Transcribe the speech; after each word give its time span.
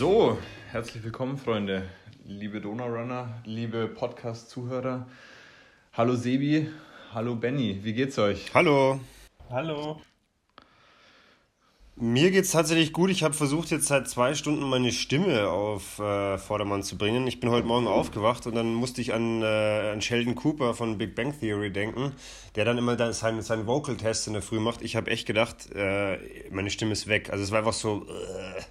So, 0.00 0.38
herzlich 0.70 1.04
willkommen, 1.04 1.36
Freunde, 1.36 1.86
liebe 2.24 2.62
Donaurunner, 2.62 3.42
liebe 3.44 3.86
Podcast-Zuhörer. 3.86 5.06
Hallo 5.92 6.16
Sebi, 6.16 6.70
hallo 7.12 7.34
Benny, 7.34 7.80
wie 7.82 7.92
geht's 7.92 8.18
euch? 8.18 8.46
Hallo. 8.54 8.98
Hallo. 9.50 10.00
Mir 11.96 12.30
geht's 12.30 12.52
tatsächlich 12.52 12.94
gut. 12.94 13.10
Ich 13.10 13.22
habe 13.22 13.34
versucht, 13.34 13.70
jetzt 13.70 13.88
seit 13.88 14.08
zwei 14.08 14.34
Stunden 14.34 14.70
meine 14.70 14.90
Stimme 14.90 15.50
auf 15.50 15.98
äh, 15.98 16.38
Vordermann 16.38 16.82
zu 16.82 16.96
bringen. 16.96 17.26
Ich 17.26 17.38
bin 17.38 17.50
heute 17.50 17.66
Morgen 17.66 17.86
aufgewacht 17.86 18.46
und 18.46 18.54
dann 18.54 18.72
musste 18.72 19.02
ich 19.02 19.12
an, 19.12 19.42
äh, 19.42 19.90
an 19.92 20.00
Sheldon 20.00 20.34
Cooper 20.34 20.72
von 20.72 20.96
Big 20.96 21.14
Bang 21.14 21.38
Theory 21.38 21.70
denken, 21.70 22.14
der 22.56 22.64
dann 22.64 22.78
immer 22.78 22.96
dann 22.96 23.12
seinen, 23.12 23.42
seinen 23.42 23.66
Vocal-Test 23.66 24.28
in 24.28 24.32
der 24.32 24.40
Früh 24.40 24.60
macht. 24.60 24.80
Ich 24.80 24.96
habe 24.96 25.10
echt 25.10 25.26
gedacht, 25.26 25.70
äh, 25.74 26.16
meine 26.50 26.70
Stimme 26.70 26.92
ist 26.92 27.06
weg. 27.06 27.28
Also 27.28 27.44
es 27.44 27.50
war 27.50 27.58
einfach 27.58 27.74
so. 27.74 28.06
Äh, 28.08 28.62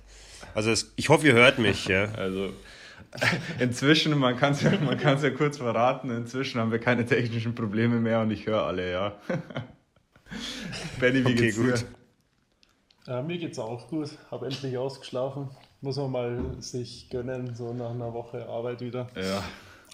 also 0.54 0.72
es, 0.72 0.94
ich 0.96 1.10
hoffe, 1.10 1.28
ihr 1.28 1.34
hört 1.34 1.60
mich. 1.60 1.86
Ja. 1.86 2.08
Also 2.18 2.54
inzwischen, 3.60 4.18
man 4.20 4.38
kann 4.38 4.54
es 4.54 4.62
ja, 4.62 4.72
ja 4.72 5.30
kurz 5.32 5.58
verraten, 5.58 6.12
inzwischen 6.12 6.62
haben 6.62 6.72
wir 6.72 6.78
keine 6.78 7.06
technischen 7.06 7.56
Probleme 7.56 8.00
mehr 8.00 8.22
und 8.22 8.30
ich 8.30 8.46
höre 8.46 8.64
alle, 8.64 8.92
ja. 8.92 9.14
Benny, 11.00 11.26
wie 11.26 11.32
okay, 11.32 11.36
geht's 11.36 11.56
dir? 11.56 11.72
Gut. 11.72 11.86
Ja, 13.08 13.24
mir 13.24 13.40
geht's 13.40 13.58
auch 13.58 13.88
gut. 13.88 14.10
Habe 14.30 14.46
endlich 14.46 14.78
ausgeschlafen. 14.78 15.50
Muss 15.82 15.98
man 15.98 16.12
mal 16.12 16.56
sich 16.60 17.10
gönnen, 17.10 17.56
so 17.56 17.74
nach 17.74 17.90
einer 17.90 18.14
Woche 18.14 18.48
Arbeit 18.48 18.82
wieder. 18.82 19.08
Ja, 19.16 19.44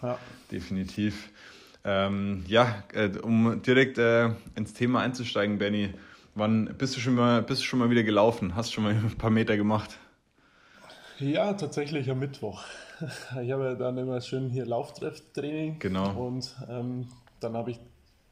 ja. 0.02 0.20
definitiv. 0.52 1.30
Ähm, 1.86 2.44
ja, 2.48 2.84
äh, 2.94 3.10
um 3.20 3.62
direkt 3.62 4.00
äh, 4.00 4.32
ins 4.56 4.74
Thema 4.74 5.02
einzusteigen, 5.02 5.60
Benny, 5.60 5.94
wann 6.34 6.76
bist 6.78 6.98
du 6.98 7.00
schon 7.00 7.16
mal, 7.16 7.44
bist 7.44 7.62
du 7.62 7.66
schon 7.66 7.80
mal 7.80 7.90
wieder 7.90 8.04
gelaufen? 8.04 8.56
Hast 8.56 8.70
du 8.70 8.74
schon 8.74 8.84
mal 8.84 8.94
ein 8.94 9.18
paar 9.18 9.30
Meter 9.30 9.56
gemacht? 9.56 9.98
Ja, 11.20 11.54
tatsächlich 11.54 12.10
am 12.10 12.20
Mittwoch. 12.20 12.64
Ich 13.42 13.52
habe 13.52 13.66
ja 13.66 13.76
dann 13.76 13.98
immer 13.98 14.22
schön 14.22 14.50
hier 14.50 14.66
Lauftreff-Training. 14.66 15.80
Genau. 15.80 16.12
Und 16.28 16.56
ähm, 16.70 17.08
dann 17.42 17.58
habe 17.58 17.72
ich 17.72 17.80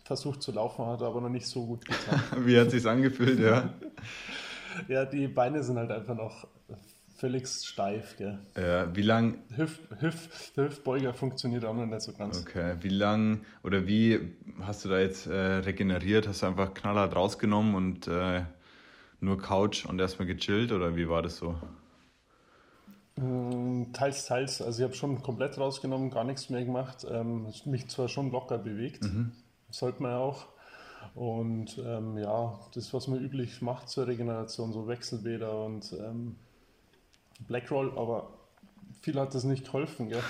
versucht 0.06 0.42
zu 0.42 0.54
laufen, 0.54 0.86
hat 0.86 1.02
aber 1.02 1.20
noch 1.20 1.30
nicht 1.30 1.48
so 1.48 1.66
gut 1.66 1.86
getan. 1.86 2.22
Wie 2.46 2.58
hat 2.58 2.68
es 2.68 2.74
sich 2.74 2.88
angefühlt, 2.88 3.40
ja? 3.40 3.74
ja, 4.88 5.04
die 5.06 5.28
Beine 5.28 5.64
sind 5.64 5.78
halt 5.78 5.92
einfach 5.92 6.16
noch 6.16 6.48
völlig 7.16 7.48
steif. 7.48 8.18
Gell? 8.18 8.40
Ja, 8.58 8.94
wie 8.94 9.02
lang? 9.02 9.40
Hüft, 9.56 9.82
Hüft, 10.00 10.58
der 10.58 10.66
Hüftbeuger 10.66 11.14
funktioniert 11.14 11.64
auch 11.64 11.74
noch 11.74 11.86
nicht 11.86 12.02
so 12.02 12.12
ganz. 12.12 12.42
Okay, 12.42 12.76
wie 12.82 12.90
lang 12.90 13.42
oder 13.64 13.88
wie 13.88 14.20
hast 14.62 14.84
du 14.84 14.90
da 14.90 15.00
jetzt 15.00 15.28
äh, 15.28 15.34
regeneriert? 15.34 16.28
Hast 16.28 16.42
du 16.42 16.48
einfach 16.48 16.74
knallhart 16.74 17.16
rausgenommen 17.16 17.76
und 17.76 18.08
äh, 18.08 18.44
nur 19.22 19.38
Couch 19.38 19.86
und 19.86 20.00
erstmal 20.02 20.28
gechillt 20.28 20.72
oder 20.74 20.98
wie 20.98 21.08
war 21.08 21.22
das 21.22 21.38
so? 21.38 21.56
Mm, 23.16 23.92
teils, 23.94 24.26
teils. 24.26 24.62
Also 24.62 24.80
ich 24.80 24.84
habe 24.84 24.96
schon 24.96 25.22
komplett 25.22 25.58
rausgenommen, 25.58 26.10
gar 26.10 26.24
nichts 26.24 26.50
mehr 26.50 26.64
gemacht. 26.64 27.06
Ähm, 27.10 27.48
mich 27.66 27.88
zwar 27.90 28.08
schon 28.08 28.32
locker 28.32 28.58
bewegt, 28.58 29.04
mhm. 29.04 29.32
sollte 29.70 30.02
man 30.02 30.12
ja 30.12 30.18
auch. 30.18 30.48
Und 31.16 31.78
ähm, 31.86 32.18
ja, 32.18 32.60
das, 32.74 32.94
was 32.94 33.08
man 33.08 33.20
üblich 33.20 33.62
macht 33.62 33.90
zur 33.90 34.08
Regeneration, 34.08 34.74
so 34.74 34.88
Wechselbäder 34.88 35.64
und 35.66 35.94
ähm, 35.94 36.36
Blackroll, 37.48 37.92
aber 37.98 38.32
viel 39.02 39.20
hat 39.20 39.36
das 39.36 39.44
nicht 39.44 39.66
geholfen. 39.66 40.10
Gell? 40.10 40.24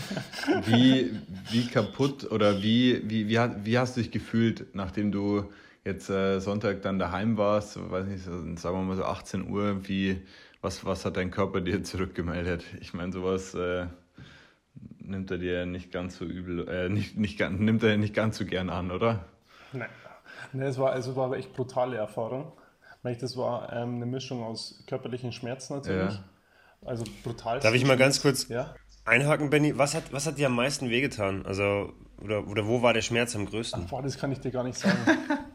Wie, 0.66 1.12
wie 1.50 1.66
kaputt 1.66 2.30
oder 2.30 2.62
wie, 2.62 3.02
wie, 3.08 3.28
wie, 3.28 3.38
wie 3.64 3.78
hast 3.78 3.96
du 3.96 4.00
dich 4.00 4.10
gefühlt, 4.10 4.74
nachdem 4.74 5.12
du 5.12 5.50
jetzt 5.84 6.08
äh, 6.08 6.40
Sonntag 6.40 6.82
dann 6.82 6.98
daheim 6.98 7.36
warst, 7.36 7.78
weiß 7.78 8.06
nicht, 8.06 8.24
sagen 8.24 8.78
wir 8.78 8.82
mal 8.82 8.96
so 8.96 9.04
18 9.04 9.48
Uhr, 9.50 9.86
wie, 9.86 10.22
was, 10.66 10.84
was 10.84 11.04
hat 11.04 11.16
dein 11.16 11.30
Körper 11.30 11.60
dir 11.60 11.82
zurückgemeldet? 11.92 12.64
Ich 12.80 12.92
meine, 12.92 13.12
sowas 13.12 13.54
äh, 13.54 13.86
nimmt 14.98 15.30
er 15.30 15.38
dir 15.38 15.64
nicht 15.64 15.92
ganz 15.92 16.16
so 16.16 16.24
übel, 16.24 16.68
äh, 16.68 16.88
nicht, 16.88 17.16
nicht, 17.16 17.40
nimmt 17.40 17.82
er 17.82 17.96
nicht 17.96 18.14
ganz 18.14 18.36
so 18.36 18.44
gern 18.44 18.68
an, 18.68 18.90
oder? 18.90 19.24
Nein. 19.72 19.88
Nee, 20.52 20.64
es 20.64 20.78
war, 20.78 20.92
also 20.92 21.16
war 21.16 21.26
aber 21.26 21.38
echt 21.38 21.54
brutale 21.54 21.96
Erfahrung. 21.96 22.52
Das 23.02 23.36
war 23.36 23.72
ähm, 23.72 23.96
eine 23.96 24.06
Mischung 24.06 24.42
aus 24.42 24.82
körperlichen 24.88 25.30
Schmerzen 25.30 25.74
natürlich. 25.74 26.14
Ja. 26.14 26.24
Also 26.84 27.04
brutal. 27.22 27.60
Darf 27.60 27.74
ich 27.74 27.84
mal 27.84 27.96
ganz 27.96 28.20
kurz 28.20 28.48
ja? 28.48 28.74
einhaken, 29.04 29.48
Benny? 29.48 29.78
Was 29.78 29.94
hat, 29.94 30.12
was 30.12 30.26
hat 30.26 30.38
dir 30.38 30.48
am 30.48 30.56
meisten 30.56 30.90
wehgetan? 30.90 31.46
Also, 31.46 31.92
oder, 32.20 32.48
oder 32.48 32.66
wo 32.66 32.82
war 32.82 32.92
der 32.94 33.02
Schmerz 33.02 33.36
am 33.36 33.46
größten? 33.46 33.84
Ach, 33.84 33.90
boah, 33.90 34.02
das 34.02 34.18
kann 34.18 34.32
ich 34.32 34.40
dir 34.40 34.50
gar 34.50 34.64
nicht 34.64 34.76
sagen. 34.76 34.98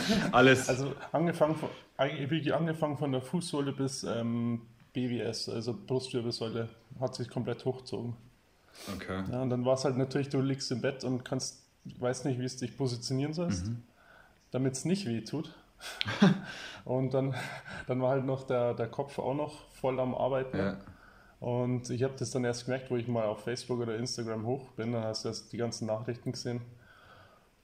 Alles. 0.32 0.68
Also 0.68 0.94
angefangen 1.12 1.56
von, 1.56 1.68
wirklich 1.98 2.54
angefangen 2.54 2.96
von 2.96 3.12
der 3.12 3.22
Fußsohle 3.22 3.72
bis 3.72 4.04
ähm, 4.04 4.62
BWS, 4.92 5.48
also 5.48 5.74
Brustwirbelsäule, 5.74 6.68
hat 7.00 7.14
sich 7.14 7.28
komplett 7.28 7.64
hochgezogen. 7.64 8.14
Okay. 8.94 9.24
Ja, 9.30 9.42
und 9.42 9.50
dann 9.50 9.64
war 9.64 9.74
es 9.74 9.84
halt 9.84 9.96
natürlich, 9.96 10.28
du 10.28 10.40
liegst 10.40 10.70
im 10.72 10.80
Bett 10.80 11.04
und 11.04 11.24
kannst, 11.24 11.62
weißt 11.84 12.24
nicht, 12.24 12.38
wie 12.40 12.44
es 12.44 12.56
dich 12.56 12.76
positionieren 12.76 13.32
sollst, 13.32 13.66
mhm. 13.66 13.82
damit 14.50 14.74
es 14.74 14.84
nicht 14.84 15.06
weh 15.06 15.20
tut. 15.22 15.54
und 16.84 17.12
dann, 17.12 17.34
dann 17.86 18.00
war 18.00 18.10
halt 18.10 18.24
noch 18.24 18.44
der, 18.44 18.74
der 18.74 18.88
Kopf 18.88 19.18
auch 19.18 19.34
noch 19.34 19.68
voll 19.72 19.98
am 19.98 20.14
Arbeiten. 20.14 20.56
Ja. 20.56 20.76
Und 21.40 21.90
ich 21.90 22.04
habe 22.04 22.14
das 22.16 22.30
dann 22.30 22.44
erst 22.44 22.66
gemerkt, 22.66 22.90
wo 22.90 22.96
ich 22.96 23.08
mal 23.08 23.24
auf 23.24 23.42
Facebook 23.42 23.80
oder 23.80 23.96
Instagram 23.96 24.46
hoch 24.46 24.70
bin, 24.72 24.92
dann 24.92 25.02
hast 25.02 25.24
du 25.24 25.28
erst 25.28 25.52
die 25.52 25.56
ganzen 25.56 25.86
Nachrichten 25.86 26.30
gesehen. 26.30 26.60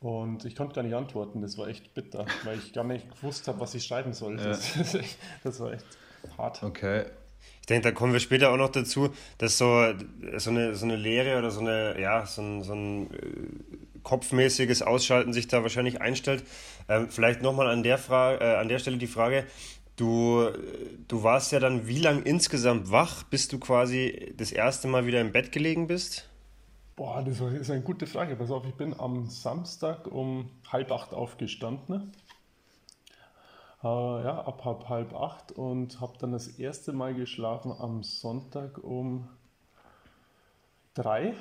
Und 0.01 0.45
ich 0.45 0.55
konnte 0.55 0.77
gar 0.77 0.83
nicht 0.83 0.95
antworten, 0.95 1.43
das 1.43 1.59
war 1.59 1.69
echt 1.69 1.93
bitter, 1.95 2.27
weil 2.45 2.59
ich 2.59 2.73
gar 2.73 2.85
nicht 2.85 3.11
gewusst 3.11 3.49
habe, 3.49 3.61
was 3.61 3.75
ich 3.75 3.85
schreiben 3.85 4.13
soll. 4.13 4.39
Ja. 4.39 4.49
Das, 4.49 4.77
das, 5.43 5.61
war 5.61 5.73
echt 5.73 5.87
hart. 6.37 6.63
Okay. 6.63 7.07
Ich 7.61 7.67
denke, 7.67 7.89
da 7.89 7.93
kommen 7.93 8.13
wir 8.13 8.21
später 8.21 8.51
auch 8.51 8.57
noch 8.57 8.71
dazu, 8.71 9.11
dass 9.39 9.59
so, 9.59 9.93
so, 10.37 10.51
eine, 10.51 10.75
so 10.75 10.87
eine 10.87 10.97
Lehre 10.97 11.39
oder 11.39 11.51
so, 11.51 11.61
eine, 11.61 12.01
ja, 12.01 12.25
so, 12.27 12.43
ein, 12.43 12.63
so 12.63 12.73
ein 12.73 13.11
äh, 13.13 13.99
kopfmäßiges 14.03 14.83
Ausschalten 14.83 15.33
sich 15.33 15.49
da 15.49 15.63
wahrscheinlich 15.63 16.01
einstellt. 16.01 16.45
Ähm, 16.89 17.09
vielleicht 17.11 17.43
nochmal 17.43 17.67
an, 17.67 17.83
der 17.83 17.99
äh, 18.09 18.57
an 18.57 18.69
der 18.69 18.79
Stelle 18.79 18.97
die 18.97 19.07
Frage, 19.07 19.45
du, 19.97 20.49
du 21.09 21.23
warst 21.23 21.53
ja 21.53 21.61
dann 21.61 21.87
wie 21.89 21.99
lange 21.99 22.23
insgesamt 22.23 22.91
wach, 22.91 23.25
bis 23.25 23.49
du 23.49 23.59
quasi 23.59 24.33
das 24.37 24.53
erste 24.53 24.89
Mal 24.89 25.07
wieder 25.07 25.21
im 25.21 25.33
Bett 25.33 25.53
gelegen 25.53 25.89
bist? 25.89 26.28
Boah, 26.99 27.23
das 27.23 27.39
ist 27.41 27.71
eine 27.71 27.83
gute 27.83 28.09
Frage. 28.09 28.35
Pass 28.35 28.51
auf, 28.51 28.67
ich 28.67 28.75
bin 28.75 28.93
am 28.99 29.27
Samstag 29.27 30.09
um 30.09 30.51
halb 30.73 30.91
acht 30.91 31.15
aufgestanden. 31.15 32.11
Äh, 33.85 33.87
ja, 33.87 34.43
ab 34.45 34.65
halb, 34.65 34.89
halb 34.89 35.15
acht 35.15 35.53
und 35.53 36.01
habe 36.01 36.19
dann 36.19 36.33
das 36.33 36.49
erste 36.49 36.93
Mal 36.93 37.15
geschlafen 37.15 37.71
am 37.71 38.03
Sonntag 38.03 38.83
um 38.83 39.29
drei. 40.95 41.35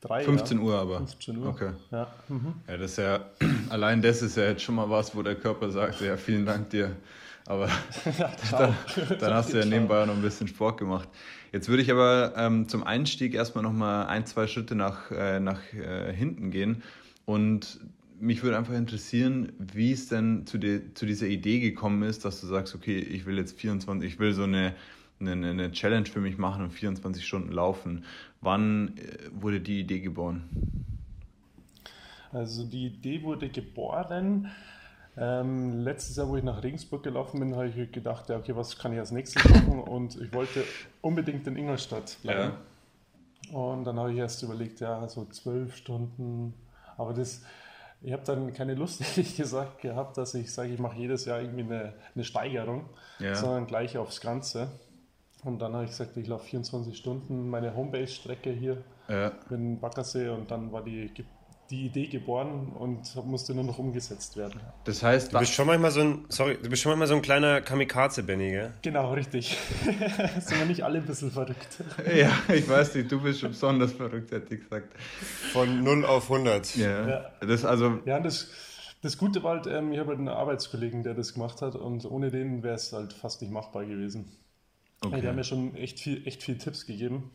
Drei, 0.00 0.24
15 0.24 0.58
ja. 0.58 0.64
Uhr 0.64 0.78
aber. 0.78 0.98
15 0.98 1.36
Uhr. 1.36 1.46
Okay. 1.48 1.70
Ja. 1.90 2.10
Mhm. 2.28 2.54
ja, 2.66 2.76
das 2.76 2.92
ist 2.92 2.96
ja, 2.98 3.20
allein 3.68 4.00
das 4.00 4.22
ist 4.22 4.36
ja 4.36 4.44
jetzt 4.44 4.62
schon 4.62 4.74
mal 4.74 4.88
was, 4.88 5.14
wo 5.14 5.22
der 5.22 5.34
Körper 5.34 5.70
sagt, 5.70 6.00
ja, 6.00 6.16
vielen 6.16 6.46
Dank 6.46 6.70
dir. 6.70 6.96
Aber 7.46 7.66
ja, 8.18 8.32
dann, 8.50 8.76
dann 9.18 9.34
hast 9.34 9.52
du 9.52 9.58
ja 9.58 9.64
nebenbei 9.64 10.02
auch 10.02 10.06
noch 10.06 10.14
ein 10.14 10.22
bisschen 10.22 10.48
Sport 10.48 10.78
gemacht. 10.78 11.08
Jetzt 11.52 11.68
würde 11.68 11.82
ich 11.82 11.90
aber 11.90 12.32
ähm, 12.36 12.68
zum 12.68 12.84
Einstieg 12.84 13.34
erstmal 13.34 13.64
nochmal 13.64 14.06
ein, 14.06 14.24
zwei 14.24 14.46
Schritte 14.46 14.74
nach, 14.74 15.10
äh, 15.10 15.40
nach 15.40 15.60
äh, 15.72 16.12
hinten 16.12 16.50
gehen. 16.50 16.82
Und 17.24 17.80
mich 18.20 18.42
würde 18.42 18.56
einfach 18.56 18.74
interessieren, 18.74 19.52
wie 19.58 19.92
es 19.92 20.08
denn 20.08 20.46
zu, 20.46 20.58
die, 20.58 20.94
zu 20.94 21.06
dieser 21.06 21.26
Idee 21.26 21.58
gekommen 21.58 22.02
ist, 22.02 22.24
dass 22.24 22.40
du 22.40 22.46
sagst, 22.46 22.74
okay, 22.74 22.98
ich 22.98 23.26
will 23.26 23.36
jetzt 23.36 23.58
24, 23.58 24.12
ich 24.12 24.18
will 24.18 24.32
so 24.32 24.44
eine, 24.44 24.74
eine, 25.20 25.50
eine 25.50 25.72
Challenge 25.72 26.06
für 26.06 26.20
mich 26.20 26.38
machen 26.38 26.64
und 26.64 26.70
24 26.70 27.26
Stunden 27.26 27.52
laufen. 27.52 28.04
Wann 28.40 28.96
äh, 28.96 29.30
wurde 29.32 29.60
die 29.60 29.80
Idee 29.80 30.00
geboren? 30.00 30.44
Also 32.32 32.64
die 32.64 32.86
Idee 32.86 33.22
wurde 33.22 33.48
geboren 33.48 34.50
ähm, 35.16 35.80
letztes 35.80 36.16
Jahr, 36.16 36.28
wo 36.28 36.36
ich 36.36 36.44
nach 36.44 36.62
Regensburg 36.62 37.02
gelaufen 37.02 37.40
bin, 37.40 37.54
habe 37.54 37.68
ich 37.68 37.92
gedacht, 37.92 38.28
ja, 38.28 38.36
okay, 38.36 38.54
was 38.54 38.78
kann 38.78 38.92
ich 38.92 38.98
als 38.98 39.10
nächstes 39.10 39.44
machen? 39.44 39.80
Und 39.86 40.20
ich 40.20 40.32
wollte 40.32 40.64
unbedingt 41.00 41.46
in 41.46 41.56
Ingolstadt 41.56 42.16
bleiben. 42.22 42.54
Ja. 43.50 43.56
Und 43.56 43.84
dann 43.84 43.98
habe 43.98 44.12
ich 44.12 44.18
erst 44.18 44.42
überlegt, 44.42 44.80
ja, 44.80 45.06
so 45.08 45.26
zwölf 45.26 45.76
Stunden. 45.76 46.54
Aber 46.96 47.12
das, 47.12 47.42
ich 48.02 48.12
habe 48.12 48.22
dann 48.24 48.52
keine 48.54 48.74
Lust, 48.74 49.00
ehrlich 49.16 49.36
gesagt, 49.36 49.82
gehabt, 49.82 50.16
dass 50.16 50.34
ich 50.34 50.52
sage, 50.52 50.72
ich 50.72 50.78
mache 50.78 50.96
jedes 50.96 51.24
Jahr 51.24 51.40
irgendwie 51.40 51.64
eine, 51.64 51.94
eine 52.14 52.24
Steigerung, 52.24 52.84
ja. 53.18 53.34
sondern 53.34 53.66
gleich 53.66 53.98
aufs 53.98 54.20
Ganze. 54.20 54.68
Und 55.44 55.60
dann 55.60 55.72
habe 55.72 55.84
ich 55.84 55.90
gesagt, 55.90 56.16
ich 56.16 56.26
laufe 56.26 56.46
24 56.46 56.96
Stunden 56.96 57.48
meine 57.48 57.74
Homebase-Strecke 57.74 58.50
hier 58.50 58.84
ja. 59.08 59.32
in 59.50 59.80
Baggersee 59.80 60.28
und 60.28 60.50
dann 60.50 60.72
war 60.72 60.82
die 60.82 61.10
die 61.70 61.86
Idee 61.86 62.06
geboren 62.08 62.72
und 62.76 63.14
musste 63.26 63.54
nur 63.54 63.62
noch 63.62 63.78
umgesetzt 63.78 64.36
werden. 64.36 64.60
Das 64.84 65.02
heißt, 65.02 65.32
du 65.32 65.38
bist 65.38 65.52
schon 65.52 65.68
manchmal 65.68 65.92
so 65.92 66.00
ein, 66.00 66.24
sorry, 66.28 66.58
du 66.60 66.68
bist 66.68 66.82
schon 66.82 66.90
manchmal 66.90 67.06
so 67.06 67.14
ein 67.14 67.22
kleiner 67.22 67.60
Kamikaze, 67.60 68.24
Benny, 68.24 68.50
gell? 68.50 68.72
Genau, 68.82 69.12
richtig. 69.12 69.56
Sind 70.40 70.58
wir 70.58 70.66
nicht 70.66 70.82
alle 70.82 70.98
ein 70.98 71.06
bisschen 71.06 71.30
verrückt? 71.30 71.82
ja, 72.12 72.32
ich 72.52 72.68
weiß 72.68 72.96
nicht, 72.96 73.12
du 73.12 73.20
bist 73.20 73.40
schon 73.40 73.50
besonders 73.50 73.92
verrückt, 73.92 74.32
hätte 74.32 74.54
ich 74.54 74.62
gesagt. 74.62 74.92
Von 75.52 75.84
0 75.84 76.04
auf 76.06 76.30
100. 76.30 76.76
Ja, 76.76 77.08
ja. 77.08 77.30
das 77.40 77.64
also... 77.64 78.00
Ja, 78.04 78.18
das, 78.18 78.48
das 79.02 79.16
Gute 79.16 79.42
war 79.44 79.56
halt, 79.56 79.66
ähm, 79.68 79.92
ich 79.92 80.00
habe 80.00 80.08
halt 80.10 80.18
einen 80.18 80.28
Arbeitskollegen, 80.28 81.04
der 81.04 81.14
das 81.14 81.34
gemacht 81.34 81.62
hat 81.62 81.76
und 81.76 82.04
ohne 82.04 82.30
den 82.30 82.64
wäre 82.64 82.74
es 82.74 82.92
halt 82.92 83.12
fast 83.12 83.42
nicht 83.42 83.52
machbar 83.52 83.84
gewesen. 83.84 84.28
Okay. 85.02 85.20
Die 85.20 85.26
haben 85.28 85.36
mir 85.36 85.44
schon 85.44 85.74
echt 85.76 86.00
viel, 86.00 86.26
echt 86.26 86.42
viel 86.42 86.58
Tipps 86.58 86.86
gegeben, 86.86 87.30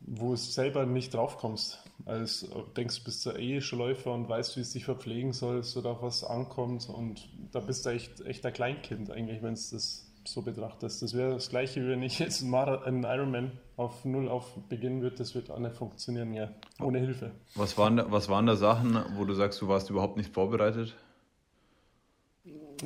wo 0.00 0.32
es 0.32 0.54
selber 0.54 0.86
nicht 0.86 1.14
drauf 1.14 1.36
kommst. 1.36 1.78
Als 2.04 2.48
denkst 2.76 2.98
du 2.98 3.04
bist 3.04 3.26
der 3.26 3.38
eh 3.38 3.60
Läufer 3.72 4.12
und 4.12 4.28
weißt, 4.28 4.56
wie 4.56 4.60
es 4.60 4.72
dich 4.72 4.84
verpflegen 4.84 5.32
sollst 5.32 5.76
oder 5.76 5.90
auf 5.90 6.02
was 6.02 6.24
ankommt. 6.24 6.88
Und 6.88 7.28
da 7.52 7.60
bist 7.60 7.86
du 7.86 7.90
echt, 7.90 8.20
echt 8.22 8.44
ein 8.44 8.52
Kleinkind 8.52 9.10
eigentlich, 9.10 9.42
wenn 9.42 9.52
es 9.52 9.70
das 9.70 10.12
so 10.24 10.42
betrachtest. 10.42 11.02
Das 11.02 11.14
wäre 11.14 11.34
das 11.34 11.50
gleiche, 11.50 11.82
wie 11.82 11.88
wenn 11.88 12.02
ich 12.02 12.18
jetzt 12.18 12.42
einen 12.42 13.04
Ironman 13.04 13.52
auf 13.76 14.04
Null 14.04 14.28
auf 14.28 14.54
beginnen 14.68 15.02
würde, 15.02 15.16
das 15.16 15.34
wird 15.34 15.50
auch 15.50 15.58
nicht 15.58 15.76
funktionieren, 15.76 16.32
ja, 16.34 16.50
ohne 16.80 16.98
Hilfe. 16.98 17.32
Was 17.54 17.76
waren, 17.78 17.96
da, 17.96 18.10
was 18.10 18.28
waren 18.28 18.46
da 18.46 18.56
Sachen, 18.56 18.98
wo 19.16 19.24
du 19.24 19.34
sagst, 19.34 19.60
du 19.60 19.68
warst 19.68 19.90
überhaupt 19.90 20.16
nicht 20.16 20.32
vorbereitet? 20.32 20.96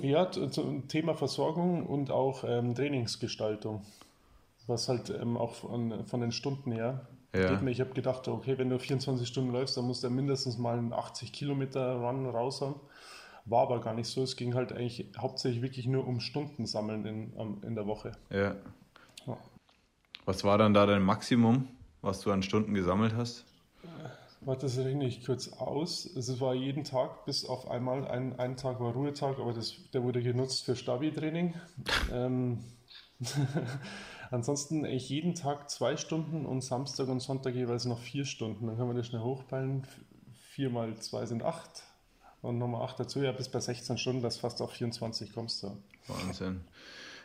Ja, 0.03 0.31
zum 0.31 0.89
Thema 0.89 1.15
Versorgung 1.15 1.87
und 1.87 2.11
auch 2.11 2.45
ähm, 2.47 2.75
Trainingsgestaltung. 2.75 3.83
Was 4.67 4.89
halt 4.89 5.11
ähm, 5.11 5.37
auch 5.37 5.55
von, 5.55 6.07
von, 6.07 6.21
den 6.21 6.33
Stunden 6.33 6.73
her 6.73 7.07
ja. 7.35 7.51
geht 7.51 7.63
mir. 7.63 7.71
Ich 7.71 7.81
habe 7.81 7.95
gedacht, 7.95 8.27
okay, 8.29 8.59
wenn 8.59 8.69
du 8.69 8.79
24 8.79 9.27
Stunden 9.27 9.53
läufst, 9.53 9.77
dann 9.77 9.85
musst 9.85 10.03
du 10.03 10.09
ja 10.09 10.13
mindestens 10.13 10.59
mal 10.59 10.77
einen 10.77 10.93
80 10.93 11.33
Kilometer 11.33 11.95
Run 11.97 12.27
raushauen. 12.27 12.75
War 13.45 13.63
aber 13.63 13.81
gar 13.81 13.95
nicht 13.95 14.09
so. 14.09 14.23
Es 14.23 14.37
ging 14.37 14.55
halt 14.55 14.73
eigentlich 14.73 15.07
hauptsächlich 15.17 15.63
wirklich 15.63 15.87
nur 15.87 16.07
um 16.07 16.21
Stunden 16.21 16.67
sammeln 16.67 17.05
in, 17.07 17.63
in 17.63 17.75
der 17.77 17.87
Woche. 17.87 18.13
Ja. 18.31 18.57
ja. 19.27 19.37
Was 20.25 20.43
war 20.43 20.59
dann 20.59 20.75
da 20.75 20.85
dein 20.87 21.03
Maximum, 21.03 21.69
was 22.03 22.21
du 22.21 22.33
an 22.33 22.43
Stunden 22.43 22.75
gesammelt 22.75 23.15
hast? 23.15 23.45
Warte, 24.47 24.67
das 24.67 24.77
ich 24.77 25.25
kurz 25.25 25.49
aus. 25.49 26.07
Es 26.07 26.41
war 26.41 26.55
jeden 26.55 26.85
Tag, 26.85 27.25
bis 27.25 27.45
auf 27.47 27.69
einmal, 27.69 28.07
ein, 28.07 28.39
ein 28.39 28.57
Tag 28.57 28.79
war 28.79 28.93
Ruhetag, 28.93 29.41
aber 29.41 29.53
das, 29.53 29.75
der 29.93 30.05
wurde 30.05 30.23
genutzt 30.23 30.65
für 30.65 30.77
Stabi-Training. 30.77 31.55
ähm, 32.13 32.61
ansonsten 34.31 34.85
eigentlich 34.85 35.09
jeden 35.09 35.35
Tag 35.35 35.69
zwei 35.69 35.97
Stunden 35.97 36.47
und 36.47 36.61
Samstag 36.61 37.09
und 37.09 37.19
Sonntag 37.19 37.57
jeweils 37.57 37.87
noch 37.87 37.99
vier 37.99 38.25
Stunden. 38.25 38.69
Dann 38.69 38.77
können 38.77 38.91
wir 38.91 38.95
das 38.95 39.09
schnell 39.09 39.23
hochpeilen. 39.23 39.85
Vier 40.53 40.71
mal 40.71 40.97
zwei 40.99 41.27
sind 41.27 41.43
acht 41.43 41.83
und 42.41 42.59
nochmal 42.59 42.83
acht 42.83 43.01
dazu. 43.01 43.21
Ja, 43.21 43.33
bis 43.33 43.49
bei 43.49 43.59
16 43.59 43.99
Stunden, 43.99 44.23
das 44.23 44.37
fast 44.37 44.63
auf 44.63 44.71
24 44.71 45.33
kommst 45.33 45.65
du. 45.65 45.77
Wahnsinn. 46.07 46.61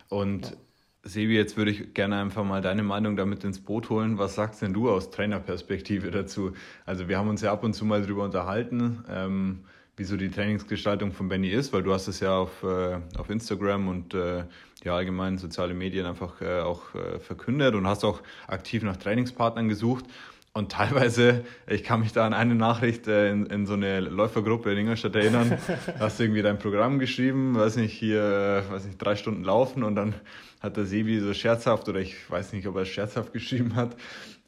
Und 0.10 0.50
ja. 0.50 0.58
Sebi, 1.03 1.36
jetzt 1.36 1.57
würde 1.57 1.71
ich 1.71 1.95
gerne 1.95 2.21
einfach 2.21 2.44
mal 2.44 2.62
deine 2.62 2.83
Meinung 2.83 3.15
damit 3.15 3.44
ins 3.44 3.59
Boot 3.59 3.89
holen. 3.89 4.19
Was 4.19 4.36
sagst 4.36 4.62
denn 4.62 4.74
du 4.74 4.89
aus 4.89 5.09
Trainerperspektive 5.09 6.12
dazu? 6.12 6.53
Also 6.86 7.07
wir 7.07 7.18
haben 7.18 7.27
uns 7.27 7.42
ja 7.42 7.51
ab 7.51 7.63
und 7.63 7.74
zu 7.74 7.86
mal 7.86 8.03
darüber 8.03 8.24
unterhalten, 8.24 9.03
ähm, 9.09 9.59
wie 9.98 10.03
so 10.03 10.15
die 10.15 10.30
Trainingsgestaltung 10.30 11.12
von 11.12 11.27
Benny 11.27 11.50
ist, 11.50 11.74
weil 11.74 11.81
du 11.81 11.92
hast 11.92 12.07
es 12.07 12.19
ja 12.19 12.38
auf, 12.38 12.62
äh, 12.62 13.00
auf 13.18 13.31
Instagram 13.31 13.88
und 13.88 14.13
äh, 14.13 14.44
ja 14.83 14.95
allgemein 14.95 15.39
soziale 15.39 15.74
Medien 15.74 16.06
einfach 16.06 16.39
äh, 16.39 16.59
auch 16.59 16.94
äh, 16.94 17.19
verkündet 17.19 17.74
und 17.74 17.88
hast 17.88 18.03
auch 18.03 18.21
aktiv 18.48 18.83
nach 18.83 18.98
Trainingspartnern 18.98 19.69
gesucht. 19.69 20.06
Und 20.53 20.71
teilweise, 20.71 21.45
ich 21.68 21.83
kann 21.83 22.01
mich 22.01 22.12
da 22.12 22.27
an 22.27 22.33
eine 22.33 22.56
Nachricht 22.56 23.07
äh, 23.07 23.31
in, 23.31 23.45
in 23.48 23.65
so 23.65 23.74
eine 23.74 24.01
Läufergruppe 24.01 24.71
in 24.71 24.80
Ingolstadt 24.80 25.15
erinnern, 25.15 25.57
hast 26.00 26.19
du 26.19 26.24
irgendwie 26.24 26.42
dein 26.44 26.59
Programm 26.59 27.00
geschrieben, 27.00 27.56
weiß 27.56 27.77
nicht, 27.77 27.94
hier, 27.94 28.65
weiß 28.69 28.86
nicht, 28.86 29.01
drei 29.01 29.15
Stunden 29.15 29.44
laufen 29.44 29.83
und 29.83 29.95
dann 29.95 30.13
hat 30.62 30.78
der 30.78 30.86
Sebi 30.86 31.19
so 31.19 31.34
scherzhaft, 31.34 31.90
oder 31.90 32.00
ich 32.00 32.30
weiß 32.30 32.54
nicht, 32.54 32.68
ob 32.68 32.75
er 32.75 32.84
es 32.84 32.90
scherzhaft 32.90 33.34
geschrieben 33.34 33.75
hat, 33.75 33.96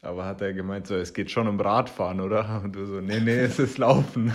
aber 0.00 0.24
hat 0.24 0.40
er 0.40 0.52
gemeint, 0.52 0.86
so, 0.86 0.94
es 0.94 1.12
geht 1.12 1.30
schon 1.30 1.48
um 1.48 1.60
Radfahren, 1.60 2.20
oder? 2.20 2.60
Und 2.62 2.76
du 2.76 2.86
so, 2.86 3.00
nee, 3.00 3.20
nee, 3.20 3.38
es 3.38 3.58
ist 3.58 3.78
Laufen. 3.78 4.32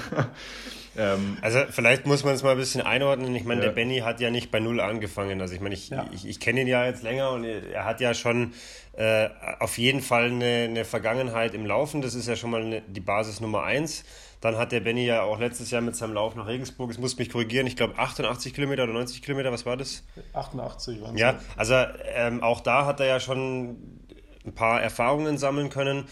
ähm, 0.97 1.37
also 1.41 1.59
vielleicht 1.69 2.05
muss 2.05 2.25
man 2.25 2.33
es 2.33 2.43
mal 2.43 2.51
ein 2.51 2.57
bisschen 2.57 2.81
einordnen. 2.81 3.35
Ich 3.35 3.45
meine, 3.45 3.61
ja. 3.61 3.67
der 3.67 3.73
Benny 3.73 3.99
hat 3.99 4.19
ja 4.19 4.29
nicht 4.31 4.51
bei 4.51 4.59
Null 4.59 4.81
angefangen. 4.81 5.39
Also 5.41 5.53
ich 5.53 5.61
meine, 5.61 5.75
ich, 5.75 5.89
ja. 5.89 6.07
ich, 6.11 6.27
ich 6.27 6.39
kenne 6.39 6.61
ihn 6.61 6.67
ja 6.67 6.85
jetzt 6.85 7.03
länger 7.03 7.31
und 7.31 7.43
er 7.43 7.85
hat 7.85 8.01
ja 8.01 8.13
schon 8.13 8.53
äh, 8.93 9.29
auf 9.59 9.77
jeden 9.77 10.01
Fall 10.01 10.25
eine, 10.25 10.67
eine, 10.69 10.85
Vergangenheit 10.85 11.53
im 11.53 11.65
Laufen. 11.65 12.01
Das 12.01 12.15
ist 12.15 12.27
ja 12.27 12.35
schon 12.35 12.49
mal 12.49 12.61
eine, 12.61 12.81
die 12.81 12.99
Basis 12.99 13.39
Nummer 13.39 13.63
eins. 13.63 14.03
Dann 14.41 14.57
hat 14.57 14.71
der 14.71 14.79
Benny 14.79 15.05
ja 15.05 15.23
auch 15.23 15.39
letztes 15.39 15.69
Jahr 15.69 15.81
mit 15.81 15.95
seinem 15.95 16.13
Lauf 16.13 16.35
nach 16.35 16.47
Regensburg, 16.47 16.89
es 16.91 16.97
muss 16.97 17.17
mich 17.17 17.29
korrigieren, 17.29 17.67
ich 17.67 17.75
glaube 17.75 17.97
88 17.97 18.53
Kilometer 18.53 18.83
oder 18.83 18.93
90 18.93 19.21
Kilometer, 19.21 19.51
was 19.51 19.65
war 19.65 19.75
das? 19.75 20.03
88 20.33 21.01
waren 21.01 21.15
es. 21.15 21.21
Ja, 21.21 21.39
also 21.57 21.75
ähm, 22.15 22.41
auch 22.41 22.61
da 22.61 22.85
hat 22.85 22.99
er 23.01 23.07
ja 23.07 23.19
schon 23.19 23.99
ein 24.45 24.55
paar 24.55 24.81
Erfahrungen 24.81 25.37
sammeln 25.37 25.69
können. 25.69 26.05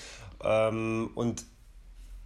Ähm, 0.44 1.12
und 1.16 1.46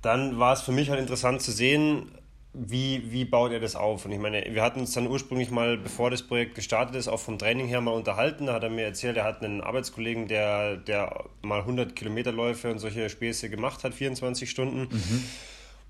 dann 0.01 0.39
war 0.39 0.53
es 0.53 0.61
für 0.61 0.71
mich 0.71 0.89
halt 0.89 0.99
interessant 0.99 1.41
zu 1.41 1.51
sehen, 1.51 2.11
wie, 2.53 3.11
wie 3.11 3.23
baut 3.23 3.51
er 3.53 3.61
das 3.61 3.75
auf? 3.75 4.05
Und 4.05 4.11
ich 4.11 4.19
meine, 4.19 4.43
wir 4.49 4.61
hatten 4.61 4.81
uns 4.81 4.91
dann 4.91 5.07
ursprünglich 5.07 5.51
mal, 5.51 5.77
bevor 5.77 6.09
das 6.09 6.23
Projekt 6.23 6.55
gestartet 6.55 6.95
ist, 6.95 7.07
auch 7.07 7.19
vom 7.19 7.37
Training 7.37 7.67
her 7.67 7.79
mal 7.79 7.91
unterhalten. 7.93 8.47
Da 8.47 8.53
hat 8.53 8.63
er 8.63 8.69
mir 8.69 8.83
erzählt, 8.83 9.15
er 9.15 9.23
hat 9.23 9.41
einen 9.41 9.61
Arbeitskollegen, 9.61 10.27
der, 10.27 10.75
der 10.75 11.25
mal 11.41 11.59
100 11.59 11.95
Kilometerläufe 11.95 12.69
und 12.69 12.79
solche 12.79 13.09
Späße 13.09 13.49
gemacht 13.49 13.83
hat, 13.85 13.93
24 13.93 14.49
Stunden. 14.49 14.93
Mhm. 14.93 15.23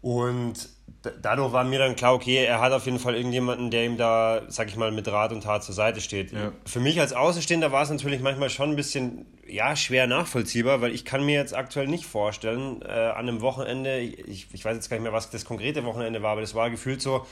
Und 0.02 0.70
dadurch 1.22 1.54
war 1.54 1.64
mir 1.64 1.80
dann 1.80 1.96
klar, 1.96 2.14
okay, 2.14 2.44
er 2.44 2.60
hat 2.60 2.72
auf 2.74 2.86
jeden 2.86 3.00
Fall 3.00 3.16
irgendjemanden, 3.16 3.72
der 3.72 3.86
ihm 3.86 3.98
da, 3.98 4.42
sag 4.48 4.68
ich 4.68 4.76
mal, 4.76 4.92
mit 4.92 5.08
Rat 5.08 5.32
und 5.32 5.42
Tat 5.44 5.64
zur 5.64 5.76
Seite 5.76 6.02
steht. 6.02 6.32
Ja. 6.32 6.52
Für 6.66 6.80
mich 6.80 7.00
als 7.00 7.14
Außenstehender 7.14 7.72
war 7.72 7.84
es 7.84 7.90
natürlich 7.90 8.22
manchmal 8.22 8.50
schon 8.50 8.72
ein 8.72 8.76
bisschen, 8.76 9.26
ja, 9.48 9.76
schwer 9.76 10.08
nachvollziehbar, 10.08 10.82
weil 10.82 10.94
ich 10.94 11.06
kann 11.06 11.26
mir 11.26 11.36
jetzt 11.36 11.56
aktuell 11.56 11.88
nicht 11.88 12.06
vorstellen, 12.06 12.82
äh, 12.82 12.88
an 12.88 13.28
einem 13.28 13.42
Wochenende, 13.42 14.00
ich, 14.00 14.48
ich 14.52 14.66
weiß 14.66 14.76
jetzt 14.76 14.90
gar 14.90 14.98
nicht 14.98 15.04
mehr, 15.04 15.14
was 15.14 15.30
das 15.30 15.46
konkrete 15.46 15.86
Wochenende 15.86 16.22
war, 16.22 16.32
aber 16.32 16.42
das 16.42 16.56
war 16.56 16.70
gefühlt 16.70 17.02
so, 17.02 17.26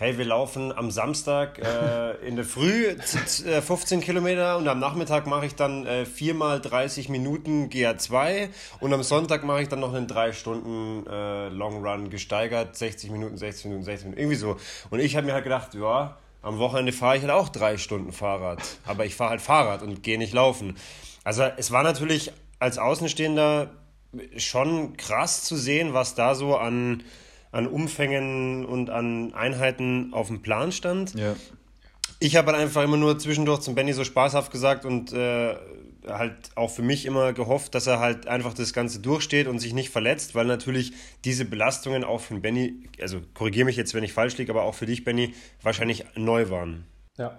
hey, 0.00 0.16
wir 0.16 0.24
laufen 0.24 0.72
am 0.72 0.90
Samstag 0.90 1.58
äh, 1.58 2.26
in 2.26 2.34
der 2.34 2.46
Früh 2.46 2.96
15 2.96 4.00
äh, 4.00 4.02
Kilometer 4.02 4.56
und 4.56 4.66
am 4.66 4.78
Nachmittag 4.78 5.26
mache 5.26 5.44
ich 5.44 5.56
dann 5.56 5.84
äh, 5.84 6.06
viermal 6.06 6.58
30 6.58 7.10
Minuten 7.10 7.68
GA2 7.68 8.48
und 8.80 8.94
am 8.94 9.02
Sonntag 9.02 9.44
mache 9.44 9.60
ich 9.60 9.68
dann 9.68 9.80
noch 9.80 9.92
einen 9.92 10.06
3 10.06 10.32
Stunden 10.32 11.06
äh, 11.06 11.50
Long 11.50 11.84
Run 11.84 12.08
gesteigert, 12.08 12.76
60 12.76 13.10
Minuten, 13.10 13.36
60 13.36 13.66
Minuten, 13.66 13.84
60 13.84 14.04
Minuten, 14.06 14.20
irgendwie 14.22 14.36
so. 14.38 14.56
Und 14.88 15.00
ich 15.00 15.16
habe 15.16 15.26
mir 15.26 15.34
halt 15.34 15.44
gedacht, 15.44 15.74
ja, 15.74 16.16
am 16.40 16.58
Wochenende 16.58 16.92
fahre 16.92 17.18
ich 17.18 17.22
halt 17.22 17.32
auch 17.32 17.50
drei 17.50 17.76
Stunden 17.76 18.12
Fahrrad, 18.12 18.62
aber 18.86 19.04
ich 19.04 19.14
fahre 19.14 19.32
halt 19.32 19.42
Fahrrad 19.42 19.82
und 19.82 20.02
gehe 20.02 20.16
nicht 20.16 20.32
laufen. 20.32 20.78
Also 21.24 21.42
es 21.58 21.72
war 21.72 21.82
natürlich 21.82 22.32
als 22.58 22.78
Außenstehender 22.78 23.68
schon 24.38 24.96
krass 24.96 25.44
zu 25.44 25.56
sehen, 25.56 25.92
was 25.92 26.14
da 26.14 26.34
so 26.34 26.56
an 26.56 27.02
an 27.52 27.66
Umfängen 27.66 28.64
und 28.64 28.90
an 28.90 29.34
Einheiten 29.34 30.12
auf 30.12 30.28
dem 30.28 30.42
Plan 30.42 30.72
stand. 30.72 31.14
Ja. 31.14 31.34
Ich 32.18 32.36
habe 32.36 32.52
halt 32.52 32.60
einfach 32.60 32.84
immer 32.84 32.96
nur 32.96 33.18
zwischendurch 33.18 33.60
zum 33.60 33.74
Benny 33.74 33.92
so 33.92 34.04
spaßhaft 34.04 34.52
gesagt 34.52 34.84
und 34.84 35.12
äh, 35.12 35.54
halt 36.06 36.50
auch 36.54 36.70
für 36.70 36.82
mich 36.82 37.06
immer 37.06 37.32
gehofft, 37.32 37.74
dass 37.74 37.86
er 37.86 37.98
halt 37.98 38.26
einfach 38.26 38.54
das 38.54 38.72
Ganze 38.72 39.00
durchsteht 39.00 39.46
und 39.46 39.58
sich 39.58 39.72
nicht 39.72 39.90
verletzt, 39.90 40.34
weil 40.34 40.46
natürlich 40.46 40.92
diese 41.24 41.44
Belastungen 41.44 42.04
auch 42.04 42.20
für 42.20 42.38
Benny, 42.38 42.74
also 43.00 43.20
korrigiere 43.34 43.66
mich 43.66 43.76
jetzt, 43.76 43.94
wenn 43.94 44.04
ich 44.04 44.12
falsch 44.12 44.36
liege, 44.38 44.52
aber 44.52 44.62
auch 44.62 44.74
für 44.74 44.86
dich, 44.86 45.04
Benny, 45.04 45.34
wahrscheinlich 45.62 46.04
neu 46.16 46.50
waren. 46.50 46.84
Ja, 47.16 47.38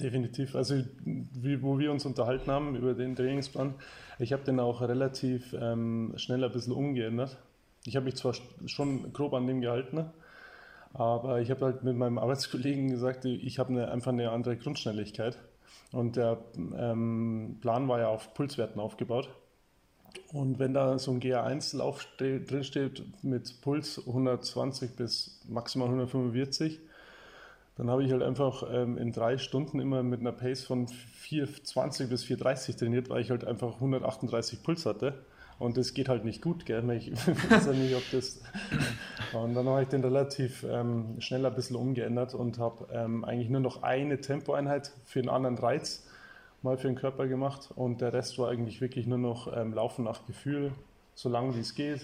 definitiv. 0.00 0.54
Also, 0.54 0.82
wie, 1.04 1.62
wo 1.62 1.78
wir 1.78 1.92
uns 1.92 2.04
unterhalten 2.04 2.50
haben 2.50 2.76
über 2.76 2.94
den 2.94 3.16
Trainingsplan, 3.16 3.74
ich 4.18 4.32
habe 4.32 4.44
den 4.44 4.60
auch 4.60 4.80
relativ 4.80 5.54
ähm, 5.58 6.12
schnell 6.16 6.44
ein 6.44 6.52
bisschen 6.52 6.72
umgeändert. 6.72 7.36
Ich 7.86 7.96
habe 7.96 8.06
mich 8.06 8.16
zwar 8.16 8.34
schon 8.66 9.12
grob 9.12 9.34
an 9.34 9.46
dem 9.46 9.60
gehalten, 9.60 10.10
aber 10.92 11.40
ich 11.40 11.50
habe 11.50 11.64
halt 11.66 11.82
mit 11.84 11.96
meinem 11.96 12.18
Arbeitskollegen 12.18 12.90
gesagt, 12.90 13.24
ich 13.24 13.58
habe 13.58 13.70
eine, 13.70 13.90
einfach 13.90 14.12
eine 14.12 14.30
andere 14.30 14.56
Grundschnelligkeit. 14.56 15.38
Und 15.92 16.16
der 16.16 16.38
ähm, 16.76 17.58
Plan 17.60 17.88
war 17.88 18.00
ja 18.00 18.08
auf 18.08 18.34
Pulswerten 18.34 18.80
aufgebaut. 18.80 19.28
Und 20.32 20.58
wenn 20.58 20.74
da 20.74 20.98
so 20.98 21.12
ein 21.12 21.20
GA1-Lauf 21.20 22.06
drinsteht 22.18 23.04
mit 23.22 23.60
Puls 23.60 23.98
120 24.06 24.96
bis 24.96 25.40
maximal 25.48 25.88
145, 25.88 26.80
dann 27.76 27.90
habe 27.90 28.04
ich 28.04 28.12
halt 28.12 28.22
einfach 28.22 28.64
ähm, 28.70 28.98
in 28.98 29.12
drei 29.12 29.38
Stunden 29.38 29.80
immer 29.80 30.02
mit 30.02 30.20
einer 30.20 30.32
Pace 30.32 30.64
von 30.64 30.86
420 30.88 32.08
bis 32.08 32.24
430 32.24 32.76
trainiert, 32.76 33.08
weil 33.10 33.22
ich 33.22 33.30
halt 33.30 33.44
einfach 33.44 33.74
138 33.74 34.62
Puls 34.62 34.86
hatte. 34.86 35.24
Und 35.64 35.78
das 35.78 35.94
geht 35.94 36.10
halt 36.10 36.26
nicht 36.26 36.42
gut, 36.42 36.66
gell? 36.66 36.88
Ich 36.90 37.10
weiß 37.50 37.66
ja 37.66 37.72
nicht, 37.72 37.94
ob 37.96 38.02
das. 38.12 38.42
Und 39.32 39.54
dann 39.54 39.66
habe 39.66 39.82
ich 39.82 39.88
den 39.88 40.04
relativ 40.04 40.62
ähm, 40.68 41.16
schnell 41.20 41.46
ein 41.46 41.54
bisschen 41.54 41.76
umgeändert 41.76 42.34
und 42.34 42.58
habe 42.58 42.86
ähm, 42.92 43.24
eigentlich 43.24 43.48
nur 43.48 43.62
noch 43.62 43.82
eine 43.82 44.20
Tempoeinheit 44.20 44.92
für 45.06 45.20
einen 45.20 45.30
anderen 45.30 45.56
Reiz 45.56 46.06
mal 46.60 46.76
für 46.76 46.88
den 46.88 46.96
Körper 46.96 47.26
gemacht. 47.28 47.70
Und 47.74 48.02
der 48.02 48.12
Rest 48.12 48.38
war 48.38 48.50
eigentlich 48.50 48.82
wirklich 48.82 49.06
nur 49.06 49.16
noch 49.16 49.56
ähm, 49.56 49.72
Laufen 49.72 50.04
nach 50.04 50.26
Gefühl, 50.26 50.72
so 51.14 51.30
lange 51.30 51.56
wie 51.56 51.60
es 51.60 51.74
geht 51.74 52.02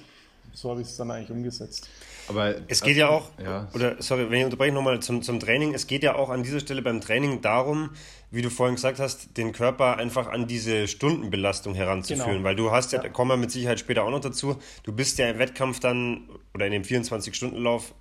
so 0.52 0.71
habe 0.71 0.80
ich 0.80 0.88
es 0.88 0.97
dann 0.97 1.11
eigentlich 1.11 1.30
umgesetzt. 1.30 1.88
Aber 2.28 2.54
es 2.69 2.80
geht 2.83 2.90
also, 2.90 3.00
ja 3.00 3.09
auch, 3.09 3.30
ja. 3.42 3.69
oder 3.75 3.97
sorry, 4.00 4.30
wenn 4.30 4.38
ich 4.38 4.45
unterbreche 4.45 4.73
nochmal 4.73 5.00
zum, 5.00 5.23
zum 5.23 5.40
Training, 5.40 5.75
es 5.75 5.87
geht 5.87 6.02
ja 6.02 6.14
auch 6.14 6.30
an 6.30 6.42
dieser 6.42 6.61
Stelle 6.61 6.80
beim 6.80 7.00
Training 7.00 7.40
darum, 7.40 7.90
wie 8.30 8.42
du 8.42 8.50
vorhin 8.50 8.76
gesagt 8.76 9.00
hast, 9.00 9.37
den 9.37 9.52
Körper 9.52 9.97
einfach 9.97 10.28
an 10.28 10.47
diese 10.47 10.87
Stundenbelastung 10.87 11.75
heranzuführen, 11.75 12.30
genau. 12.30 12.45
weil 12.45 12.54
du 12.54 12.71
hast 12.71 12.92
ja, 12.92 13.02
ja, 13.02 13.09
kommen 13.09 13.33
wir 13.33 13.37
mit 13.37 13.50
Sicherheit 13.50 13.80
später 13.80 14.04
auch 14.04 14.11
noch 14.11 14.21
dazu, 14.21 14.57
du 14.85 14.92
bist 14.92 15.19
ja 15.19 15.28
im 15.28 15.38
Wettkampf 15.38 15.80
dann 15.80 16.28
oder 16.54 16.66
in 16.66 16.73
dem 16.73 16.83
24-Stunden-Lauf 16.83 17.95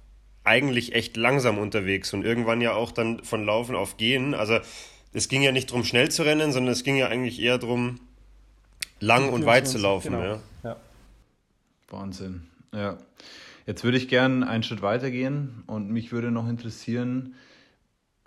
eigentlich 0.43 0.93
echt 0.93 1.17
langsam 1.17 1.57
unterwegs 1.57 2.13
und 2.13 2.23
irgendwann 2.23 2.61
ja 2.61 2.73
auch 2.73 2.91
dann 2.91 3.23
von 3.23 3.45
Laufen 3.45 3.75
auf 3.75 3.97
Gehen, 3.97 4.35
also 4.35 4.59
es 5.11 5.27
ging 5.27 5.41
ja 5.41 5.51
nicht 5.51 5.69
darum, 5.71 5.83
schnell 5.83 6.09
zu 6.09 6.23
rennen, 6.23 6.51
sondern 6.51 6.73
es 6.73 6.83
ging 6.83 6.95
ja 6.95 7.07
eigentlich 7.07 7.41
eher 7.41 7.57
darum, 7.57 7.99
lang 8.99 9.29
und 9.29 9.45
weit 9.45 9.67
zu 9.67 9.77
laufen. 9.77 10.11
Genau. 10.11 10.23
Ja. 10.23 10.39
Wahnsinn. 11.91 12.47
Ja. 12.73 12.97
Jetzt 13.65 13.83
würde 13.83 13.97
ich 13.97 14.07
gerne 14.07 14.47
einen 14.47 14.63
Schritt 14.63 14.81
weitergehen 14.81 15.63
und 15.67 15.91
mich 15.91 16.11
würde 16.11 16.31
noch 16.31 16.47
interessieren, 16.47 17.35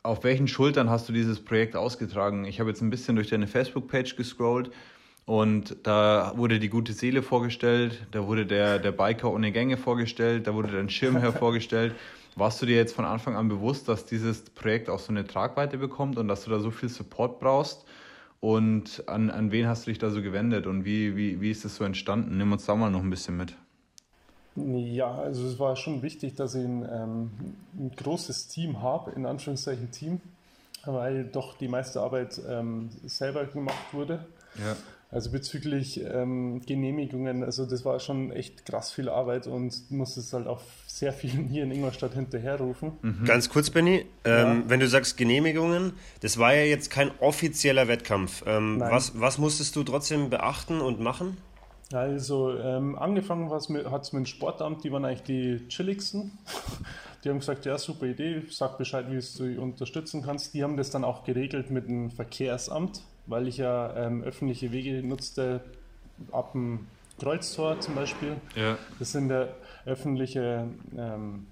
auf 0.03 0.25
welchen 0.25 0.49
Schultern 0.49 0.91
hast 0.91 1.09
du 1.09 1.13
dieses 1.13 1.45
Projekt 1.45 1.77
ausgetragen? 1.77 2.45
Ich 2.45 2.61
habe 2.61 2.71
jetzt 2.71 2.81
ein 2.81 2.91
bisschen 2.91 3.17
durch 3.17 3.29
deine 3.29 3.47
Facebook-Page 3.47 4.17
gescrollt 4.17 4.71
und 5.25 5.77
da 5.85 6.33
wurde 6.37 6.59
die 6.59 6.69
gute 6.69 6.93
Seele 6.93 7.23
vorgestellt, 7.23 8.07
da 8.11 8.27
wurde 8.27 8.47
der, 8.47 8.79
der 8.79 8.93
Biker 8.93 9.33
ohne 9.33 9.53
Gänge 9.53 9.77
vorgestellt, 9.77 10.47
da 10.47 10.55
wurde 10.55 10.73
dein 10.73 10.89
Schirmherr 10.91 11.33
vorgestellt. 11.39 11.95
Warst 12.35 12.63
du 12.63 12.67
dir 12.67 12.77
jetzt 12.77 12.95
von 12.95 13.05
Anfang 13.05 13.37
an 13.37 13.49
bewusst, 13.49 13.89
dass 13.89 14.07
dieses 14.07 14.43
Projekt 14.43 14.89
auch 14.89 14.99
so 14.99 15.11
eine 15.11 15.27
Tragweite 15.27 15.77
bekommt 15.79 16.19
und 16.19 16.29
dass 16.29 16.45
du 16.45 16.51
da 16.51 16.61
so 16.61 16.71
viel 16.71 16.89
Support 16.89 17.41
brauchst? 17.41 17.85
Und 18.43 19.05
an, 19.07 19.31
an 19.31 19.53
wen 19.53 19.69
hast 19.69 19.87
du 19.87 19.93
dich 19.93 20.01
da 20.01 20.11
so 20.11 20.21
gewendet 20.21 20.67
und 20.67 20.85
wie, 20.85 21.17
wie, 21.17 21.41
wie 21.41 21.53
ist 21.53 21.65
das 21.65 21.77
so 21.77 21.85
entstanden? 21.85 22.39
Nimm 22.39 22.51
uns 22.51 22.67
da 22.67 22.75
mal 22.75 22.91
noch 22.91 22.99
ein 22.99 23.09
bisschen 23.09 23.37
mit. 23.37 23.55
Ja, 24.57 25.15
also 25.15 25.47
es 25.47 25.61
war 25.61 25.77
schon 25.77 26.03
wichtig, 26.03 26.35
dass 26.35 26.57
ich 26.57 26.65
ein, 26.65 26.85
ähm, 26.91 27.31
ein 27.79 27.93
großes 27.97 28.49
Team 28.49 28.83
habe, 28.83 29.13
in 29.13 29.27
Anführungszeichen 29.27 29.93
Team, 29.93 30.21
weil 30.85 31.23
doch 31.23 31.57
die 31.57 31.69
meiste 31.69 32.01
Arbeit 32.01 32.41
ähm, 32.49 32.91
selber 33.05 33.45
gemacht 33.45 33.93
wurde. 33.95 34.27
Ja. 34.59 34.75
Also 35.13 35.31
bezüglich 35.31 36.03
ähm, 36.03 36.63
Genehmigungen, 36.65 37.45
also 37.45 37.67
das 37.67 37.85
war 37.85 38.01
schon 38.01 38.33
echt 38.33 38.65
krass 38.65 38.91
viel 38.91 39.11
Arbeit 39.11 39.47
und 39.47 39.91
musste 39.91 40.21
es 40.21 40.33
halt 40.33 40.47
auch 40.47 40.63
sehr 40.87 41.13
vielen 41.13 41.49
hier 41.49 41.65
in 41.65 41.71
Ingolstadt 41.71 42.15
hinterherrufen. 42.15 42.93
Mhm. 43.03 43.27
Ganz 43.27 43.51
kurz, 43.51 43.69
Benny, 43.69 44.07
ähm, 44.25 44.63
ja. 44.63 44.63
wenn 44.69 44.81
du 44.81 44.89
sagst 44.89 45.19
Genehmigungen, 45.19 45.93
das 46.21 46.39
war 46.39 46.55
ja 46.55 46.63
jetzt 46.63 46.91
kein 46.91 47.11
offizieller 47.21 47.89
Wettkampf. 47.89 48.43
Ähm, 48.47 48.81
was, 48.81 49.21
was 49.21 49.37
musstest 49.37 49.77
du 49.77 49.85
trotzdem 49.85 50.31
beachten 50.31 50.81
und 50.81 50.99
machen? 50.99 51.37
Also 51.93 52.57
ähm, 52.57 52.97
angefangen 52.99 53.51
hat 53.51 53.61
es 53.61 53.69
mit, 53.69 53.85
dem 53.85 54.27
Sportamt, 54.27 54.83
die 54.83 54.93
waren 54.93 55.05
eigentlich 55.05 55.25
die 55.25 55.69
chilligsten. 55.69 56.33
Die 57.25 57.29
haben 57.29 57.39
gesagt, 57.39 57.67
ja, 57.67 57.79
super 57.79 58.07
Idee, 58.07 58.43
sag 58.51 58.79
Bescheid, 58.79 59.07
wie 59.09 59.15
du 59.15 59.23
sie 59.23 59.57
unterstützen 59.57 60.25
kannst. 60.25 60.55
Die 60.55 60.65
haben 60.65 60.77
das 60.77 60.91
dann 60.91 61.05
auch 61.05 61.23
geregelt 61.23 61.71
mit 61.71 61.87
dem 61.87 62.11
Verkehrsamt, 62.11 63.03
weil 63.33 63.49
ich 63.49 63.57
ja 63.57 63.97
ähm, 63.97 64.23
öffentliche 64.23 64.71
Wege 64.71 65.05
nutzte, 65.05 65.61
ab 66.31 66.53
dem 66.53 66.87
Kreuztor 67.19 67.81
zum 67.81 67.97
Beispiel. 67.97 68.37
Ja. 68.55 68.79
Das 69.01 69.11
sind 69.11 69.29
der 69.29 69.55
öffentliche 69.85 70.69
ähm, 70.97 71.47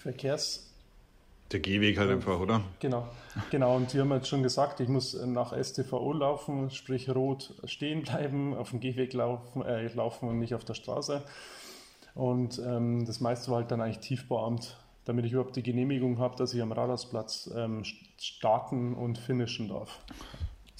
Verkehrs- 0.00 0.70
der 1.52 1.60
Gehweg 1.60 1.98
halt 1.98 2.10
einfach, 2.10 2.40
oder? 2.40 2.62
Genau, 2.80 3.06
genau. 3.50 3.76
Und 3.76 3.92
die 3.92 4.00
haben 4.00 4.10
jetzt 4.12 4.28
schon 4.28 4.42
gesagt, 4.42 4.80
ich 4.80 4.88
muss 4.88 5.14
nach 5.24 5.52
STVO 5.52 6.12
laufen, 6.12 6.70
sprich 6.70 7.08
rot 7.08 7.54
stehen 7.64 8.02
bleiben, 8.02 8.54
auf 8.54 8.70
dem 8.70 8.80
Gehweg 8.80 9.12
laufen, 9.12 9.62
äh, 9.62 9.86
laufen 9.94 10.28
und 10.28 10.38
nicht 10.40 10.54
auf 10.54 10.64
der 10.64 10.74
Straße. 10.74 11.22
Und 12.14 12.60
ähm, 12.64 13.06
das 13.06 13.20
meiste 13.20 13.50
war 13.50 13.58
halt 13.58 13.70
dann 13.70 13.80
eigentlich 13.80 14.00
Tiefbauamt, 14.00 14.76
damit 15.04 15.26
ich 15.26 15.32
überhaupt 15.32 15.54
die 15.54 15.62
Genehmigung 15.62 16.18
habe, 16.18 16.36
dass 16.36 16.54
ich 16.54 16.62
am 16.62 16.72
Radarsplatz 16.72 17.50
ähm, 17.54 17.82
starten 18.18 18.94
und 18.94 19.18
finishen 19.18 19.68
darf. 19.68 20.00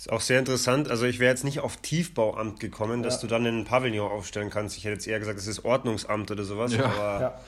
Ist 0.04 0.12
auch 0.12 0.20
sehr 0.20 0.38
interessant. 0.38 0.90
Also 0.90 1.06
ich 1.06 1.18
wäre 1.18 1.30
jetzt 1.30 1.44
nicht 1.44 1.60
auf 1.60 1.78
Tiefbauamt 1.78 2.60
gekommen, 2.60 3.02
dass 3.02 3.14
ja. 3.14 3.20
du 3.22 3.26
dann 3.28 3.46
einen 3.46 3.64
Pavillon 3.64 4.12
aufstellen 4.12 4.50
kannst. 4.50 4.76
Ich 4.76 4.84
hätte 4.84 4.92
jetzt 4.92 5.06
eher 5.06 5.18
gesagt, 5.18 5.38
das 5.38 5.46
ist 5.46 5.64
Ordnungsamt 5.64 6.30
oder 6.30 6.44
sowas. 6.44 6.74
Ja. 6.74 6.84
Aber 6.84 7.20
ja. 7.22 7.40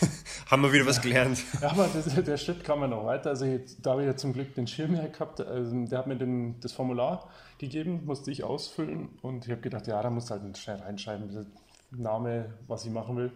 Haben 0.50 0.62
wir 0.62 0.72
wieder 0.72 0.86
was 0.86 1.02
gelernt. 1.02 1.42
Ja, 1.60 1.70
aber 1.70 1.90
das, 1.92 2.06
der 2.24 2.36
Schritt 2.38 2.64
kam 2.64 2.80
ja 2.80 2.86
noch 2.86 3.04
weiter. 3.04 3.28
Also 3.28 3.44
jetzt, 3.44 3.84
da 3.84 3.90
habe 3.90 4.00
ich 4.00 4.06
ja 4.06 4.16
zum 4.16 4.32
Glück 4.32 4.54
den 4.54 4.66
Schirmherr 4.66 5.10
gehabt. 5.10 5.42
Also 5.42 5.84
der 5.84 5.98
hat 5.98 6.06
mir 6.06 6.16
den, 6.16 6.58
das 6.60 6.72
Formular 6.72 7.28
gegeben, 7.58 8.06
musste 8.06 8.30
ich 8.30 8.42
ausfüllen. 8.42 9.10
Und 9.20 9.44
ich 9.44 9.50
habe 9.50 9.60
gedacht, 9.60 9.86
ja, 9.86 10.02
da 10.02 10.08
muss 10.08 10.30
halt 10.30 10.56
schnell 10.56 10.78
reinschreiben, 10.78 11.46
Name, 11.90 12.54
was 12.68 12.86
ich 12.86 12.90
machen 12.90 13.18
will. 13.18 13.32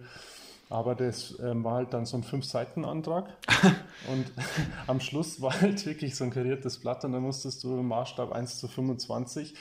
Aber 0.69 0.95
das 0.95 1.39
ähm, 1.41 1.63
war 1.63 1.75
halt 1.75 1.93
dann 1.93 2.07
so 2.07 2.17
ein 2.17 2.25
Fünf-Seiten-Antrag. 2.25 3.29
und 4.13 4.33
am 4.87 5.01
Schluss 5.01 5.41
war 5.41 5.61
halt 5.61 5.85
wirklich 5.87 6.17
so 6.17 6.25
ein 6.25 6.31
kariertes 6.31 6.79
Blatt 6.79 7.05
und 7.05 7.13
dann 7.13 7.23
musstest 7.23 7.63
du 7.65 7.79
im 7.79 7.89
Maßstab 7.89 8.33
1 8.33 8.59
zu 8.59 8.69
25 8.69 9.55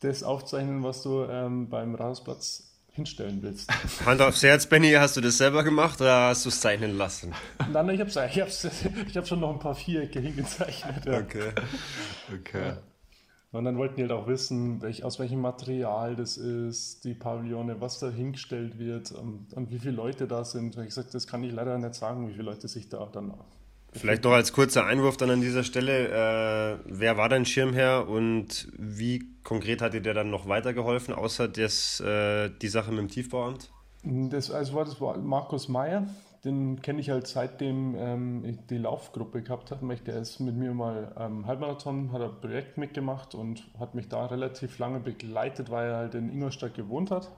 das 0.00 0.22
aufzeichnen, 0.22 0.82
was 0.82 1.02
du 1.02 1.24
ähm, 1.24 1.68
beim 1.68 1.94
Rasplatz 1.94 2.70
hinstellen 2.92 3.42
willst. 3.42 3.70
Hand 4.06 4.20
aufs 4.22 4.42
Herz, 4.42 4.66
Benny, 4.66 4.92
hast 4.92 5.16
du 5.16 5.20
das 5.20 5.38
selber 5.38 5.62
gemacht 5.62 6.00
oder 6.00 6.28
hast 6.28 6.44
du 6.44 6.48
es 6.48 6.60
zeichnen 6.60 6.96
lassen? 6.96 7.34
Nein, 7.58 7.86
nein 7.86 7.90
ich 7.90 8.00
habe 8.00 8.10
ich 8.10 8.40
hab's, 8.40 8.66
ich 9.06 9.16
hab 9.16 9.28
schon 9.28 9.40
noch 9.40 9.52
ein 9.52 9.58
paar 9.58 9.74
Vierecke 9.74 10.20
hingezeichnet. 10.20 11.04
Ja. 11.04 11.18
Okay. 11.18 11.52
okay. 12.34 12.66
Ja. 12.66 12.78
Und 13.52 13.64
dann 13.64 13.76
wollten 13.78 13.96
die 13.96 14.02
halt 14.02 14.12
auch 14.12 14.28
wissen, 14.28 14.80
welch, 14.80 15.02
aus 15.02 15.18
welchem 15.18 15.40
Material 15.40 16.14
das 16.14 16.36
ist, 16.36 17.04
die 17.04 17.14
Pavillone, 17.14 17.80
was 17.80 17.98
da 17.98 18.08
hingestellt 18.08 18.78
wird 18.78 19.10
und, 19.10 19.52
und 19.54 19.72
wie 19.72 19.78
viele 19.80 19.96
Leute 19.96 20.28
da 20.28 20.44
sind. 20.44 20.76
Und 20.76 20.82
ich 20.82 20.90
gesagt, 20.90 21.14
das 21.14 21.26
kann 21.26 21.42
ich 21.42 21.52
leider 21.52 21.76
nicht 21.76 21.94
sagen, 21.94 22.28
wie 22.28 22.32
viele 22.32 22.44
Leute 22.44 22.68
sich 22.68 22.88
da 22.88 23.04
dann 23.06 23.34
Vielleicht 23.92 24.22
noch 24.22 24.30
als 24.30 24.52
kurzer 24.52 24.86
Einwurf 24.86 25.16
dann 25.16 25.30
an 25.30 25.40
dieser 25.40 25.64
Stelle. 25.64 26.08
Äh, 26.08 26.78
wer 26.84 27.16
war 27.16 27.28
dein 27.28 27.44
Schirmherr 27.44 28.08
und 28.08 28.68
wie 28.78 29.28
konkret 29.42 29.82
hat 29.82 29.94
dir 29.94 30.00
der 30.00 30.14
dann 30.14 30.30
noch 30.30 30.46
weitergeholfen, 30.46 31.12
außer 31.12 31.48
das, 31.48 31.98
äh, 31.98 32.50
die 32.62 32.68
Sache 32.68 32.92
mit 32.92 33.00
dem 33.00 33.08
Tiefbauamt? 33.08 33.68
Das, 34.04 34.52
also 34.52 34.74
war 34.74 34.84
das 34.84 35.00
war 35.00 35.18
Markus 35.18 35.68
Meyer, 35.68 36.06
den 36.44 36.80
kenne 36.80 37.00
ich 37.00 37.10
halt 37.10 37.26
seitdem 37.26 37.94
ähm, 37.96 38.44
ich 38.44 38.58
die 38.68 38.78
Laufgruppe 38.78 39.42
gehabt 39.42 39.70
habe. 39.70 39.94
Der 39.96 40.20
ist 40.20 40.40
mit 40.40 40.56
mir 40.56 40.72
mal 40.72 41.14
ähm, 41.18 41.46
Halbmarathon, 41.46 42.12
hat 42.12 42.22
ein 42.22 42.40
Projekt 42.40 42.78
mitgemacht 42.78 43.34
und 43.34 43.68
hat 43.78 43.94
mich 43.94 44.08
da 44.08 44.26
relativ 44.26 44.78
lange 44.78 45.00
begleitet, 45.00 45.70
weil 45.70 45.90
er 45.90 45.96
halt 45.96 46.14
in 46.14 46.30
Ingolstadt 46.30 46.74
gewohnt 46.74 47.10
hat. 47.10 47.30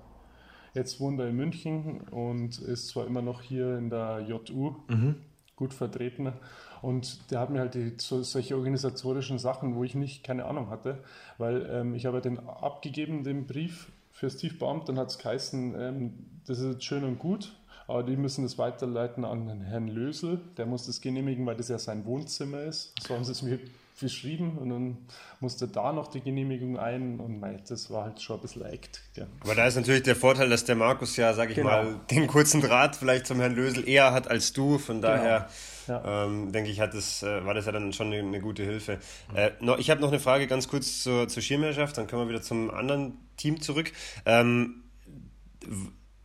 Jetzt 0.75 1.01
wohnt 1.01 1.21
er 1.21 1.29
in 1.29 1.37
München 1.37 2.01
und 2.11 2.59
ist 2.59 2.89
zwar 2.89 3.07
immer 3.07 3.23
noch 3.23 3.43
hier 3.43 3.77
in 3.77 3.91
der 3.91 4.21
JU. 4.21 4.77
Mhm 4.89 5.17
gut 5.63 5.75
vertreten. 5.75 6.33
Und 6.81 7.31
der 7.31 7.39
hat 7.39 7.51
mir 7.51 7.61
halt 7.61 7.75
die, 7.75 7.93
so, 7.99 8.23
solche 8.23 8.57
organisatorischen 8.57 9.39
Sachen, 9.39 9.77
wo 9.77 9.85
ich 9.85 9.95
nicht 9.95 10.25
keine 10.25 10.47
Ahnung 10.47 10.71
hatte, 10.71 10.99
weil 11.39 11.69
ähm, 11.71 11.95
ich 11.95 12.07
habe 12.07 12.21
den 12.21 12.39
abgegeben, 12.41 13.23
den 13.23 13.47
Brief 13.47 13.93
fürs 14.11 14.37
Tiefbeamt, 14.37 14.89
dann 14.89 14.99
hat 14.99 15.11
es 15.11 15.19
geheißen, 15.19 15.75
ähm, 15.79 16.15
das 16.47 16.59
ist 16.59 16.83
schön 16.83 17.05
und 17.05 17.21
gut, 17.21 17.55
aber 17.87 18.03
die 18.03 18.17
müssen 18.17 18.43
das 18.43 18.59
weiterleiten 18.59 19.25
an 19.25 19.61
Herrn 19.63 19.89
Lösel, 19.89 20.41
der 20.57 20.67
muss 20.67 20.87
das 20.87 21.01
genehmigen, 21.01 21.45
weil 21.47 21.57
das 21.57 21.69
ja 21.69 21.79
sein 21.79 22.05
Wohnzimmer 22.05 22.63
ist. 22.63 22.95
So 23.07 23.15
haben 23.15 23.25
sie 23.25 23.33
es 23.33 23.43
mir 23.43 23.59
geschrieben 24.01 24.59
und 24.59 24.71
dann 24.71 24.99
musste 25.41 25.69
da 25.69 25.93
noch 25.93 26.09
die 26.09 26.21
Genehmigung 26.21 26.79
ein 26.79 27.21
und 27.21 27.41
mei, 27.41 27.59
das 27.69 27.91
war 27.91 28.05
halt 28.05 28.21
schon 28.21 28.37
ein 28.37 28.43
bisschen 28.43 28.63
leicht. 28.63 29.01
Ja. 29.15 29.27
Aber 29.41 29.55
da 29.55 29.67
ist 29.67 29.77
natürlich 29.77 30.03
der 30.03 30.17
Vorteil, 30.17 30.49
dass 30.49 30.65
der 30.65 30.77
Markus 30.77 31.17
ja, 31.17 31.33
sag 31.35 31.51
ich 31.51 31.57
genau. 31.57 31.69
mal, 31.69 32.01
den 32.11 32.27
kurzen 32.27 32.61
Draht 32.61 32.97
vielleicht 32.97 33.27
zum 33.27 33.39
Herrn 33.41 33.55
Lösel 33.55 33.89
eher 33.89 34.13
hat 34.13 34.29
als 34.29 34.53
du, 34.53 34.79
von 34.79 35.01
genau. 35.01 35.15
daher 35.15 35.49
ja. 35.89 36.25
ähm, 36.25 36.53
denke 36.53 36.71
ich, 36.71 36.81
hat 36.81 36.95
das, 36.95 37.23
äh, 37.23 37.45
war 37.45 37.55
das 37.55 37.67
ja 37.67 37.73
dann 37.73 37.93
schon 37.93 38.09
eine, 38.09 38.19
eine 38.19 38.41
gute 38.41 38.65
Hilfe. 38.65 38.99
Äh, 39.35 39.51
noch, 39.61 39.79
ich 39.79 39.91
habe 39.91 40.01
noch 40.01 40.09
eine 40.09 40.21
Frage 40.21 40.47
ganz 40.47 40.69
kurz 40.69 41.03
zur, 41.03 41.29
zur 41.29 41.43
Schirmherrschaft, 41.43 41.97
dann 41.97 42.07
können 42.07 42.23
wir 42.23 42.29
wieder 42.29 42.43
zum 42.43 42.71
anderen 42.71 43.19
Team 43.37 43.61
zurück. 43.61 43.93
Ähm, 44.27 44.83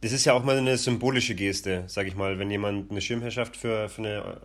das 0.01 0.11
ist 0.11 0.25
ja 0.25 0.33
auch 0.33 0.43
mal 0.43 0.57
eine 0.57 0.77
symbolische 0.77 1.33
Geste, 1.35 1.83
sage 1.87 2.09
ich 2.09 2.15
mal, 2.15 2.37
wenn 2.37 2.51
jemand 2.51 2.91
eine 2.91 3.01
Schirmherrschaft 3.01 3.57
für, 3.57 3.89
für, 3.89 4.01
eine, 4.01 4.41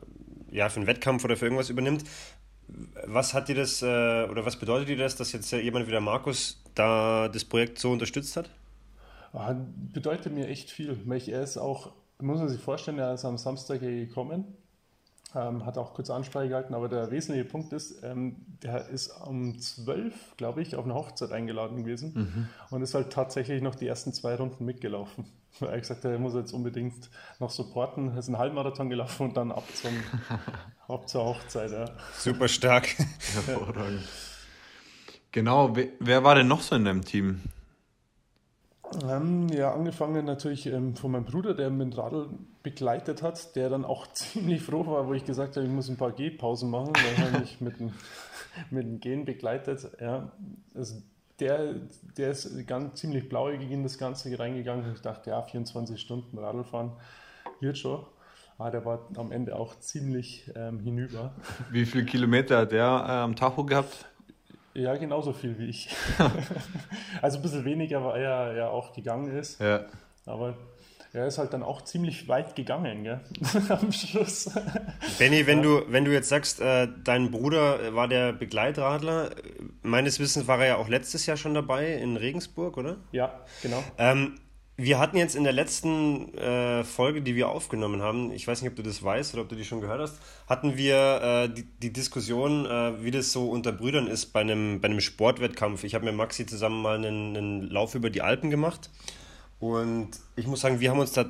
ja, 0.50 0.68
für 0.68 0.80
einen 0.80 0.87
Wettkampf 0.87 1.25
oder 1.25 1.37
für 1.37 1.47
irgendwas 1.47 1.71
übernimmt. 1.71 2.04
Was 3.04 3.35
hat 3.35 3.49
dir 3.49 3.54
das 3.54 3.82
äh, 3.82 3.85
oder 4.30 4.47
was 4.47 4.56
bedeutet 4.56 4.88
dir 4.88 4.97
das, 4.97 5.16
dass 5.16 5.32
jetzt 5.32 5.50
jemand 5.52 5.87
wie 5.87 5.90
der 5.90 6.00
Markus 6.00 6.62
da 6.75 7.28
das 7.28 7.44
Projekt 7.44 7.78
so 7.78 7.92
unterstützt 7.92 8.37
hat? 8.37 8.49
Ah, 9.35 9.54
bedeutet 9.92 10.32
mir 10.32 10.49
echt 10.49 10.71
viel. 10.71 10.99
Er 11.26 11.42
ist 11.42 11.59
auch, 11.59 11.92
muss 12.18 12.38
man 12.38 12.49
sich 12.49 12.61
vorstellen, 12.61 12.99
er 12.99 13.14
ist 13.14 13.25
am 13.25 13.37
Samstag 13.37 13.80
hier 13.80 14.06
gekommen, 14.06 14.44
ähm, 15.35 15.64
hat 15.66 15.76
auch 15.78 15.94
kurz 15.94 16.11
Ansprache 16.11 16.49
gehalten, 16.49 16.75
aber 16.75 16.88
der 16.88 17.11
wesentliche 17.11 17.49
Punkt 17.49 17.73
ist, 17.73 18.02
ähm, 18.02 18.37
der 18.62 18.88
ist 18.88 19.09
um 19.09 19.59
12, 19.59 20.37
glaube 20.37 20.62
ich, 20.62 20.76
auf 20.76 20.85
eine 20.85 20.94
Hochzeit 20.94 21.32
eingeladen 21.32 21.78
gewesen 21.78 22.12
mhm. 22.14 22.49
und 22.71 22.82
ist 22.82 22.94
halt 22.94 23.12
tatsächlich 23.12 23.62
noch 23.62 23.75
die 23.75 23.87
ersten 23.87 24.12
zwei 24.12 24.35
Runden 24.35 24.64
mitgelaufen. 24.64 25.25
Er 25.61 25.73
hat 25.73 25.80
gesagt, 25.80 26.04
er 26.04 26.18
muss 26.18 26.35
jetzt 26.35 26.52
unbedingt 26.52 27.11
noch 27.38 27.50
supporten. 27.50 28.12
Er 28.12 28.18
ist 28.18 28.28
einen 28.28 28.38
Halbmarathon 28.38 28.88
gelaufen 28.88 29.28
und 29.28 29.37
dann 29.37 29.52
ab, 29.52 29.64
zum, 29.75 29.92
ab 30.88 31.09
zur 31.09 31.25
Hochzeit. 31.25 31.71
Ja. 31.71 31.85
Super 32.18 32.49
stark. 32.49 32.88
Hervorragend. 33.35 34.02
Genau, 35.30 35.75
wer 35.99 36.25
war 36.25 36.35
denn 36.35 36.49
noch 36.49 36.61
so 36.61 36.76
in 36.76 36.85
deinem 36.85 37.04
Team? 37.04 37.40
Ähm, 39.09 39.49
ja, 39.49 39.73
angefangen 39.73 40.25
natürlich 40.25 40.66
ähm, 40.66 40.94
von 40.97 41.12
meinem 41.12 41.25
Bruder, 41.25 41.54
der 41.54 41.71
mit 41.71 41.92
dem 41.92 41.99
Radl 41.99 42.28
begleitet 42.62 43.23
hat, 43.23 43.56
der 43.56 43.71
dann 43.71 43.85
auch 43.85 44.06
ziemlich 44.12 44.62
froh 44.62 44.87
war, 44.87 45.06
wo 45.06 45.14
ich 45.14 45.25
gesagt 45.25 45.56
habe, 45.56 45.66
ich 45.66 45.73
muss 45.73 45.88
ein 45.88 45.97
paar 45.97 46.12
Gehpausen 46.12 46.71
machen, 46.71 46.92
weil 46.94 47.32
er 47.32 47.40
mich 47.40 47.61
mit 47.61 47.80
dem, 47.80 47.92
mit 48.71 48.85
dem 48.85 49.00
Gehen 49.00 49.25
begleitet. 49.25 49.90
Ja, 50.00 50.32
also 50.75 51.02
der, 51.43 51.75
der 52.17 52.31
ist 52.31 52.67
ganz 52.67 53.01
ziemlich 53.01 53.29
blauäugig 53.29 53.71
in 53.71 53.83
das 53.83 53.99
Ganze 53.99 54.39
reingegangen. 54.39 54.93
Ich 54.95 55.01
dachte, 55.01 55.31
ja, 55.31 55.43
24 55.43 56.01
Stunden 56.01 56.39
Radl 56.39 56.65
fahren 56.65 56.93
wird 57.61 57.77
schon. 57.79 58.05
Ah, 58.59 58.71
der 58.71 58.85
war 58.85 59.09
am 59.17 59.33
Ende 59.33 59.57
auch 59.57 59.79
ziemlich 59.81 60.51
ähm, 60.55 60.79
hinüber. 60.79 61.35
Wie 61.71 61.85
viele 61.85 62.05
Kilometer 62.05 62.59
hat 62.59 62.73
der 62.73 62.85
äh, 62.85 63.11
am 63.11 63.35
Tacho 63.35 63.65
gehabt? 63.65 64.07
Ja, 64.75 64.97
genauso 64.97 65.35
viel 65.35 65.59
wie 65.59 65.67
ich. 65.67 65.95
also 67.21 67.39
ein 67.39 67.43
bisschen 67.43 67.67
weniger, 67.67 68.03
weil 68.03 68.23
er 68.23 68.57
ja 68.57 68.69
auch 68.69 68.95
gegangen 68.95 69.37
ist. 69.37 69.61
Ja. 69.61 69.85
Aber 70.25 70.57
er 71.13 71.27
ist 71.27 71.37
halt 71.37 71.53
dann 71.53 71.63
auch 71.63 71.83
ziemlich 71.83 72.27
weit 72.27 72.57
gegangen, 72.57 73.05
gell? 73.05 73.21
am 73.69 73.93
Schluss. 73.93 74.51
Benny, 75.19 75.47
wenn, 75.47 75.59
ja. 75.59 75.65
du, 75.65 75.83
wenn 75.89 76.07
du 76.07 76.13
jetzt 76.13 76.31
sagst, 76.31 76.61
äh, 76.61 76.89
dein 77.05 77.31
Bruder 77.31 77.95
war 77.95 78.09
der 78.09 78.33
Begleitradler, 78.33 79.31
meines 79.83 80.19
Wissens 80.19 80.47
war 80.47 80.61
er 80.61 80.67
ja 80.67 80.77
auch 80.77 80.89
letztes 80.89 81.27
Jahr 81.27 81.37
schon 81.37 81.55
dabei 81.55 81.95
in 81.95 82.17
Regensburg, 82.17 82.77
oder? 82.77 82.97
Ja, 83.12 83.41
genau. 83.62 83.83
Ähm, 83.99 84.37
wir 84.77 84.99
hatten 84.99 85.17
jetzt 85.17 85.37
in 85.37 85.45
der 85.45 85.53
letzten 85.53 86.35
äh, 86.37 86.83
Folge, 86.83 87.21
die 87.21 87.37
wir 87.37 87.51
aufgenommen 87.51 88.01
haben, 88.01 88.33
ich 88.33 88.47
weiß 88.47 88.62
nicht, 88.62 88.71
ob 88.71 88.77
du 88.77 88.83
das 88.83 89.03
weißt 89.03 89.35
oder 89.35 89.43
ob 89.43 89.49
du 89.49 89.55
die 89.55 89.65
schon 89.65 89.81
gehört 89.81 90.01
hast, 90.01 90.19
hatten 90.49 90.77
wir 90.77 91.21
äh, 91.23 91.49
die, 91.55 91.65
die, 91.65 91.93
Diskussion, 91.93 92.67
äh, 92.67 93.05
wie 93.05 93.11
das 93.11 93.33
so 93.33 93.51
unter 93.51 93.71
Brüdern 93.71 94.07
ist 94.07 94.33
bei 94.33 94.41
einem, 94.41 94.81
bei 94.81 94.89
einem 94.89 95.01
Sportwettkampf. 95.01 95.85
Ich 95.85 95.95
habe 95.95 96.07
mit 96.07 96.15
Maxi 96.15 96.47
zusammen 96.47 96.81
mal 96.81 96.97
einen, 96.97 97.37
einen 97.37 97.71
Lauf 97.71 97.95
über 97.95 98.09
die 98.09 98.23
Alpen 98.23 98.51
gemacht 98.51 98.91
und 99.61 100.11
ich 100.37 100.47
muss 100.47 100.61
sagen, 100.62 100.81
wir 100.81 100.91
haben 100.91 100.99
uns 100.99 101.12
da 101.12 101.27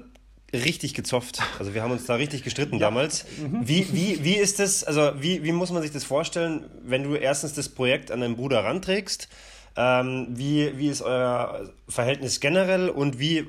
richtig 0.52 0.94
gezofft. 0.94 1.40
Also 1.58 1.74
wir 1.74 1.82
haben 1.82 1.92
uns 1.92 2.04
da 2.04 2.14
richtig 2.14 2.42
gestritten 2.42 2.74
ja. 2.78 2.80
damals. 2.80 3.24
Mhm. 3.38 3.66
Wie, 3.66 3.86
wie, 3.92 4.24
wie 4.24 4.36
ist 4.36 4.58
das, 4.58 4.84
also 4.84 5.12
wie, 5.20 5.42
wie 5.42 5.52
muss 5.52 5.70
man 5.70 5.82
sich 5.82 5.92
das 5.92 6.04
vorstellen, 6.04 6.66
wenn 6.82 7.02
du 7.02 7.14
erstens 7.14 7.54
das 7.54 7.68
Projekt 7.68 8.10
an 8.10 8.20
deinen 8.20 8.36
Bruder 8.36 8.64
ranträgst? 8.64 9.28
Ähm, 9.76 10.26
wie, 10.30 10.76
wie 10.76 10.88
ist 10.88 11.00
euer 11.02 11.70
Verhältnis 11.88 12.40
generell 12.40 12.90
und 12.90 13.18
wie 13.18 13.46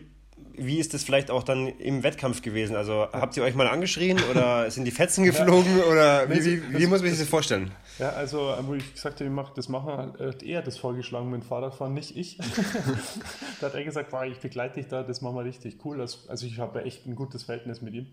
wie 0.56 0.80
ist 0.80 0.94
das 0.94 1.04
vielleicht 1.04 1.32
auch 1.32 1.44
dann 1.44 1.68
im 1.68 2.04
Wettkampf 2.04 2.42
gewesen? 2.42 2.76
Also 2.76 3.08
habt 3.12 3.36
ihr 3.38 3.44
euch 3.44 3.56
mal 3.56 3.68
angeschrien 3.68 4.20
oder 4.32 4.70
sind 4.72 4.86
die 4.86 4.92
Fetzen 4.92 5.24
geflogen 5.24 5.78
ja. 5.78 5.86
oder 5.86 6.30
wie, 6.30 6.46
wie, 6.46 6.80
wie, 6.80 6.88
muss 6.88 7.02
man 7.02 7.10
sich 7.10 7.20
das 7.20 7.28
vorstellen? 7.28 7.72
Ja, 8.00 8.10
also 8.10 8.54
wo 8.62 8.74
ich 8.74 8.94
gesagt 8.94 9.20
habe, 9.20 9.26
ich 9.26 9.36
mache 9.36 9.54
das 9.56 9.70
machen, 9.70 10.14
hat 10.20 10.44
er 10.44 10.62
das 10.62 10.78
vorgeschlagen 10.78 11.30
mit 11.30 11.42
dem 11.42 11.46
Fahrradfahren, 11.46 11.94
nicht 11.94 12.16
ich. 12.16 12.38
da 13.62 13.68
hat 13.68 13.76
er 13.76 13.84
gesagt, 13.84 14.14
ich 14.32 14.40
begleite 14.40 14.76
dich 14.76 14.88
da, 14.88 15.04
das 15.04 15.22
machen 15.22 15.36
wir 15.36 15.44
richtig 15.44 15.78
cool. 15.86 16.00
Also 16.02 16.46
ich 16.46 16.60
habe 16.60 16.84
echt 16.84 17.06
ein 17.08 17.16
gutes 17.16 17.44
Verhältnis 17.44 17.82
mit 17.82 17.94
ihm. 17.94 18.08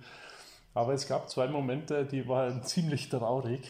Aber 0.73 0.93
es 0.93 1.09
gab 1.09 1.29
zwei 1.29 1.49
Momente, 1.49 2.05
die 2.05 2.29
waren 2.29 2.63
ziemlich 2.65 3.09
traurig. 3.09 3.61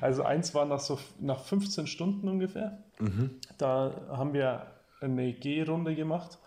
also 0.00 0.22
eins 0.22 0.54
war 0.54 0.66
nach 0.66 0.80
so 0.80 0.98
nach 1.18 1.42
15 1.44 1.86
Stunden 1.86 2.28
ungefähr. 2.28 2.78
Mhm. 2.98 3.30
Da 3.58 3.92
haben 4.10 4.32
wir 4.32 4.66
eine 5.00 5.32
G-Runde 5.32 5.94
gemacht 5.94 6.38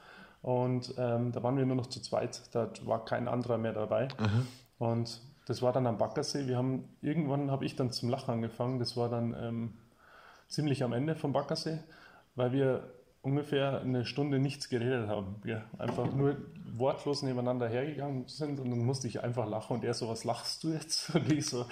und 0.45 0.93
ähm, 0.99 1.31
da 1.31 1.41
waren 1.41 1.57
wir 1.57 1.65
nur 1.65 1.75
noch 1.75 1.87
zu 1.87 1.99
zweit. 1.99 2.39
Da 2.51 2.69
war 2.83 3.03
kein 3.03 3.27
anderer 3.27 3.57
mehr 3.57 3.73
dabei. 3.73 4.09
Mhm. 4.19 4.47
Und 4.77 5.19
das 5.47 5.63
war 5.63 5.73
dann 5.73 5.87
am 5.87 5.97
Baggersee. 5.97 6.45
Wir 6.45 6.55
haben 6.55 6.87
irgendwann 7.01 7.49
habe 7.49 7.65
ich 7.65 7.75
dann 7.75 7.91
zum 7.91 8.09
Lachen 8.09 8.29
angefangen. 8.29 8.77
Das 8.77 8.95
war 8.95 9.09
dann 9.09 9.35
ähm, 9.41 9.73
ziemlich 10.47 10.83
am 10.83 10.93
Ende 10.93 11.15
vom 11.15 11.33
Baggersee, 11.33 11.79
weil 12.35 12.51
wir 12.51 12.91
ungefähr 13.23 13.81
eine 13.81 14.05
Stunde 14.05 14.37
nichts 14.37 14.69
geredet 14.69 15.09
haben. 15.09 15.37
Wir 15.41 15.63
einfach 15.79 16.13
nur 16.13 16.37
wortlos 16.73 17.23
nebeneinander 17.23 17.67
hergegangen 17.67 18.27
sind 18.27 18.59
und 18.59 18.69
dann 18.69 18.85
musste 18.85 19.07
ich 19.07 19.23
einfach 19.23 19.49
lachen 19.49 19.77
und 19.77 19.83
er 19.83 19.95
so, 19.95 20.07
was 20.09 20.25
lachst 20.25 20.63
du 20.63 20.73
jetzt? 20.73 21.09
Und 21.15 21.31
ich 21.31 21.47
so, 21.47 21.65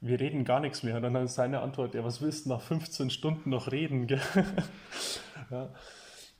wir 0.00 0.20
reden 0.20 0.44
gar 0.44 0.60
nichts 0.60 0.84
mehr. 0.84 0.94
Und 0.94 1.02
dann 1.02 1.16
ist 1.16 1.34
seine 1.34 1.60
Antwort, 1.60 1.94
ja, 1.94 2.04
was 2.04 2.22
willst 2.22 2.46
du 2.46 2.50
nach 2.50 2.60
15 2.60 3.10
Stunden 3.10 3.50
noch 3.50 3.72
reden? 3.72 4.06
ja. 5.50 5.70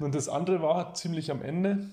Und 0.00 0.14
das 0.14 0.28
andere 0.28 0.62
war 0.62 0.94
ziemlich 0.94 1.30
am 1.30 1.42
Ende. 1.42 1.90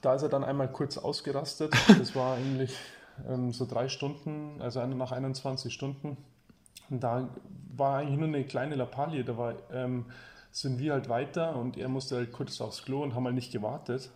Da 0.00 0.14
ist 0.14 0.22
er 0.22 0.28
dann 0.28 0.42
einmal 0.42 0.72
kurz 0.72 0.98
ausgerastet. 0.98 1.72
Das 1.98 2.16
war 2.16 2.36
eigentlich 2.36 2.74
ähm, 3.28 3.52
so 3.52 3.66
drei 3.66 3.88
Stunden, 3.88 4.60
also 4.60 4.84
nach 4.86 5.12
21 5.12 5.72
Stunden. 5.72 6.16
Und 6.90 7.04
da 7.04 7.28
war 7.74 7.98
eigentlich 7.98 8.18
nur 8.18 8.28
eine 8.28 8.44
kleine 8.44 8.74
Lappalie. 8.74 9.22
Da 9.22 9.36
war, 9.36 9.54
ähm, 9.72 10.06
sind 10.50 10.78
wir 10.78 10.94
halt 10.94 11.08
weiter 11.08 11.56
und 11.56 11.76
er 11.76 11.88
musste 11.88 12.16
halt 12.16 12.32
kurz 12.32 12.60
aufs 12.60 12.82
Klo 12.84 13.02
und 13.02 13.14
haben 13.14 13.24
halt 13.24 13.34
nicht 13.34 13.52
gewartet. 13.52 14.10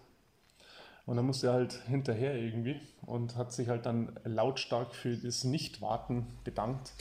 Und 1.07 1.17
dann 1.17 1.27
musste 1.27 1.49
er 1.49 1.53
halt 1.55 1.75
hinterher 1.89 2.35
irgendwie 2.35 2.81
und 3.05 3.37
hat 3.37 3.53
sich 3.53 3.69
halt 3.69 3.85
dann 3.85 4.19
lautstark 4.25 4.95
für 4.95 5.17
das 5.17 5.45
Nichtwarten 5.45 6.27
bedankt. 6.45 6.93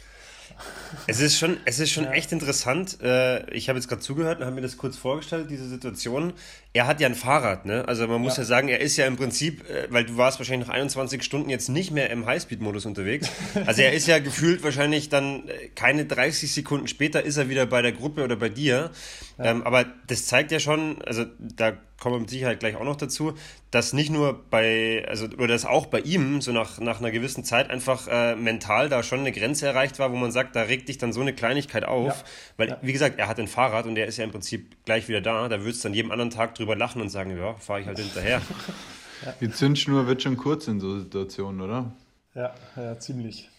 Es 1.08 1.20
ist 1.20 1.38
schon, 1.38 1.58
es 1.66 1.80
ist 1.80 1.92
schon 1.92 2.06
ja. 2.06 2.12
echt 2.12 2.32
interessant. 2.32 2.98
Äh, 3.02 3.50
ich 3.52 3.70
habe 3.70 3.78
jetzt 3.78 3.88
gerade 3.88 4.02
zugehört 4.02 4.40
und 4.40 4.46
habe 4.46 4.56
mir 4.56 4.62
das 4.62 4.78
kurz 4.78 4.98
vorgestellt, 4.98 5.50
diese 5.50 5.68
Situation. 5.68 6.34
Er 6.74 6.88
hat 6.88 7.00
ja 7.00 7.08
ein 7.08 7.16
Fahrrad, 7.16 7.66
ne? 7.66 7.88
Also 7.88 8.08
man 8.08 8.22
muss 8.22 8.38
ja, 8.38 8.44
ja 8.44 8.48
sagen, 8.48 8.68
er 8.70 8.80
ist 8.80 8.98
ja 8.98 9.06
im 9.06 9.18
Prinzip, 9.18 9.68
äh, 9.70 9.88
weil 9.90 10.06
du 10.06 10.18
warst 10.18 10.40
wahrscheinlich 10.40 10.68
nach 10.68 10.76
21 10.76 11.24
Stunden 11.24 11.50
jetzt 11.50 11.70
nicht 11.70 11.92
mehr 11.92 12.10
im 12.10 12.26
Highspeed-Modus 12.26 12.86
unterwegs. 12.86 13.30
Also 13.66 13.82
er 13.82 13.94
ist 13.94 14.08
ja 14.08 14.20
gefühlt 14.20 14.64
wahrscheinlich 14.64 15.10
dann 15.10 15.48
äh, 15.48 15.68
keine 15.76 16.06
30 16.06 16.52
Sekunden 16.52 16.88
später 16.88 17.24
ist 17.24 17.38
er 17.38 17.50
wieder 17.50 17.66
bei 17.66 17.82
der 17.82 17.92
Gruppe 17.92 18.24
oder 18.24 18.36
bei 18.36 18.50
dir. 18.50 18.92
Ja. 19.38 19.46
Ähm, 19.46 19.64
aber 19.64 19.86
das 20.08 20.26
zeigt 20.26 20.52
ja 20.52 20.60
schon, 20.60 21.02
also 21.04 21.26
da 21.40 21.78
kommen 22.00 22.16
wir 22.16 22.20
mit 22.22 22.30
Sicherheit 22.30 22.60
gleich 22.60 22.76
auch 22.76 22.84
noch 22.84 22.96
dazu, 22.96 23.34
dass 23.72 23.94
nicht 23.94 24.10
nur 24.10 24.46
bei, 24.50 25.06
also, 25.08 25.26
oder 25.26 25.48
dass 25.48 25.66
auch 25.66 25.86
bei 25.88 26.00
ihm 26.00 26.42
so 26.42 26.52
nach, 26.52 26.80
nach 26.80 27.00
einer 27.00 27.12
gewissen 27.12 27.44
Zeit 27.44 27.70
einfach 27.70 28.08
äh, 28.08 28.36
mental 28.36 28.90
da 28.90 29.04
schon 29.04 29.20
eine 29.20 29.32
Grenze 29.32 29.68
erreicht 29.68 30.00
war, 30.00 30.12
wo 30.12 30.16
man 30.16 30.32
sagt, 30.32 30.39
da 30.44 30.64
regt 30.64 30.90
dich 30.90 30.98
dann 30.98 31.14
so 31.14 31.22
eine 31.22 31.34
Kleinigkeit 31.34 31.86
auf. 31.86 32.08
Ja. 32.08 32.24
Weil, 32.58 32.70
ja. 32.70 32.78
wie 32.82 32.94
gesagt, 32.94 33.20
er 33.20 33.28
hat 33.28 33.40
ein 33.40 33.48
Fahrrad 33.48 33.86
und 33.86 33.98
er 33.98 34.08
ist 34.08 34.18
ja 34.18 34.24
im 34.24 34.32
Prinzip 34.32 34.84
gleich 34.86 35.08
wieder 35.08 35.22
da. 35.22 35.48
Da 35.48 35.62
würdest 35.62 35.84
du 35.84 35.88
dann 35.88 35.96
jedem 35.96 36.12
anderen 36.12 36.32
Tag 36.32 36.56
drüber 36.56 36.76
lachen 36.76 37.02
und 37.02 37.10
sagen, 37.10 37.38
ja, 37.38 37.56
fahre 37.56 37.82
ich 37.82 37.88
halt 37.88 38.00
hinterher. 38.00 38.42
ja. 39.26 39.34
Die 39.40 39.52
Zündschnur 39.52 40.08
wird 40.08 40.22
schon 40.22 40.38
kurz 40.38 40.68
in 40.68 40.80
so 40.80 41.00
Situationen, 41.00 41.62
oder? 41.62 41.92
Ja, 42.36 42.54
ja 42.76 43.00
ziemlich. 43.00 43.50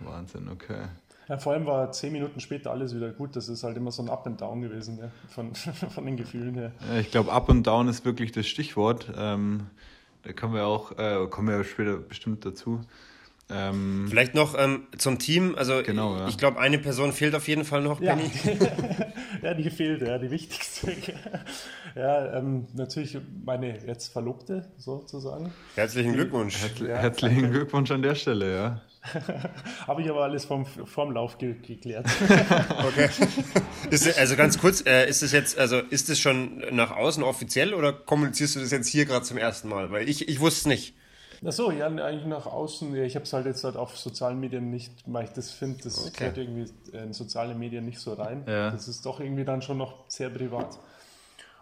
Wahnsinn, 0.00 0.48
okay. 0.48 0.84
Ja, 1.28 1.38
vor 1.38 1.52
allem 1.52 1.66
war 1.66 1.90
zehn 1.90 2.12
Minuten 2.12 2.38
später 2.38 2.70
alles 2.70 2.94
wieder 2.94 3.10
gut. 3.10 3.34
Das 3.34 3.48
ist 3.48 3.64
halt 3.64 3.76
immer 3.76 3.90
so 3.90 4.02
ein 4.02 4.08
Up 4.08 4.26
and 4.26 4.40
Down 4.40 4.62
gewesen, 4.62 4.98
ja, 4.98 5.10
von, 5.28 5.54
von 5.54 6.06
den 6.06 6.16
Gefühlen 6.16 6.54
her. 6.54 6.72
Ja, 6.88 7.00
ich 7.00 7.10
glaube, 7.10 7.32
Up 7.32 7.50
and 7.50 7.66
Down 7.66 7.88
ist 7.88 8.04
wirklich 8.04 8.30
das 8.30 8.46
Stichwort. 8.46 9.12
Ähm, 9.16 9.66
da 10.22 10.32
kommen 10.32 10.54
wir 10.54 10.66
auch, 10.66 10.92
äh, 10.98 11.26
kommen 11.28 11.48
wir 11.48 11.64
später 11.64 11.96
bestimmt 11.96 12.44
dazu. 12.44 12.80
Ähm, 13.48 14.06
Vielleicht 14.10 14.34
noch 14.34 14.58
ähm, 14.58 14.88
zum 14.98 15.18
Team. 15.18 15.54
Also 15.56 15.82
genau, 15.84 16.16
ja. 16.16 16.28
ich 16.28 16.36
glaube, 16.36 16.58
eine 16.58 16.78
Person 16.78 17.12
fehlt 17.12 17.34
auf 17.34 17.46
jeden 17.46 17.64
Fall 17.64 17.82
noch, 17.82 18.00
Penny. 18.00 18.30
Ja, 19.42 19.54
die 19.54 19.70
fehlt, 19.70 20.02
ja, 20.02 20.18
die 20.18 20.30
wichtigste. 20.30 20.92
ja, 21.94 22.38
ähm, 22.38 22.66
natürlich 22.74 23.18
meine 23.44 23.78
jetzt 23.86 24.12
Verlobte 24.12 24.66
sozusagen. 24.76 25.52
Herzlichen 25.74 26.14
Glückwunsch. 26.14 26.58
Herz, 26.60 26.78
ja, 26.80 26.96
herzlichen 26.96 27.42
danke. 27.42 27.58
Glückwunsch 27.58 27.90
an 27.90 28.02
der 28.02 28.14
Stelle, 28.14 28.54
ja. 28.54 28.82
Habe 29.86 30.02
ich 30.02 30.10
aber 30.10 30.24
alles 30.24 30.46
vom, 30.46 30.66
vom 30.66 31.12
Lauf 31.12 31.38
ge 31.38 31.54
geklärt. 31.62 32.06
okay. 32.88 33.08
Ist, 33.90 34.18
also 34.18 34.34
ganz 34.34 34.58
kurz, 34.58 34.84
äh, 34.84 35.08
ist 35.08 35.22
es 35.22 35.30
jetzt, 35.30 35.58
also 35.58 35.78
ist 35.78 36.08
es 36.08 36.18
schon 36.18 36.62
nach 36.72 36.90
außen 36.90 37.22
offiziell 37.22 37.72
oder 37.72 37.92
kommunizierst 37.92 38.56
du 38.56 38.60
das 38.60 38.72
jetzt 38.72 38.88
hier 38.88 39.04
gerade 39.04 39.24
zum 39.24 39.38
ersten 39.38 39.68
Mal? 39.68 39.92
Weil 39.92 40.08
ich, 40.08 40.28
ich 40.28 40.40
wusste 40.40 40.60
es 40.60 40.66
nicht. 40.66 40.94
Achso, 41.44 41.70
ja, 41.70 41.86
eigentlich 41.86 42.26
nach 42.26 42.46
außen. 42.46 42.94
Ich 42.96 43.14
habe 43.14 43.24
es 43.24 43.32
halt 43.32 43.46
jetzt 43.46 43.64
halt 43.64 43.76
auf 43.76 43.96
sozialen 43.96 44.40
Medien 44.40 44.70
nicht, 44.70 44.92
weil 45.06 45.24
ich 45.24 45.30
das 45.30 45.50
finde, 45.50 45.82
das 45.84 46.06
okay. 46.06 46.12
gehört 46.18 46.38
irgendwie 46.38 46.66
in 46.92 47.12
soziale 47.12 47.54
Medien 47.54 47.84
nicht 47.84 47.98
so 47.98 48.14
rein. 48.14 48.44
Ja. 48.46 48.70
Das 48.70 48.88
ist 48.88 49.04
doch 49.06 49.20
irgendwie 49.20 49.44
dann 49.44 49.62
schon 49.62 49.78
noch 49.78 50.04
sehr 50.08 50.30
privat. 50.30 50.78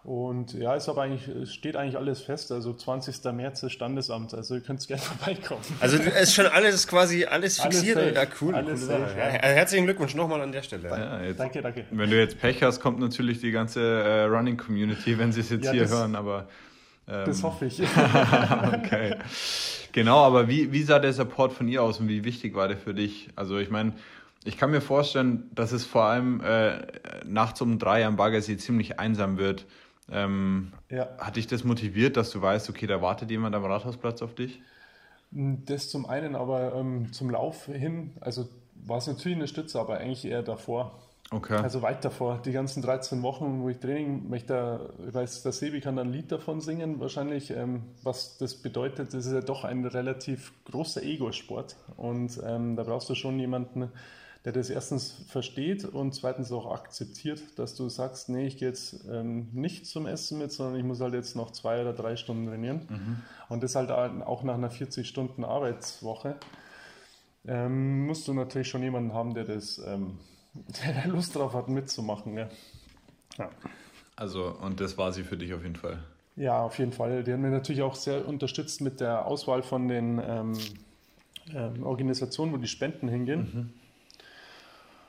Und 0.04 0.52
ja, 0.52 0.74
ist 0.74 0.86
aber 0.90 1.02
eigentlich, 1.02 1.26
es 1.28 1.54
steht 1.54 1.76
eigentlich 1.76 1.96
alles 1.96 2.20
fest. 2.20 2.52
Also 2.52 2.74
20. 2.74 3.24
März 3.32 3.62
ist 3.62 3.72
Standesamt, 3.72 4.34
also 4.34 4.54
ihr 4.54 4.60
könnt 4.60 4.86
gerne 4.86 5.02
vorbeikommen. 5.02 5.62
Also 5.80 5.96
es 5.96 6.22
ist 6.28 6.34
schon 6.34 6.46
alles 6.46 6.86
quasi 6.86 7.24
alles 7.24 7.58
fixiert. 7.58 7.96
Alles 7.96 8.14
ja, 8.14 8.26
cool. 8.42 8.54
Alles 8.54 8.82
cool 8.82 8.86
safe, 8.86 9.18
ja. 9.18 9.24
Herzlichen 9.24 9.86
Glückwunsch 9.86 10.14
nochmal 10.14 10.42
an 10.42 10.52
der 10.52 10.62
Stelle. 10.62 10.90
Ja, 10.90 11.22
jetzt, 11.22 11.40
danke, 11.40 11.62
danke. 11.62 11.86
Wenn 11.90 12.10
du 12.10 12.18
jetzt 12.18 12.38
Pech 12.38 12.62
hast, 12.62 12.80
kommt 12.80 13.00
natürlich 13.00 13.40
die 13.40 13.50
ganze 13.50 13.80
äh, 13.80 14.24
Running 14.24 14.58
Community, 14.58 15.18
wenn 15.18 15.32
sie 15.32 15.40
es 15.40 15.48
jetzt 15.48 15.64
ja, 15.64 15.72
hier 15.72 15.88
hören, 15.88 16.16
aber. 16.16 16.48
Ähm, 17.08 17.26
das 17.26 17.42
hoffe 17.42 17.66
ich. 17.66 17.80
okay. 18.72 19.16
Genau, 19.92 20.18
aber 20.24 20.48
wie, 20.48 20.72
wie 20.72 20.82
sah 20.82 20.98
der 20.98 21.12
Support 21.12 21.52
von 21.52 21.68
ihr 21.68 21.82
aus 21.82 22.00
und 22.00 22.08
wie 22.08 22.24
wichtig 22.24 22.54
war 22.54 22.68
der 22.68 22.76
für 22.76 22.94
dich? 22.94 23.28
Also 23.36 23.58
ich 23.58 23.70
meine, 23.70 23.92
ich 24.44 24.56
kann 24.56 24.70
mir 24.70 24.80
vorstellen, 24.80 25.50
dass 25.54 25.72
es 25.72 25.84
vor 25.84 26.04
allem 26.04 26.40
äh, 26.40 26.86
nachts 27.24 27.60
um 27.60 27.78
drei 27.78 28.04
am 28.04 28.16
Baggersee 28.16 28.56
ziemlich 28.56 28.98
einsam 28.98 29.38
wird 29.38 29.66
ähm, 30.10 30.72
ja. 30.90 31.08
Hat 31.18 31.36
dich 31.36 31.46
das 31.46 31.64
motiviert, 31.64 32.16
dass 32.16 32.30
du 32.30 32.40
weißt, 32.40 32.68
okay, 32.70 32.86
da 32.86 33.00
wartet 33.00 33.30
jemand 33.30 33.54
am 33.54 33.64
Rathausplatz 33.64 34.22
auf 34.22 34.34
dich? 34.34 34.60
Das 35.30 35.88
zum 35.88 36.06
einen, 36.06 36.36
aber 36.36 36.74
ähm, 36.74 37.12
zum 37.12 37.30
Lauf 37.30 37.66
hin, 37.66 38.12
also 38.20 38.48
war 38.74 38.98
es 38.98 39.06
natürlich 39.06 39.36
eine 39.36 39.48
Stütze, 39.48 39.80
aber 39.80 39.98
eigentlich 39.98 40.24
eher 40.24 40.42
davor. 40.42 40.98
Okay. 41.34 41.56
Also 41.56 41.82
weit 41.82 42.04
davor. 42.04 42.40
Die 42.44 42.52
ganzen 42.52 42.80
13 42.80 43.22
Wochen, 43.22 43.62
wo 43.62 43.68
ich 43.68 43.78
Training 43.78 44.28
möchte, 44.28 44.94
ich 45.06 45.12
weiß, 45.12 45.42
der 45.42 45.52
Sebi 45.52 45.80
kann 45.80 45.96
da 45.96 46.02
ein 46.02 46.12
Lied 46.12 46.30
davon 46.30 46.60
singen, 46.60 47.00
wahrscheinlich. 47.00 47.50
Ähm, 47.50 47.82
was 48.04 48.38
das 48.38 48.54
bedeutet, 48.54 49.12
das 49.12 49.26
ist 49.26 49.32
ja 49.32 49.40
doch 49.40 49.64
ein 49.64 49.84
relativ 49.84 50.52
großer 50.64 51.02
Ego-Sport. 51.02 51.76
Und 51.96 52.40
ähm, 52.46 52.76
da 52.76 52.84
brauchst 52.84 53.10
du 53.10 53.16
schon 53.16 53.38
jemanden, 53.40 53.90
der 54.44 54.52
das 54.52 54.70
erstens 54.70 55.24
versteht 55.26 55.84
und 55.84 56.14
zweitens 56.14 56.52
auch 56.52 56.70
akzeptiert, 56.70 57.42
dass 57.56 57.74
du 57.74 57.88
sagst, 57.88 58.28
nee, 58.28 58.46
ich 58.46 58.58
gehe 58.58 58.68
jetzt 58.68 59.04
ähm, 59.10 59.48
nicht 59.52 59.86
zum 59.86 60.06
Essen 60.06 60.38
mit, 60.38 60.52
sondern 60.52 60.76
ich 60.78 60.84
muss 60.84 61.00
halt 61.00 61.14
jetzt 61.14 61.34
noch 61.34 61.50
zwei 61.50 61.80
oder 61.80 61.94
drei 61.94 62.16
Stunden 62.16 62.46
trainieren. 62.46 62.82
Mhm. 62.88 63.22
Und 63.48 63.62
das 63.62 63.74
halt 63.74 63.90
auch 63.90 64.42
nach 64.44 64.54
einer 64.54 64.70
40 64.70 65.08
Stunden 65.08 65.44
Arbeitswoche. 65.44 66.36
Ähm, 67.46 68.06
musst 68.06 68.28
du 68.28 68.34
natürlich 68.34 68.68
schon 68.68 68.82
jemanden 68.82 69.12
haben, 69.12 69.34
der 69.34 69.44
das, 69.44 69.78
ähm, 69.78 70.18
der 70.84 71.08
Lust 71.08 71.34
drauf 71.36 71.54
hat, 71.54 71.68
mitzumachen. 71.68 72.36
Ja. 72.36 72.48
ja. 73.38 73.50
Also, 74.16 74.54
und 74.60 74.80
das 74.80 74.96
war 74.96 75.12
sie 75.12 75.24
für 75.24 75.36
dich 75.36 75.52
auf 75.54 75.62
jeden 75.62 75.76
Fall. 75.76 76.02
Ja, 76.36 76.62
auf 76.62 76.78
jeden 76.78 76.92
Fall. 76.92 77.22
Die 77.24 77.32
haben 77.32 77.42
mir 77.42 77.50
natürlich 77.50 77.82
auch 77.82 77.94
sehr 77.94 78.26
unterstützt 78.26 78.80
mit 78.80 79.00
der 79.00 79.26
Auswahl 79.26 79.62
von 79.62 79.88
den 79.88 80.20
ähm, 80.24 80.58
ähm, 81.54 81.84
Organisationen, 81.84 82.52
wo 82.52 82.56
die 82.56 82.68
Spenden 82.68 83.08
hingehen. 83.08 83.40
Mhm. 83.40 83.70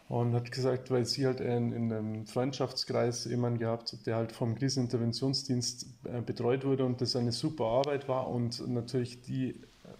Und 0.07 0.35
hat 0.35 0.51
gesagt, 0.51 0.91
weil 0.91 1.05
sie 1.05 1.25
halt 1.25 1.39
in, 1.39 1.71
in 1.71 1.91
einem 1.91 2.27
Freundschaftskreis 2.27 3.25
jemanden 3.25 3.57
gehabt, 3.57 4.05
der 4.05 4.17
halt 4.17 4.33
vom 4.33 4.53
Kriseninterventionsdienst 4.53 5.87
äh, 6.03 6.21
betreut 6.21 6.63
wurde 6.63 6.85
und 6.85 7.01
das 7.01 7.15
eine 7.15 7.31
super 7.31 7.65
Arbeit 7.65 8.07
war 8.07 8.29
und 8.29 8.67
natürlich 8.67 9.21
die 9.23 9.55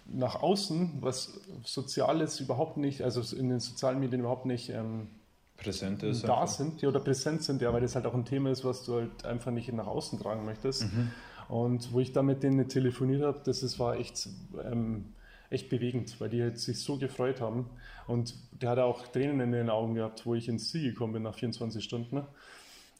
nach 0.06 0.36
außen, 0.36 0.98
was 1.00 1.40
Soziales 1.64 2.38
überhaupt 2.38 2.76
nicht, 2.76 3.02
also 3.02 3.36
in 3.36 3.48
den 3.48 3.58
sozialen 3.58 3.98
Medien 3.98 4.20
überhaupt 4.20 4.46
nicht 4.46 4.68
ähm, 4.70 5.08
präsent 5.56 6.02
ist. 6.02 6.22
Da 6.24 6.34
einfach. 6.34 6.48
sind, 6.48 6.82
ja, 6.82 6.88
oder 6.88 7.00
präsent 7.00 7.42
sind, 7.42 7.62
ja, 7.62 7.72
weil 7.72 7.80
das 7.80 7.94
halt 7.94 8.06
auch 8.06 8.14
ein 8.14 8.24
Thema 8.24 8.50
ist, 8.50 8.64
was 8.64 8.84
du 8.84 8.96
halt 8.96 9.24
einfach 9.24 9.50
nicht 9.50 9.72
nach 9.72 9.86
außen 9.86 10.18
tragen 10.18 10.44
möchtest. 10.44 10.84
Mhm. 10.84 11.10
Und 11.48 11.92
wo 11.92 12.00
ich 12.00 12.12
da 12.12 12.22
mit 12.22 12.42
denen 12.42 12.68
telefoniert 12.68 13.22
habe, 13.22 13.40
das 13.44 13.62
ist, 13.62 13.78
war 13.78 13.96
echt, 13.96 14.28
ähm, 14.64 15.06
echt 15.48 15.68
bewegend, 15.68 16.20
weil 16.20 16.28
die 16.28 16.42
halt 16.42 16.58
sich 16.58 16.80
so 16.80 16.98
gefreut 16.98 17.40
haben. 17.40 17.70
Und 18.06 18.34
der 18.50 18.70
hat 18.70 18.78
auch 18.78 19.06
Tränen 19.08 19.40
in 19.40 19.52
den 19.52 19.70
Augen 19.70 19.94
gehabt, 19.94 20.26
wo 20.26 20.34
ich 20.34 20.48
ins 20.48 20.70
Ziel 20.70 20.90
gekommen 20.90 21.12
bin 21.12 21.22
nach 21.22 21.34
24 21.34 21.82
Stunden. 21.82 22.16
Ne? 22.16 22.26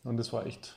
Und 0.05 0.17
das 0.17 0.33
war 0.33 0.47
echt, 0.47 0.77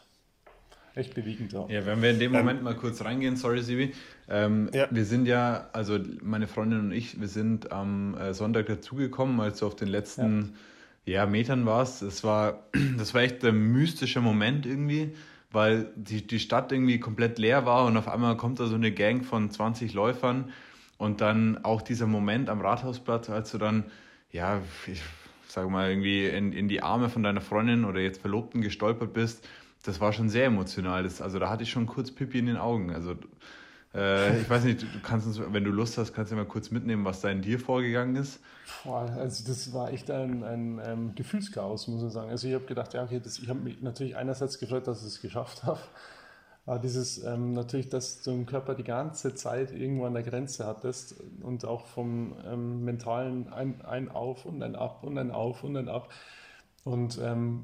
echt 0.96 1.13
bewegend. 1.13 1.54
Ja. 1.54 1.68
ja, 1.70 1.86
wenn 1.86 2.02
wir 2.02 2.10
in 2.10 2.20
dem 2.20 2.34
ähm, 2.34 2.39
Moment 2.39 2.60
ähm, 2.60 2.63
mal 2.63 2.76
kurz 2.76 3.04
reingehen, 3.04 3.38
sorry 3.38 3.62
Sibi. 3.62 3.94
Ähm, 4.28 4.72
ja. 4.74 4.88
Wir 4.89 5.06
sind 5.06 5.28
ja, 5.28 5.70
also 5.72 6.00
meine 6.24 6.48
Freundin 6.48 6.80
und 6.80 6.92
ich, 6.92 7.22
wir 7.22 7.28
sind 7.28 7.72
am 7.72 8.18
äh, 8.18 8.34
Sonntag 8.34 8.65
dazugekommen, 8.65 9.39
als 9.39 9.60
du 9.60 9.68
auf 9.68 9.76
den 9.76 9.89
letzten... 9.89 10.42
Ja 10.42 10.48
ja, 11.10 11.26
Metern 11.26 11.65
war 11.65 11.84
es. 11.84 12.00
Das 12.00 12.24
war, 12.24 12.63
das 12.98 13.13
war 13.13 13.22
echt 13.22 13.43
ein 13.43 13.72
mystischer 13.72 14.22
Moment 14.22 14.65
irgendwie, 14.65 15.13
weil 15.52 15.91
die, 15.95 16.26
die 16.26 16.39
Stadt 16.39 16.72
irgendwie 16.72 17.00
komplett 17.00 17.39
leer 17.39 17.65
war 17.65 17.86
und 17.86 17.98
auf 17.98 18.08
einmal 18.08 18.38
kommt 18.38 18.60
da 18.60 18.67
so 18.67 18.76
eine 18.76 18.91
Gang 18.91 19.26
von 19.26 19.50
20 19.50 19.93
Läufern 19.93 20.52
und 20.98 21.22
dann 21.22 21.63
auch 21.63 21.82
dieser 21.82 22.08
Moment 22.08 22.50
am 22.50 22.62
Rathausplatz, 22.62 23.30
als 23.30 23.52
du 23.52 23.58
dann, 23.58 23.86
ja, 24.32 24.62
ich 24.86 25.02
sag 25.48 25.69
mal, 25.69 25.89
irgendwie 25.89 26.28
in, 26.28 26.52
in 26.52 26.67
die 26.67 26.84
Arme 26.84 27.10
von 27.10 27.24
deiner 27.24 27.41
Freundin 27.41 27.86
oder 27.86 28.00
jetzt 28.00 28.22
Verlobten 28.22 28.62
gestolpert 28.62 29.13
bist, 29.13 29.48
das 29.84 30.02
war 30.02 30.13
schon 30.13 30.30
sehr 30.30 30.45
emotional. 30.45 31.04
Das, 31.04 31.22
also 31.22 31.39
da 31.39 31.50
hatte 31.50 31.63
ich 31.63 31.72
schon 31.72 31.86
kurz 31.86 32.12
Pipi 32.12 32.39
in 32.39 32.45
den 32.48 32.58
Augen. 32.58 32.91
Also 32.91 33.15
äh, 33.93 34.41
ich 34.41 34.49
weiß 34.49 34.63
nicht, 34.65 34.84
du 34.84 34.99
kannst 35.02 35.25
uns, 35.25 35.39
wenn 35.39 35.63
du 35.63 35.71
Lust 35.71 35.97
hast, 35.97 36.13
kannst 36.13 36.32
du 36.32 36.36
mal 36.36 36.45
kurz 36.45 36.69
mitnehmen, 36.69 37.06
was 37.06 37.21
da 37.21 37.30
in 37.30 37.41
dir 37.41 37.60
vorgegangen 37.60 38.15
ist. 38.15 38.39
Boah, 38.84 39.10
also 39.17 39.47
das 39.47 39.73
war 39.73 39.91
echt 39.91 40.12
ein, 40.12 40.43
ein, 40.43 40.80
ein 40.80 41.15
Gefühlschaos, 41.15 41.88
muss 41.88 42.02
man 42.02 42.12
sagen. 42.12 42.30
Also 42.30 42.47
ich 42.47 42.54
habe 42.54 42.65
gedacht, 42.65 42.93
ja, 42.93 43.04
okay, 43.04 43.19
das, 43.23 43.39
ich 43.39 43.49
habe 43.49 43.60
mich 43.60 43.82
natürlich 43.82 44.15
einerseits 44.15 44.60
gefreut, 44.60 44.88
dass 44.88 45.02
ich 45.02 45.08
es 45.08 45.21
geschafft 45.21 45.63
habe. 45.63 45.80
Aber 46.65 46.78
dieses 46.78 47.23
ähm, 47.23 47.54
natürlich, 47.54 47.89
dass 47.89 48.21
du 48.21 48.30
im 48.30 48.45
Körper 48.45 48.75
die 48.75 48.84
ganze 48.84 49.34
Zeit 49.34 49.71
irgendwo 49.71 50.06
an 50.06 50.13
der 50.13 50.21
Grenze 50.21 50.67
hattest 50.67 51.15
und 51.41 51.65
auch 51.65 51.88
vom 51.88 52.36
ähm, 52.45 52.86
mentalen 52.86 53.52
ein, 53.52 53.82
ein 53.82 54.12
Auf 54.12 54.45
und 54.45 54.62
ein 54.62 54.75
Ab 54.75 55.04
und 55.04 55.17
ein 55.17 55.32
Auf 55.32 55.63
und 55.63 55.75
ein 55.75 55.89
Ab. 55.89 56.10
Und 56.84 57.19
ähm, 57.23 57.63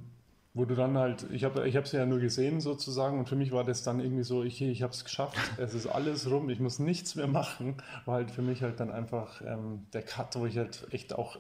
wo 0.56 0.64
du 0.64 0.74
dann 0.74 0.98
halt, 0.98 1.26
ich 1.32 1.44
habe 1.44 1.68
ich 1.68 1.76
es 1.76 1.92
ja 1.92 2.06
nur 2.06 2.20
gesehen 2.20 2.62
sozusagen 2.62 3.20
und 3.20 3.28
für 3.28 3.36
mich 3.36 3.52
war 3.52 3.66
das 3.66 3.84
dann 3.84 4.00
irgendwie 4.00 4.24
so, 4.24 4.42
ich, 4.42 4.62
ich 4.62 4.82
habe 4.82 4.94
es 4.94 5.04
geschafft, 5.04 5.38
es 5.58 5.74
ist 5.74 5.86
alles 5.86 6.32
rum, 6.32 6.50
ich 6.50 6.62
muss 6.62 6.80
nichts 6.80 7.16
mehr 7.16 7.28
machen, 7.28 7.76
war 8.06 8.16
halt 8.16 8.32
für 8.32 8.42
mich 8.42 8.64
halt 8.64 8.80
dann 8.80 8.90
einfach 8.90 9.42
ähm, 9.42 9.86
der 9.94 10.02
Cut, 10.02 10.36
wo 10.38 10.46
ich 10.46 10.58
halt 10.58 10.88
echt 10.92 11.14
auch 11.14 11.38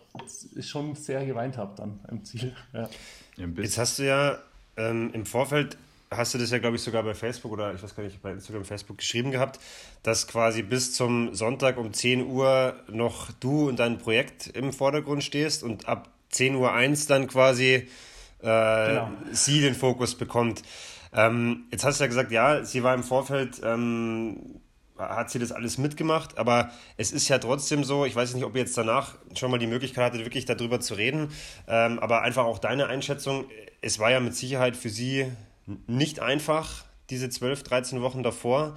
schon 0.59 0.95
sehr 0.95 1.25
geweint 1.25 1.57
habe 1.57 1.75
dann 1.77 2.01
im 2.11 2.25
Ziel. 2.25 2.53
Ja. 2.73 2.89
Jetzt 3.37 3.77
hast 3.77 3.99
du 3.99 4.03
ja 4.05 4.37
ähm, 4.75 5.11
im 5.13 5.25
Vorfeld, 5.25 5.77
hast 6.11 6.33
du 6.33 6.37
das 6.37 6.51
ja 6.51 6.59
glaube 6.59 6.75
ich 6.75 6.81
sogar 6.81 7.03
bei 7.03 7.13
Facebook 7.13 7.53
oder 7.53 7.73
ich 7.73 7.81
weiß 7.81 7.95
gar 7.95 8.03
nicht, 8.03 8.21
bei 8.21 8.33
Instagram, 8.33 8.65
Facebook 8.65 8.97
geschrieben 8.97 9.31
gehabt, 9.31 9.61
dass 10.03 10.27
quasi 10.27 10.61
bis 10.61 10.93
zum 10.93 11.33
Sonntag 11.33 11.77
um 11.77 11.93
10 11.93 12.27
Uhr 12.27 12.75
noch 12.89 13.31
du 13.31 13.69
und 13.69 13.79
dein 13.79 13.97
Projekt 13.97 14.47
im 14.47 14.73
Vordergrund 14.73 15.23
stehst 15.23 15.63
und 15.63 15.87
ab 15.87 16.09
10 16.31 16.55
Uhr 16.55 16.73
1 16.73 17.07
dann 17.07 17.27
quasi 17.27 17.87
äh, 18.41 18.45
genau. 18.45 19.11
sie 19.31 19.61
den 19.61 19.75
Fokus 19.75 20.15
bekommt. 20.15 20.61
Ähm, 21.13 21.65
jetzt 21.71 21.85
hast 21.85 21.99
du 21.99 22.03
ja 22.03 22.07
gesagt, 22.07 22.31
ja, 22.31 22.63
sie 22.63 22.83
war 22.83 22.93
im 22.93 23.03
Vorfeld, 23.03 23.61
ähm, 23.63 24.59
hat 24.97 25.29
sie 25.29 25.39
das 25.39 25.51
alles 25.51 25.77
mitgemacht, 25.77 26.37
aber 26.37 26.71
es 26.97 27.11
ist 27.11 27.27
ja 27.27 27.37
trotzdem 27.37 27.83
so, 27.83 28.05
ich 28.05 28.15
weiß 28.15 28.33
nicht, 28.33 28.43
ob 28.45 28.55
ihr 28.55 28.61
jetzt 28.61 28.77
danach 28.77 29.15
schon 29.35 29.51
mal 29.51 29.57
die 29.57 29.67
Möglichkeit 29.67 30.05
hattet, 30.05 30.25
wirklich 30.25 30.45
darüber 30.45 30.79
zu 30.79 30.93
reden, 30.93 31.31
ähm, 31.67 31.99
aber 31.99 32.21
einfach 32.21 32.45
auch 32.45 32.59
deine 32.59 32.87
Einschätzung, 32.87 33.45
es 33.81 33.99
war 33.99 34.11
ja 34.11 34.19
mit 34.19 34.35
Sicherheit 34.35 34.75
für 34.75 34.89
sie 34.89 35.31
nicht 35.87 36.19
einfach, 36.19 36.85
diese 37.09 37.29
12, 37.29 37.63
13 37.63 38.01
Wochen 38.01 38.23
davor. 38.23 38.75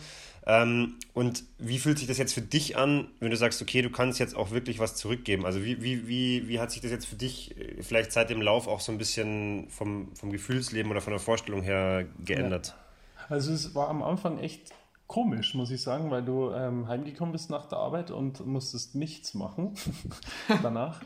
Ähm, 0.49 0.95
und 1.13 1.45
wie 1.59 1.79
fühlt 1.79 1.99
sich 1.99 2.09
das 2.09 2.17
jetzt 2.17 2.33
für 2.33 2.41
dich 2.41 2.79
an, 2.79 3.09
wenn 3.21 3.31
du 3.31 3.37
sagst, 3.37 3.61
okay, 3.61 3.83
du 3.83 3.91
kannst 3.91 4.19
jetzt 4.19 4.35
auch 4.35 4.51
wirklich 4.51 4.79
was 4.79 4.97
zurückgeben? 4.97 5.45
Also 5.45 5.63
wie, 5.63 5.83
wie, 5.83 6.09
wie, 6.09 6.49
wie 6.49 6.59
hat 6.59 6.71
sich 6.71 6.81
das 6.81 6.91
jetzt 6.91 7.05
für 7.05 7.17
dich 7.17 7.55
äh, 7.59 7.83
vielleicht 7.83 8.13
seit 8.13 8.31
dem 8.31 8.41
Lauf 8.41 8.67
auch 8.67 8.81
so 8.81 8.91
ein 8.91 8.97
bisschen 8.97 9.69
vom, 9.69 10.09
vom 10.17 10.33
Gefühlsleben 10.33 10.91
oder 10.91 11.03
von 11.03 11.13
der 11.13 11.21
Vorstellung 11.21 11.61
her 11.61 12.07
geändert? 12.25 12.69
Ja. 12.69 13.27
Also 13.29 13.53
es 13.53 13.75
war 13.75 13.89
am 13.89 14.03
Anfang 14.03 14.39
echt 14.39 14.73
komisch, 15.07 15.55
muss 15.55 15.71
ich 15.71 15.83
sagen, 15.83 16.11
weil 16.11 16.25
du 16.25 16.51
ähm, 16.51 16.89
heimgekommen 16.89 17.33
bist 17.33 17.51
nach 17.51 17.67
der 17.67 17.79
Arbeit 17.79 18.11
und 18.11 18.47
musstest 18.47 18.95
nichts 18.95 19.35
machen 19.35 19.75
danach. 20.63 21.03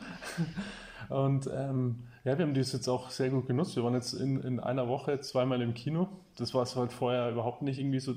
Und 1.08 1.50
ähm, 1.52 2.04
ja, 2.22 2.38
wir 2.38 2.46
haben 2.46 2.54
das 2.54 2.72
jetzt 2.72 2.86
auch 2.86 3.10
sehr 3.10 3.30
gut 3.30 3.48
genutzt. 3.48 3.74
Wir 3.74 3.82
waren 3.82 3.94
jetzt 3.94 4.12
in, 4.12 4.40
in 4.40 4.60
einer 4.60 4.86
Woche 4.86 5.18
zweimal 5.18 5.60
im 5.62 5.74
Kino. 5.74 6.08
Das 6.36 6.54
war 6.54 6.62
es 6.62 6.76
halt 6.76 6.92
vorher 6.92 7.28
überhaupt 7.30 7.62
nicht 7.62 7.80
irgendwie 7.80 7.98
so 7.98 8.14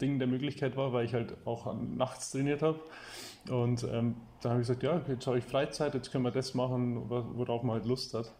Ding 0.00 0.18
der 0.18 0.28
Möglichkeit 0.28 0.76
war, 0.76 0.92
weil 0.92 1.04
ich 1.04 1.14
halt 1.14 1.36
auch 1.44 1.74
nachts 1.74 2.30
trainiert 2.30 2.62
habe. 2.62 2.80
Und 3.48 3.84
ähm, 3.84 4.16
da 4.42 4.50
habe 4.50 4.60
ich 4.60 4.68
gesagt, 4.68 4.82
ja, 4.82 5.00
jetzt 5.08 5.26
habe 5.26 5.38
ich 5.38 5.44
Freizeit, 5.44 5.94
jetzt 5.94 6.12
können 6.12 6.24
wir 6.24 6.30
das 6.30 6.54
machen, 6.54 7.08
worauf 7.08 7.62
man 7.62 7.76
halt 7.76 7.86
Lust 7.86 8.14
hat. 8.14 8.32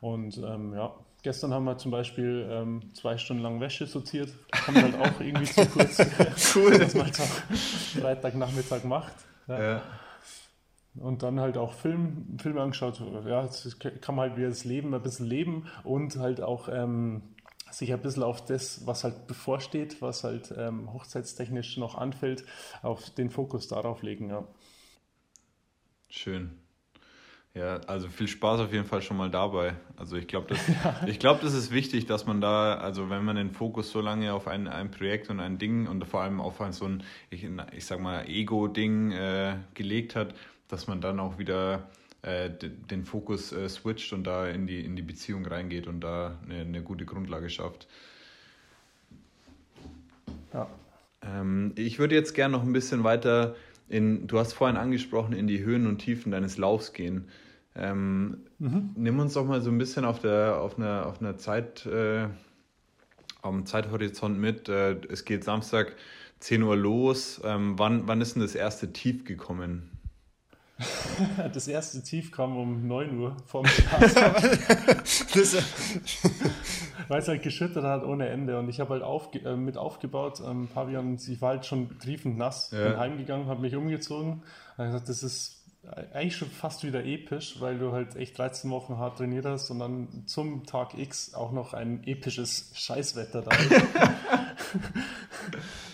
Und 0.00 0.38
ähm, 0.38 0.74
ja, 0.74 0.92
gestern 1.22 1.52
haben 1.52 1.64
wir 1.64 1.78
zum 1.78 1.90
Beispiel 1.90 2.46
ähm, 2.50 2.80
zwei 2.94 3.18
Stunden 3.18 3.42
lang 3.42 3.60
Wäsche 3.60 3.86
sortiert. 3.86 4.30
Kommt 4.64 4.82
halt 4.82 4.94
auch 4.98 5.20
irgendwie 5.20 5.44
zu 5.44 5.66
kurz. 5.66 5.98
cool. 6.54 6.80
Was 6.80 6.94
man 6.94 7.06
halt 7.06 7.16
Freitagnachmittag 7.16 8.84
macht. 8.84 9.14
Ja. 9.48 9.62
ja. 9.62 9.82
Und 10.96 11.22
dann 11.22 11.38
halt 11.38 11.56
auch 11.56 11.72
Film, 11.72 12.36
Filme 12.42 12.60
angeschaut. 12.62 13.00
Ja, 13.26 13.44
jetzt 13.44 13.78
kann 13.80 14.14
man 14.14 14.28
halt 14.28 14.38
wieder 14.38 14.48
das 14.48 14.64
Leben 14.64 14.92
ein 14.92 15.02
bisschen 15.02 15.26
leben 15.26 15.66
und 15.84 16.16
halt 16.16 16.40
auch 16.40 16.68
ähm, 16.68 17.22
sich 17.70 17.92
ein 17.92 18.00
bisschen 18.00 18.22
auf 18.22 18.44
das, 18.44 18.86
was 18.86 19.04
halt 19.04 19.26
bevorsteht, 19.26 20.00
was 20.02 20.24
halt 20.24 20.52
ähm, 20.56 20.92
hochzeitstechnisch 20.92 21.76
noch 21.76 21.94
anfällt, 21.94 22.44
auf 22.82 23.10
den 23.10 23.30
Fokus 23.30 23.68
darauf 23.68 24.02
legen. 24.02 24.30
Ja. 24.30 24.46
Schön. 26.08 26.58
Ja, 27.52 27.78
also 27.88 28.08
viel 28.08 28.28
Spaß 28.28 28.60
auf 28.60 28.72
jeden 28.72 28.84
Fall 28.84 29.02
schon 29.02 29.16
mal 29.16 29.28
dabei. 29.28 29.74
Also 29.96 30.16
ich 30.16 30.28
glaube, 30.28 30.46
das, 30.48 30.68
ja. 30.84 31.00
ich 31.06 31.18
das 31.18 31.52
ist 31.52 31.72
wichtig, 31.72 32.06
dass 32.06 32.24
man 32.24 32.40
da, 32.40 32.74
also 32.74 33.10
wenn 33.10 33.24
man 33.24 33.34
den 33.34 33.50
Fokus 33.50 33.90
so 33.90 34.00
lange 34.00 34.32
auf 34.32 34.46
ein, 34.46 34.68
ein 34.68 34.90
Projekt 34.92 35.30
und 35.30 35.40
ein 35.40 35.58
Ding 35.58 35.88
und 35.88 36.04
vor 36.06 36.20
allem 36.20 36.40
auf 36.40 36.60
ein 36.60 36.72
so 36.72 36.84
ein, 36.84 37.02
ich, 37.28 37.48
ich 37.72 37.86
sag 37.86 37.98
mal, 37.98 38.28
Ego-Ding 38.28 39.10
äh, 39.10 39.56
gelegt 39.74 40.14
hat, 40.14 40.34
dass 40.68 40.86
man 40.86 41.00
dann 41.00 41.18
auch 41.18 41.38
wieder 41.38 41.88
äh, 42.22 42.50
den 42.50 43.04
Fokus 43.04 43.52
äh, 43.52 43.68
switcht 43.68 44.12
und 44.12 44.24
da 44.24 44.46
in 44.46 44.66
die, 44.66 44.84
in 44.84 44.96
die 44.96 45.02
Beziehung 45.02 45.46
reingeht 45.46 45.86
und 45.86 46.00
da 46.00 46.38
eine, 46.44 46.60
eine 46.60 46.82
gute 46.82 47.06
Grundlage 47.06 47.48
schafft. 47.48 47.86
Ja. 50.52 50.68
Ähm, 51.22 51.72
ich 51.76 51.98
würde 51.98 52.14
jetzt 52.14 52.34
gerne 52.34 52.52
noch 52.52 52.62
ein 52.62 52.72
bisschen 52.72 53.04
weiter 53.04 53.54
in, 53.88 54.26
du 54.26 54.38
hast 54.38 54.52
vorhin 54.52 54.76
angesprochen, 54.76 55.32
in 55.32 55.46
die 55.46 55.64
Höhen 55.64 55.86
und 55.86 55.98
Tiefen 55.98 56.30
deines 56.30 56.58
Laufs 56.58 56.92
gehen. 56.92 57.28
Ähm, 57.74 58.38
mhm. 58.58 58.90
Nimm 58.96 59.18
uns 59.18 59.34
doch 59.34 59.44
mal 59.44 59.60
so 59.60 59.70
ein 59.70 59.78
bisschen 59.78 60.04
auf, 60.04 60.20
der, 60.20 60.60
auf 60.60 60.78
einer, 60.78 61.06
auf 61.06 61.20
einer 61.20 61.38
Zeit, 61.38 61.86
äh, 61.86 62.28
am 63.42 63.66
Zeithorizont 63.66 64.38
mit. 64.38 64.68
Äh, 64.68 64.96
es 65.08 65.24
geht 65.24 65.44
Samstag 65.44 65.96
10 66.40 66.62
Uhr 66.62 66.76
los. 66.76 67.40
Ähm, 67.44 67.78
wann, 67.78 68.06
wann 68.06 68.20
ist 68.20 68.34
denn 68.34 68.42
das 68.42 68.54
erste 68.54 68.92
Tief 68.92 69.24
gekommen? 69.24 69.90
das 71.52 71.68
erste 71.68 72.02
Tief 72.02 72.32
kam 72.32 72.56
um 72.56 72.86
9 72.86 73.18
Uhr 73.18 73.36
vorm 73.46 73.66
Start. 73.66 74.02
Weil 77.08 77.20
es 77.20 77.28
halt 77.28 77.42
geschüttet 77.42 77.84
hat 77.84 78.04
ohne 78.04 78.28
Ende. 78.28 78.58
Und 78.58 78.68
ich 78.68 78.80
habe 78.80 78.90
halt 78.90 79.02
aufge 79.02 79.40
äh, 79.40 79.56
mit 79.56 79.76
aufgebaut. 79.76 80.40
Ähm, 80.46 80.68
Pavian, 80.72 81.18
sie 81.18 81.40
war 81.40 81.50
halt 81.50 81.66
schon 81.66 81.98
triefend 81.98 82.38
nass. 82.38 82.70
Ja. 82.70 82.88
Bin 82.88 82.98
heimgegangen, 82.98 83.46
habe 83.46 83.60
mich 83.60 83.74
umgezogen. 83.74 84.42
Und 84.76 84.86
gesagt, 84.86 85.08
das 85.08 85.22
ist 85.22 85.59
eigentlich 86.12 86.36
schon 86.36 86.50
fast 86.50 86.84
wieder 86.84 87.04
episch, 87.04 87.56
weil 87.60 87.78
du 87.78 87.92
halt 87.92 88.16
echt 88.16 88.38
13 88.38 88.70
Wochen 88.70 88.98
hart 88.98 89.18
trainiert 89.18 89.46
hast 89.46 89.70
und 89.70 89.78
dann 89.78 90.08
zum 90.26 90.66
Tag 90.66 90.96
X 90.96 91.34
auch 91.34 91.52
noch 91.52 91.72
ein 91.72 92.02
episches 92.04 92.70
Scheißwetter 92.74 93.42
da 93.42 93.50
ist. 93.50 93.70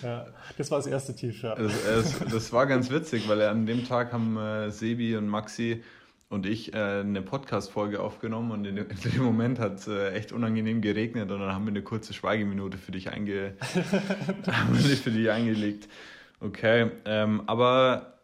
ja, 0.03 0.27
das 0.57 0.71
war 0.71 0.79
das 0.79 0.87
erste 0.87 1.15
Tief, 1.15 1.41
ja. 1.41 1.55
Das, 1.55 2.19
das, 2.19 2.51
war 2.51 2.67
ganz 2.67 2.89
witzig, 2.89 3.29
weil 3.29 3.41
an 3.43 3.65
dem 3.65 3.87
Tag 3.87 4.11
haben 4.11 4.37
äh, 4.37 4.71
Sebi 4.71 5.15
und 5.15 5.27
Maxi 5.27 5.83
und 6.29 6.45
ich 6.45 6.73
äh, 6.73 6.77
eine 6.77 7.21
Podcast-Folge 7.21 8.01
aufgenommen 8.01 8.51
und 8.51 8.65
in, 8.65 8.77
in, 8.77 9.11
dem 9.13 9.23
Moment 9.23 9.59
hat 9.59 9.75
es 9.75 9.87
äh, 9.87 10.11
echt 10.11 10.33
unangenehm 10.33 10.81
geregnet 10.81 11.31
und 11.31 11.39
dann 11.39 11.53
haben 11.53 11.65
wir 11.65 11.71
eine 11.71 11.81
kurze 11.81 12.13
Schweigeminute 12.13 12.77
für 12.77 12.91
dich, 12.91 13.09
einge 13.09 13.53
für 15.01 15.11
dich 15.11 15.31
eingelegt. 15.31 15.87
Okay, 16.41 16.91
ähm, 17.05 17.43
aber 17.47 18.16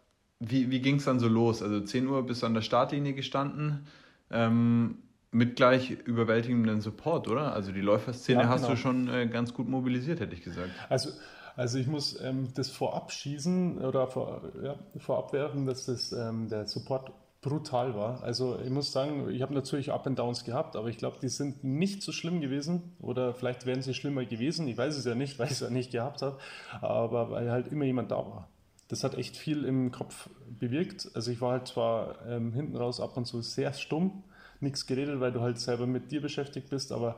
wie, 0.49 0.71
wie 0.71 0.81
ging 0.81 0.97
es 0.97 1.05
dann 1.05 1.19
so 1.19 1.27
los? 1.27 1.61
Also 1.61 1.81
10 1.81 2.07
Uhr 2.07 2.25
bist 2.25 2.41
du 2.41 2.45
an 2.45 2.53
der 2.53 2.61
Startlinie 2.61 3.13
gestanden. 3.13 3.87
Ähm, 4.31 4.97
mit 5.31 5.55
gleich 5.55 5.89
überwältigendem 5.89 6.81
Support, 6.81 7.27
oder? 7.27 7.53
Also 7.53 7.71
die 7.71 7.81
Läuferszene 7.81 8.41
ja, 8.41 8.43
genau. 8.43 8.53
hast 8.53 8.69
du 8.69 8.75
schon 8.75 9.07
äh, 9.07 9.27
ganz 9.27 9.53
gut 9.53 9.67
mobilisiert, 9.67 10.19
hätte 10.19 10.35
ich 10.35 10.43
gesagt. 10.43 10.69
Also, 10.89 11.09
also 11.55 11.77
ich 11.79 11.87
muss 11.87 12.19
ähm, 12.21 12.49
das 12.53 12.69
vorab 12.69 13.11
schießen 13.11 13.79
oder 13.79 14.07
vor, 14.07 14.43
ja, 14.63 14.75
vorab 14.97 15.33
werfen, 15.33 15.65
dass 15.65 15.85
das, 15.85 16.11
ähm, 16.11 16.49
der 16.49 16.67
Support 16.67 17.11
brutal 17.41 17.95
war. 17.95 18.23
Also 18.23 18.59
ich 18.63 18.69
muss 18.69 18.91
sagen, 18.91 19.29
ich 19.29 19.41
habe 19.41 19.53
natürlich 19.53 19.91
Up 19.91 20.07
and 20.07 20.17
Downs 20.17 20.45
gehabt, 20.45 20.75
aber 20.75 20.87
ich 20.87 20.97
glaube, 20.97 21.17
die 21.21 21.29
sind 21.29 21.63
nicht 21.63 22.01
so 22.01 22.11
schlimm 22.11 22.39
gewesen 22.39 22.95
oder 23.01 23.33
vielleicht 23.33 23.65
wären 23.65 23.81
sie 23.81 23.93
schlimmer 23.93 24.23
gewesen. 24.25 24.67
Ich 24.67 24.77
weiß 24.77 24.95
es 24.95 25.03
ja 25.03 25.15
nicht, 25.15 25.37
weil 25.39 25.47
ich 25.47 25.53
es 25.53 25.59
ja 25.59 25.69
nicht 25.69 25.91
gehabt 25.91 26.21
habe, 26.21 26.37
aber 26.79 27.31
weil 27.31 27.51
halt 27.51 27.67
immer 27.67 27.85
jemand 27.85 28.11
da 28.11 28.17
war 28.17 28.49
das 28.93 29.03
hat 29.03 29.15
echt 29.15 29.35
viel 29.35 29.65
im 29.65 29.91
Kopf 29.91 30.29
bewirkt. 30.59 31.09
Also 31.15 31.31
ich 31.31 31.41
war 31.41 31.53
halt 31.53 31.67
zwar 31.67 32.23
ähm, 32.27 32.53
hinten 32.53 32.77
raus 32.77 32.99
ab 32.99 33.17
und 33.17 33.25
zu 33.25 33.41
sehr 33.41 33.73
stumm, 33.73 34.23
nichts 34.59 34.85
geredet, 34.85 35.19
weil 35.19 35.31
du 35.31 35.41
halt 35.41 35.59
selber 35.59 35.87
mit 35.87 36.11
dir 36.11 36.21
beschäftigt 36.21 36.69
bist, 36.69 36.91
aber 36.91 37.17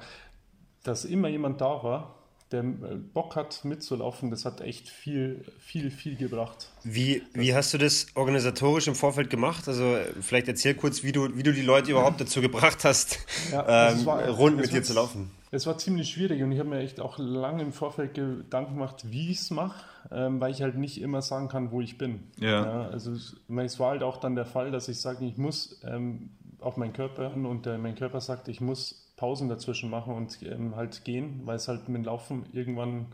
dass 0.84 1.04
immer 1.04 1.28
jemand 1.28 1.60
da 1.60 1.84
war, 1.84 2.16
der 2.54 2.62
äh, 2.62 2.96
Bock 3.14 3.36
hat 3.36 3.66
mitzulaufen, 3.66 4.32
das 4.32 4.46
hat 4.46 4.62
echt 4.62 4.88
viel, 4.88 5.44
viel, 5.60 5.92
viel 5.92 6.16
gebracht. 6.16 6.70
Wie, 6.86 7.24
wie 7.34 7.54
hast 7.54 7.74
du 7.74 7.78
das 7.78 8.08
organisatorisch 8.14 8.88
im 8.88 8.96
Vorfeld 8.96 9.30
gemacht? 9.30 9.68
Also 9.68 9.98
vielleicht 10.22 10.48
erzähl 10.48 10.76
kurz, 10.76 11.04
wie 11.04 11.12
du, 11.12 11.36
wie 11.36 11.44
du 11.44 11.52
die 11.52 11.62
Leute 11.62 11.92
überhaupt 11.92 12.22
dazu 12.22 12.40
gebracht 12.40 12.86
hast, 12.86 13.20
ja, 13.52 13.90
ähm, 13.92 14.06
war, 14.06 14.30
rund 14.30 14.56
mit 14.56 14.72
dir 14.72 14.82
zu 14.82 14.94
laufen. 14.94 15.30
Es 15.56 15.66
war 15.66 15.78
ziemlich 15.78 16.10
schwierig 16.10 16.44
und 16.44 16.52
ich 16.52 16.60
habe 16.60 16.70
mir 16.70 16.80
echt 16.80 17.00
auch 17.00 17.18
lange 17.18 17.64
im 17.64 17.72
Vorfeld 17.72 18.14
Gedanken 18.14 18.74
gemacht, 18.74 19.06
wie 19.10 19.32
ich 19.32 19.40
es 19.40 19.52
mache, 19.52 19.86
ähm, 20.12 20.42
weil 20.42 20.52
ich 20.52 20.62
halt 20.62 20.76
nicht 20.76 21.02
immer 21.02 21.22
sagen 21.22 21.48
kann, 21.48 21.72
wo 21.72 21.82
ich 21.82 21.98
bin. 21.98 22.24
Ja. 22.38 22.66
ja 22.66 22.82
also 22.90 23.14
es, 23.14 23.38
es 23.48 23.80
war 23.80 23.92
halt 23.92 24.04
auch 24.04 24.18
dann 24.18 24.36
der 24.36 24.46
Fall, 24.46 24.72
dass 24.72 24.90
ich 24.90 25.00
sage, 25.00 25.26
ich 25.26 25.38
muss 25.38 25.82
ähm, 25.86 26.32
auf 26.60 26.78
meinen 26.78 26.94
Körper 26.94 27.24
hören 27.24 27.46
und 27.46 27.68
äh, 27.68 27.78
mein 27.78 27.96
Körper 27.96 28.20
sagt, 28.20 28.50
ich 28.50 28.60
muss 28.60 29.14
Pausen 29.16 29.48
dazwischen 29.48 29.90
machen 29.90 30.14
und 30.14 30.42
ähm, 30.44 30.76
halt 30.76 31.06
gehen, 31.06 31.42
weil 31.46 31.56
es 31.56 31.68
halt 31.68 31.88
mit 31.88 31.98
dem 31.98 32.06
Laufen 32.06 32.46
irgendwann 32.52 33.08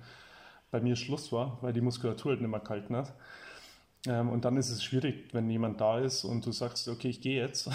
bei 0.71 0.79
mir 0.79 0.95
Schluss 0.95 1.31
war, 1.31 1.59
weil 1.61 1.73
die 1.73 1.81
Muskulatur 1.81 2.31
halt 2.31 2.41
nicht 2.41 2.49
mehr 2.49 2.59
gehalten 2.59 2.95
hat. 2.95 3.13
Ähm, 4.07 4.29
und 4.29 4.45
dann 4.45 4.57
ist 4.57 4.69
es 4.69 4.83
schwierig, 4.83 5.29
wenn 5.31 5.49
jemand 5.49 5.79
da 5.79 5.99
ist 5.99 6.23
und 6.23 6.45
du 6.45 6.51
sagst, 6.51 6.87
okay, 6.87 7.09
ich 7.09 7.21
gehe 7.21 7.39
jetzt. 7.39 7.69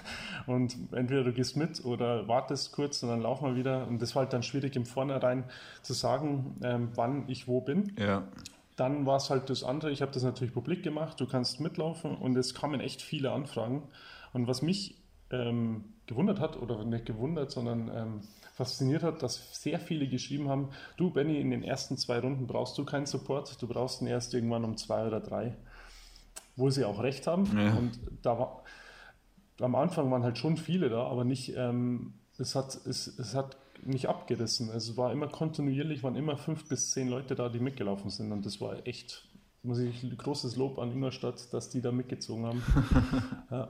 und 0.46 0.76
entweder 0.92 1.22
du 1.22 1.32
gehst 1.32 1.56
mit 1.56 1.84
oder 1.84 2.26
wartest 2.26 2.72
kurz 2.72 3.02
und 3.02 3.10
dann 3.10 3.22
laufen 3.22 3.46
wir 3.46 3.56
wieder. 3.56 3.86
Und 3.86 4.02
das 4.02 4.14
war 4.14 4.22
halt 4.22 4.32
dann 4.32 4.42
schwierig 4.42 4.74
im 4.74 4.86
Vornherein 4.86 5.44
zu 5.82 5.94
sagen, 5.94 6.56
ähm, 6.62 6.88
wann 6.94 7.28
ich 7.28 7.46
wo 7.46 7.60
bin. 7.60 7.92
Ja. 7.98 8.26
Dann 8.74 9.06
war 9.06 9.16
es 9.16 9.30
halt 9.30 9.50
das 9.50 9.62
andere, 9.62 9.90
ich 9.90 10.02
habe 10.02 10.12
das 10.12 10.22
natürlich 10.22 10.54
publik 10.54 10.82
gemacht, 10.82 11.20
du 11.20 11.26
kannst 11.26 11.60
mitlaufen 11.60 12.16
und 12.16 12.36
es 12.36 12.54
kamen 12.54 12.80
echt 12.80 13.02
viele 13.02 13.30
Anfragen. 13.32 13.82
Und 14.32 14.46
was 14.46 14.62
mich 14.62 14.96
ähm, 15.30 15.84
gewundert 16.06 16.40
hat, 16.40 16.60
oder 16.60 16.84
nicht 16.84 17.06
gewundert, 17.06 17.50
sondern 17.50 17.90
ähm, 17.94 18.20
fasziniert 18.54 19.04
hat, 19.04 19.22
dass 19.22 19.62
sehr 19.62 19.78
viele 19.78 20.08
geschrieben 20.08 20.48
haben, 20.48 20.70
du 20.96 21.10
Benny, 21.10 21.40
in 21.40 21.50
den 21.50 21.62
ersten 21.62 21.96
zwei 21.96 22.18
Runden 22.18 22.48
brauchst 22.48 22.76
du 22.78 22.84
keinen 22.84 23.06
Support, 23.06 23.60
du 23.62 23.68
brauchst 23.68 24.00
ihn 24.00 24.08
erst 24.08 24.34
irgendwann 24.34 24.64
um 24.64 24.76
zwei 24.76 25.06
oder 25.06 25.20
drei 25.20 25.54
wo 26.58 26.70
sie 26.70 26.84
auch 26.84 27.02
recht 27.02 27.26
haben. 27.26 27.46
Ja. 27.56 27.74
Und 27.74 27.98
da 28.22 28.38
war, 28.38 28.64
am 29.60 29.74
Anfang 29.74 30.10
waren 30.10 30.24
halt 30.24 30.38
schon 30.38 30.56
viele 30.56 30.90
da, 30.90 31.06
aber 31.06 31.24
nicht, 31.24 31.54
ähm, 31.56 32.14
es, 32.38 32.54
hat, 32.54 32.78
es, 32.86 33.06
es 33.06 33.34
hat 33.34 33.56
nicht 33.84 34.08
abgerissen. 34.08 34.70
Es 34.70 34.96
war 34.96 35.12
immer 35.12 35.28
kontinuierlich, 35.28 36.02
waren 36.02 36.16
immer 36.16 36.36
fünf 36.36 36.68
bis 36.68 36.90
zehn 36.90 37.08
Leute 37.08 37.34
da, 37.34 37.48
die 37.48 37.60
mitgelaufen 37.60 38.10
sind. 38.10 38.32
Und 38.32 38.44
das 38.44 38.60
war 38.60 38.86
echt, 38.86 39.28
muss 39.62 39.78
ich 39.78 40.04
großes 40.18 40.56
Lob 40.56 40.78
an 40.78 40.90
Ingolstadt, 40.90 41.52
dass 41.52 41.70
die 41.70 41.80
da 41.80 41.92
mitgezogen 41.92 42.46
haben. 42.46 42.62
ja. 43.50 43.68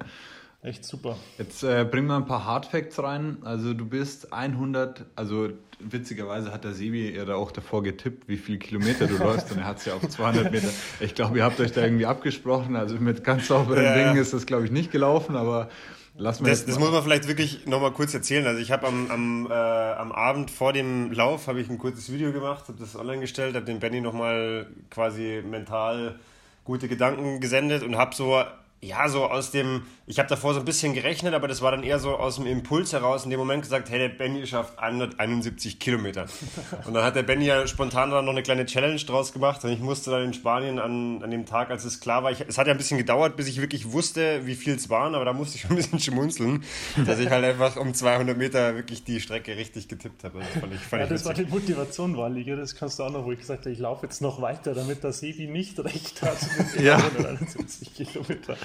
Echt 0.61 0.85
super. 0.85 1.17
Jetzt 1.39 1.63
äh, 1.63 1.87
bringen 1.89 2.09
wir 2.09 2.17
ein 2.17 2.27
paar 2.27 2.45
Hardfacts 2.45 3.01
rein. 3.01 3.39
Also 3.43 3.75
du 3.75 3.87
bist 3.87 4.33
100, 4.33 5.05
also 5.15 5.51
witzigerweise 5.79 6.53
hat 6.53 6.65
der 6.65 6.73
Sebi 6.73 7.15
ja 7.15 7.25
da 7.25 7.37
auch 7.37 7.53
davor 7.53 7.85
getippt, 7.85 8.29
wie 8.29 8.37
viele 8.37 8.59
Kilometer 8.59 9.07
du 9.07 9.17
läufst 9.23 9.53
und 9.53 9.59
er 9.59 9.67
hat 9.67 9.79
es 9.79 9.85
ja 9.85 9.95
auf 9.95 10.09
200 10.09 10.51
Meter. 10.51 10.69
Ich 10.99 11.15
glaube, 11.15 11.39
ihr 11.39 11.45
habt 11.45 11.61
euch 11.61 11.71
da 11.71 11.85
irgendwie 11.85 12.07
abgesprochen. 12.07 12.75
Also 12.75 12.97
mit 12.97 13.23
ganz 13.23 13.47
sauberen 13.47 13.85
ja, 13.85 13.95
Dingen 13.95 14.17
ist 14.17 14.33
das, 14.33 14.47
glaube 14.47 14.65
ich, 14.65 14.73
nicht 14.73 14.91
gelaufen, 14.91 15.37
aber 15.37 15.69
lass 16.17 16.41
mal. 16.41 16.51
Das, 16.51 16.67
das 16.67 16.77
muss 16.81 16.91
man 16.91 17.05
vielleicht 17.05 17.29
wirklich 17.29 17.67
nochmal 17.67 17.93
kurz 17.93 18.13
erzählen. 18.13 18.45
Also 18.45 18.61
ich 18.61 18.73
habe 18.73 18.89
am, 18.89 19.09
am, 19.13 19.47
äh, 19.49 19.55
am 19.55 20.11
Abend 20.11 20.51
vor 20.51 20.73
dem 20.73 21.13
Lauf 21.13 21.47
habe 21.47 21.61
ich 21.61 21.71
ein 21.71 21.79
kurzes 21.79 22.11
Video 22.13 22.33
gemacht, 22.33 22.67
habe 22.67 22.79
das 22.81 22.97
online 22.97 23.21
gestellt, 23.21 23.55
habe 23.55 23.65
den 23.65 23.79
Benny 23.79 24.01
nochmal 24.01 24.67
quasi 24.91 25.41
mental 25.49 26.19
gute 26.65 26.89
Gedanken 26.89 27.39
gesendet 27.39 27.85
und 27.85 27.97
habe 27.97 28.13
so 28.15 28.43
ja, 28.81 29.09
so 29.09 29.25
aus 29.25 29.51
dem, 29.51 29.83
ich 30.07 30.21
habe 30.21 30.29
davor 30.29 30.55
so 30.55 30.61
ein 30.61 30.65
bisschen 30.65 30.95
gerechnet, 30.95 31.35
aber 31.35 31.49
das 31.49 31.63
war 31.63 31.73
dann 31.73 31.83
eher 31.83 31.99
so 31.99 32.17
aus 32.17 32.37
dem 32.37 32.47
Impuls 32.47 32.93
heraus 32.93 33.25
in 33.25 33.31
dem 33.31 33.41
Moment 33.41 33.63
gesagt, 33.63 33.91
hey, 33.91 33.99
der 33.99 34.09
Benny 34.09 34.47
schafft 34.47 34.79
171 34.79 35.81
Kilometer. 35.81 36.27
Und 36.87 36.95
dann 36.95 37.03
hat 37.03 37.17
der 37.17 37.25
Benny 37.25 37.47
ja 37.47 37.67
spontan 37.67 38.11
dann 38.11 38.25
noch 38.25 38.33
eine 38.33 38.45
kleine 38.45 38.67
Challenge 38.67 39.01
draus 39.01 39.33
gemacht 39.33 39.65
und 39.65 39.71
ich 39.71 39.81
musste 39.81 40.11
dann 40.11 40.23
in 40.25 40.33
Spanien 40.33 40.79
an, 40.79 41.23
an 41.23 41.31
dem 41.31 41.45
Tag, 41.45 41.71
als 41.71 41.85
es 41.85 42.01
klar 42.01 42.23
war, 42.23 42.31
ich, 42.31 42.45
es 42.47 42.57
hat 42.57 42.67
ja 42.67 42.73
ein 42.73 42.77
bisschen 42.77 42.99
gedauert, 42.99 43.37
bis 43.37 43.49
ich 43.49 43.61
wirklich 43.61 43.91
wusste, 43.93 44.47
wie 44.47 44.55
viel 44.55 44.75
es 44.75 44.89
waren, 44.89 45.15
aber 45.15 45.25
da 45.25 45.33
musste 45.33 45.57
ich 45.57 45.63
schon 45.63 45.71
ein 45.73 45.77
bisschen 45.77 45.99
schmunzeln, 45.99 46.65
dass 47.05 47.19
ich 47.19 47.31
halt 47.31 47.45
einfach 47.45 47.77
um 47.77 47.95
200 47.95 48.37
Meter 48.37 48.77
wirklich 48.77 49.05
die 49.05 49.21
Strecke 49.21 49.57
richtig 49.57 49.89
getippt 49.89 50.25
habe. 50.25 50.39
Das 50.39 50.61
fand 50.61 50.75
ich, 50.75 50.81
fand 50.81 51.03
ja, 51.03 51.09
das 51.09 51.25
war 51.25 51.35
die 51.35 51.45
Motivation, 51.45 52.17
Walliger, 52.17 52.57
das 52.57 52.77
kannst 52.77 52.99
du 52.99 53.03
auch 53.03 53.11
noch, 53.11 53.25
wo 53.25 53.33
ich 53.33 53.41
gesagt 53.41 53.61
habe, 53.61 53.71
ich 53.71 53.79
laufe 53.79 54.07
jetzt 54.07 54.23
noch 54.23 54.41
weiter, 54.41 54.75
damit 54.75 55.03
der 55.03 55.13
Sebi 55.13 55.49
nicht 55.49 55.79
recht 55.81 56.23
hat 56.23 56.39
mit 56.75 56.85
ja. 56.85 56.97
171 56.97 57.95
Kilometer. 57.95 58.57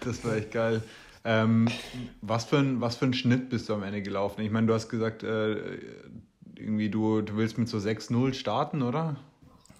Das 0.00 0.24
war 0.24 0.36
echt 0.36 0.52
geil. 0.52 0.82
Ähm, 1.24 1.68
was, 2.22 2.44
für 2.44 2.58
ein, 2.58 2.80
was 2.80 2.96
für 2.96 3.06
ein 3.06 3.14
Schnitt 3.14 3.50
bist 3.50 3.68
du 3.68 3.74
am 3.74 3.82
Ende 3.82 4.02
gelaufen? 4.02 4.42
Ich 4.42 4.50
meine, 4.50 4.66
du 4.66 4.74
hast 4.74 4.88
gesagt, 4.88 5.22
äh, 5.22 5.78
irgendwie 6.54 6.88
du, 6.88 7.22
du 7.22 7.36
willst 7.36 7.58
mit 7.58 7.68
so 7.68 7.78
6-0 7.78 8.34
starten, 8.34 8.82
oder? 8.82 9.16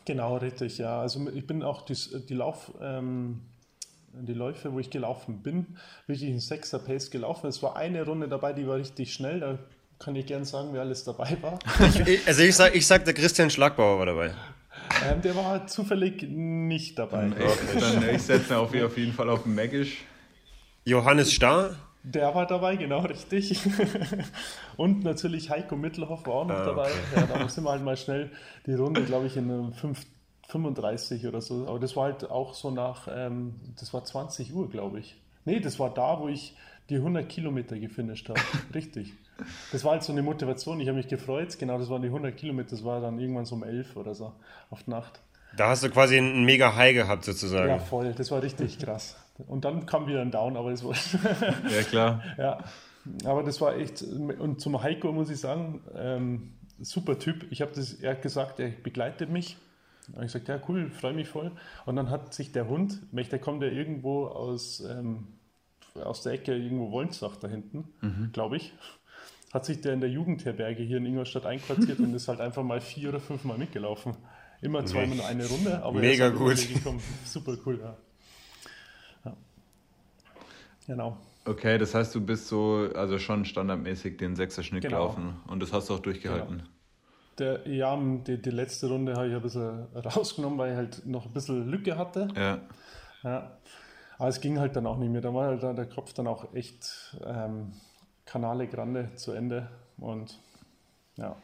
Genau, 0.05 0.37
richtig, 0.37 0.79
ja. 0.79 1.01
Also 1.01 1.29
ich 1.31 1.47
bin 1.47 1.63
auch 1.63 1.83
die, 1.83 1.97
die 2.29 2.35
Lauf... 2.35 2.73
Ähm, 2.81 3.41
die 4.13 4.35
Läufe, 4.35 4.73
wo 4.73 4.79
ich 4.79 4.91
gelaufen 4.91 5.43
bin, 5.43 5.67
wirklich 6.07 6.31
ein 6.31 6.41
Sechser 6.41 6.79
Pace 6.79 7.11
gelaufen. 7.11 7.47
Es 7.47 7.63
war 7.63 7.77
eine 7.77 8.05
Runde 8.05 8.29
dabei, 8.29 8.53
die 8.53 8.67
war 8.67 8.77
richtig 8.77 9.13
schnell. 9.13 9.41
Da 9.41 9.59
kann 9.99 10.17
ich 10.17 10.27
gern 10.27 10.45
sagen, 10.45 10.71
wer 10.73 10.81
alles 10.81 11.05
dabei 11.05 11.37
war. 11.41 11.59
Ich, 12.07 12.27
also 12.27 12.43
ich 12.43 12.57
sag, 12.57 12.75
ich 12.75 12.87
sag, 12.87 13.05
der 13.05 13.15
Christian 13.15 13.51
Schlagbauer 13.51 13.99
war 13.99 14.07
dabei. 14.07 14.35
Ähm, 15.09 15.23
der 15.23 15.35
war 15.37 15.67
zufällig 15.67 16.23
nicht 16.23 16.99
dabei. 16.99 17.27
Okay, 17.27 17.81
dann 17.81 18.15
ich 18.15 18.23
setze 18.23 18.57
auf, 18.59 18.75
auf 18.75 18.97
jeden 18.99 19.13
Fall 19.13 19.31
auf 19.31 19.47
Magisch. 19.47 20.05
Johannes 20.85 21.33
Starr? 21.33 21.77
Der 22.03 22.35
war 22.35 22.47
dabei, 22.47 22.77
genau 22.77 23.01
richtig. 23.01 23.61
Und 24.77 25.05
natürlich 25.05 25.51
Heiko 25.51 25.77
Mittelhoff 25.77 26.27
war 26.27 26.35
auch 26.35 26.47
noch 26.47 26.57
ah, 26.57 26.65
dabei. 26.65 26.91
Ja, 27.15 27.27
da 27.27 27.49
sind 27.49 27.65
wir 27.65 27.71
halt 27.71 27.85
mal 27.85 27.97
schnell 27.97 28.31
die 28.67 28.75
Runde, 28.75 29.03
glaube 29.05 29.27
ich, 29.27 29.37
in 29.37 29.73
5, 29.73 30.07
35 30.49 31.27
oder 31.27 31.41
so. 31.41 31.67
Aber 31.69 31.79
das 31.79 31.97
war 31.97 32.05
halt 32.05 32.31
auch 32.31 32.55
so 32.55 32.71
nach, 32.71 33.09
ähm, 33.11 33.57
das 33.79 33.93
war 33.93 34.05
20 34.05 34.55
Uhr, 34.55 34.71
glaube 34.71 35.01
ich. 35.01 35.17
Nee, 35.45 35.61
das 35.61 35.79
war 35.79 35.93
da, 35.93 36.19
wo 36.21 36.29
ich 36.29 36.57
die 36.91 36.97
100 36.97 37.29
Kilometer 37.29 37.79
gefinisht 37.79 38.29
habe. 38.29 38.41
Richtig. 38.75 39.13
Das 39.73 39.85
war 39.85 39.93
halt 39.93 40.03
so 40.03 40.13
eine 40.13 40.23
Motivation. 40.23 40.81
Ich 40.81 40.89
habe 40.89 40.97
mich 40.97 41.09
gefreut. 41.09 41.59
Genau, 41.59 41.79
das 41.79 41.89
waren 41.89 42.03
die 42.03 42.09
100 42.09 42.37
Kilometer. 42.37 42.71
Das 42.71 42.85
war 42.85 43.01
dann 43.01 43.19
irgendwann 43.19 43.45
so 43.45 43.55
um 43.55 43.63
11 43.63 43.97
oder 43.97 44.15
so 44.15 44.33
auf 44.71 44.87
Nacht. 44.87 45.21
Da 45.57 45.69
hast 45.69 45.83
du 45.83 45.91
quasi 45.91 46.19
einen 46.19 46.45
mega 46.45 46.75
High 46.75 46.95
gehabt, 46.95 47.25
sozusagen. 47.25 47.69
Ja, 47.69 47.79
voll. 47.79 48.13
Das 48.13 48.31
war 48.31 48.43
richtig 48.43 48.79
krass. 48.79 49.17
Und 49.47 49.65
dann 49.65 49.87
kam 49.87 50.07
wieder 50.07 50.21
ein 50.21 50.31
Down, 50.31 50.57
aber 50.57 50.71
das 50.71 50.85
war. 50.85 50.95
ja, 51.71 51.83
klar. 51.83 52.23
Ja, 52.39 52.65
aber 53.25 53.43
das 53.43 53.59
war 53.63 53.75
echt. 53.75 54.03
Und 54.03 54.61
zum 54.61 54.83
Heiko 54.83 55.13
muss 55.13 55.31
ich 55.31 55.41
sagen, 55.41 55.81
ähm, 55.97 56.53
super 56.79 57.19
Typ. 57.19 57.47
Ich 57.51 57.63
habe 57.63 57.73
das, 57.75 57.95
er 57.95 58.11
hat 58.11 58.23
gesagt, 58.23 58.61
er 58.61 58.69
begleitet 58.69 59.31
mich. 59.31 59.57
Habe 60.13 60.27
ich 60.27 60.33
gesagt, 60.33 60.49
ja, 60.49 60.61
cool, 60.69 60.91
freue 60.91 61.15
mich 61.15 61.29
voll. 61.29 61.53
Und 61.87 61.97
dann 61.97 62.11
hat 62.11 62.35
sich 62.35 62.53
der 62.53 62.69
Hund, 62.69 63.01
der 63.13 63.39
kommt 63.39 63.63
ja 63.63 63.69
irgendwo 63.69 64.27
aus, 64.27 64.81
ähm, 64.81 65.29
aus 65.95 66.23
der 66.23 66.33
Ecke, 66.33 66.55
irgendwo 66.55 66.91
Wolnsach 66.91 67.37
da 67.37 67.49
hinten, 67.49 67.93
mhm. 68.01 68.31
glaube 68.33 68.57
ich 68.57 68.73
hat 69.53 69.65
sich 69.65 69.81
der 69.81 69.95
in 69.95 70.01
der 70.01 70.11
Jugendherberge 70.11 70.83
hier 70.83 70.99
in 70.99 71.07
Ingolstadt 71.07 71.47
einquartiert 71.47 71.99
und 72.01 72.15
ist 72.15 72.29
halt 72.29 72.41
einfach 72.41 72.63
mal 72.63 72.81
vier 72.81 73.09
oder 73.11 73.21
fünf 73.21 73.45
Mal 73.45 73.57
mitgelaufen. 73.57 74.15
Immer 74.61 74.85
zweimal 74.85 75.21
eine 75.23 75.47
Runde, 75.47 75.83
aber 75.83 76.01
Mega 76.01 76.25
halt 76.25 76.37
gut. 76.37 76.59
Super 77.25 77.57
cool, 77.65 77.81
ja. 77.81 77.97
Genau. 80.87 81.19
Okay, 81.45 81.79
das 81.79 81.95
heißt, 81.95 82.15
du 82.15 82.21
bist 82.21 82.49
so, 82.49 82.89
also 82.95 83.19
schon 83.19 83.45
standardmäßig 83.45 84.17
den 84.17 84.37
Sechser-Schnitt 84.37 84.83
genau. 84.83 85.09
gelaufen 85.09 85.37
und 85.47 85.61
das 85.61 85.73
hast 85.73 85.89
du 85.89 85.95
auch 85.95 86.01
durchgehalten. 86.01 86.59
Genau. 86.59 86.69
Der, 87.39 87.69
ja, 87.69 87.97
die, 87.97 88.41
die 88.41 88.51
letzte 88.51 88.89
Runde 88.89 89.15
habe 89.15 89.29
ich 89.29 89.35
ein 89.35 89.43
bisschen 89.43 89.87
rausgenommen, 89.95 90.59
weil 90.59 90.73
ich 90.73 90.77
halt 90.77 91.07
noch 91.07 91.27
ein 91.27 91.33
bisschen 91.33 91.69
Lücke 91.69 91.97
hatte. 91.97 92.29
Ja. 92.35 92.61
ja. 93.23 93.59
Aber 94.19 94.29
es 94.29 94.41
ging 94.41 94.59
halt 94.59 94.77
dann 94.77 94.87
auch 94.87 94.99
nicht 94.99 95.11
mehr. 95.11 95.21
Da 95.21 95.33
war 95.33 95.47
halt 95.47 95.63
der 95.63 95.87
Kopf 95.87 96.13
dann 96.13 96.27
auch 96.27 96.53
echt 96.53 97.17
ähm, 97.25 97.73
Canale 98.27 98.67
Grande 98.67 99.11
zu 99.15 99.33
Ende. 99.33 99.69
Und 99.97 100.39
ja. 101.17 101.37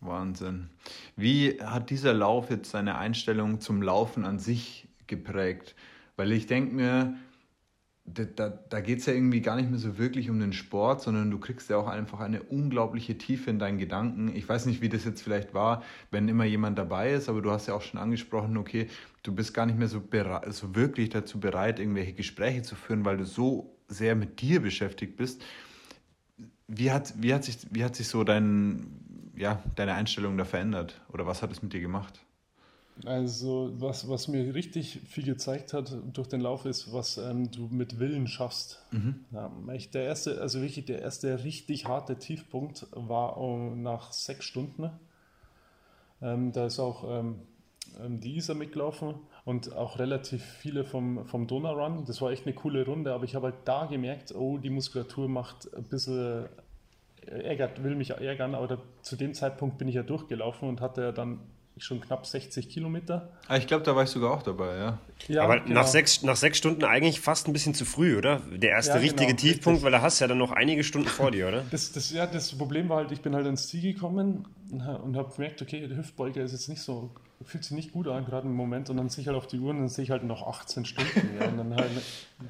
Wahnsinn. 0.00 0.70
Wie 1.16 1.60
hat 1.60 1.90
dieser 1.90 2.14
Lauf 2.14 2.50
jetzt 2.50 2.70
seine 2.70 2.96
Einstellung 2.96 3.60
zum 3.60 3.82
Laufen 3.82 4.24
an 4.24 4.38
sich 4.38 4.86
geprägt? 5.06 5.74
Weil 6.16 6.32
ich 6.32 6.46
denke 6.46 6.74
mir, 6.74 7.16
da, 8.14 8.48
da, 8.48 8.80
geht 8.80 9.00
es 9.00 9.06
ja 9.06 9.12
irgendwie 9.12 9.40
gar 9.40 9.56
nicht 9.56 9.70
mehr 9.70 9.78
so 9.78 9.98
wirklich 9.98 10.30
um 10.30 10.38
den 10.40 10.52
Sport, 10.52 11.02
sondern 11.02 11.30
du 11.30 11.38
kriegst 11.38 11.70
ja 11.70 11.76
auch 11.76 11.86
einfach 11.86 12.20
eine 12.20 12.42
unglaubliche 12.42 13.18
Tiefe 13.18 13.50
in 13.50 13.58
deinen 13.58 13.78
Gedanken. 13.78 14.34
Ich 14.34 14.48
weiß 14.48 14.66
nicht, 14.66 14.80
wie 14.80 14.88
das 14.88 15.04
jetzt 15.04 15.22
vielleicht 15.22 15.54
war, 15.54 15.82
wenn 16.10 16.28
immer 16.28 16.44
jemand 16.44 16.78
dabei 16.78 17.12
ist, 17.12 17.28
aber 17.28 17.42
du 17.42 17.50
hast 17.50 17.66
ja 17.66 17.74
auch 17.74 17.82
schon 17.82 18.00
angesprochen, 18.00 18.56
okay, 18.56 18.88
du 19.22 19.34
bist 19.34 19.54
gar 19.54 19.66
nicht 19.66 19.78
mehr 19.78 19.88
so, 19.88 20.02
so 20.48 20.74
wirklich 20.74 21.10
dazu 21.10 21.40
bereit, 21.40 21.78
irgendwelche 21.78 22.12
Gespräche 22.12 22.62
zu 22.62 22.74
führen, 22.74 23.04
weil 23.04 23.16
du 23.16 23.24
so 23.24 23.76
sehr 23.88 24.14
mit 24.14 24.40
dir 24.40 24.60
beschäftigt 24.60 25.16
bist. 25.16 25.42
Wie 26.66 26.90
hat, 26.90 27.14
wie 27.16 27.32
hat, 27.32 27.44
sich, 27.44 27.58
wie 27.70 27.84
hat 27.84 27.96
sich 27.96 28.08
so 28.08 28.24
dein, 28.24 29.32
ja, 29.36 29.62
deine 29.74 29.94
Einstellung 29.94 30.36
da 30.36 30.44
verändert? 30.44 31.00
Oder 31.12 31.26
was 31.26 31.42
hat 31.42 31.50
es 31.50 31.62
mit 31.62 31.72
dir 31.72 31.80
gemacht? 31.80 32.20
Also, 33.04 33.72
was, 33.78 34.08
was 34.08 34.28
mir 34.28 34.54
richtig 34.54 35.00
viel 35.08 35.24
gezeigt 35.24 35.72
hat 35.72 35.96
durch 36.12 36.28
den 36.28 36.40
Lauf 36.40 36.64
ist, 36.64 36.92
was 36.92 37.18
ähm, 37.18 37.50
du 37.50 37.68
mit 37.70 38.00
Willen 38.00 38.26
schaffst. 38.26 38.82
Mhm. 38.90 39.24
Ja, 39.30 39.52
der 39.94 40.02
erste, 40.02 40.40
also 40.40 40.60
wirklich 40.60 40.84
der 40.84 41.00
erste 41.00 41.44
richtig 41.44 41.86
harte 41.86 42.16
Tiefpunkt 42.16 42.86
war 42.92 43.36
um, 43.36 43.82
nach 43.82 44.12
sechs 44.12 44.44
Stunden. 44.44 44.90
Ähm, 46.20 46.52
da 46.52 46.66
ist 46.66 46.80
auch 46.80 47.04
ähm, 47.08 47.36
ähm 48.00 48.20
die 48.20 48.36
Isa 48.36 48.54
mitgelaufen 48.54 49.14
und 49.44 49.76
auch 49.76 49.98
relativ 50.00 50.42
viele 50.42 50.84
vom, 50.84 51.24
vom 51.26 51.46
Donau-Run. 51.46 52.04
Das 52.04 52.20
war 52.20 52.32
echt 52.32 52.46
eine 52.46 52.54
coole 52.54 52.84
Runde, 52.84 53.14
aber 53.14 53.24
ich 53.24 53.36
habe 53.36 53.46
halt 53.46 53.56
da 53.64 53.86
gemerkt, 53.86 54.34
oh, 54.34 54.58
die 54.58 54.70
Muskulatur 54.70 55.28
macht 55.28 55.72
ein 55.72 55.84
bisschen 55.84 56.46
ärgert, 57.26 57.82
will 57.84 57.94
mich 57.94 58.10
ärgern, 58.10 58.54
aber 58.54 58.66
da, 58.66 58.78
zu 59.02 59.16
dem 59.16 59.34
Zeitpunkt 59.34 59.78
bin 59.78 59.86
ich 59.86 59.94
ja 59.94 60.02
durchgelaufen 60.02 60.68
und 60.68 60.80
hatte 60.80 61.02
ja 61.02 61.12
dann 61.12 61.40
schon 61.80 62.00
knapp 62.00 62.26
60 62.26 62.68
Kilometer. 62.68 63.30
Ah, 63.46 63.56
ich 63.56 63.66
glaube, 63.66 63.84
da 63.84 63.94
war 63.94 64.04
ich 64.04 64.10
sogar 64.10 64.32
auch 64.32 64.42
dabei, 64.42 64.76
ja. 64.76 64.98
ja 65.28 65.42
Aber 65.42 65.60
genau. 65.60 65.74
nach, 65.80 65.86
sechs, 65.86 66.22
nach 66.22 66.36
sechs 66.36 66.58
Stunden 66.58 66.84
eigentlich 66.84 67.20
fast 67.20 67.46
ein 67.46 67.52
bisschen 67.52 67.74
zu 67.74 67.84
früh, 67.84 68.16
oder? 68.16 68.40
Der 68.50 68.70
erste 68.70 68.94
ja, 68.94 68.98
richtige 68.98 69.28
genau, 69.28 69.40
Tiefpunkt, 69.40 69.76
richtig. 69.78 69.84
weil 69.84 69.92
da 69.92 70.02
hast 70.02 70.20
du 70.20 70.24
ja 70.24 70.28
dann 70.28 70.38
noch 70.38 70.52
einige 70.52 70.84
Stunden 70.84 71.08
vor 71.08 71.30
dir, 71.30 71.48
oder? 71.48 71.64
Das, 71.70 71.92
das, 71.92 72.10
ja, 72.10 72.26
das 72.26 72.56
Problem 72.56 72.88
war 72.88 72.98
halt, 72.98 73.12
ich 73.12 73.20
bin 73.20 73.34
halt 73.34 73.46
ins 73.46 73.68
Ziel 73.68 73.92
gekommen 73.92 74.46
und 74.70 75.16
habe 75.16 75.32
gemerkt, 75.34 75.62
okay, 75.62 75.86
der 75.86 75.96
Hüftbeuger 75.96 76.42
ist 76.42 76.52
jetzt 76.52 76.68
nicht 76.68 76.80
so, 76.82 77.10
fühlt 77.44 77.64
sich 77.64 77.76
nicht 77.76 77.92
gut 77.92 78.08
an, 78.08 78.24
gerade 78.24 78.46
im 78.46 78.54
Moment. 78.54 78.90
Und 78.90 78.96
dann 78.96 79.08
sehe 79.08 79.22
ich 79.22 79.28
halt 79.28 79.36
auf 79.36 79.46
die 79.46 79.58
Uhr 79.58 79.70
und 79.70 79.78
dann 79.78 79.88
sehe 79.88 80.04
ich 80.04 80.10
halt 80.10 80.24
noch 80.24 80.46
18 80.46 80.84
Stunden. 80.84 81.38
ja, 81.40 81.48
und 81.48 81.58
dann 81.58 81.74
halt, 81.74 81.90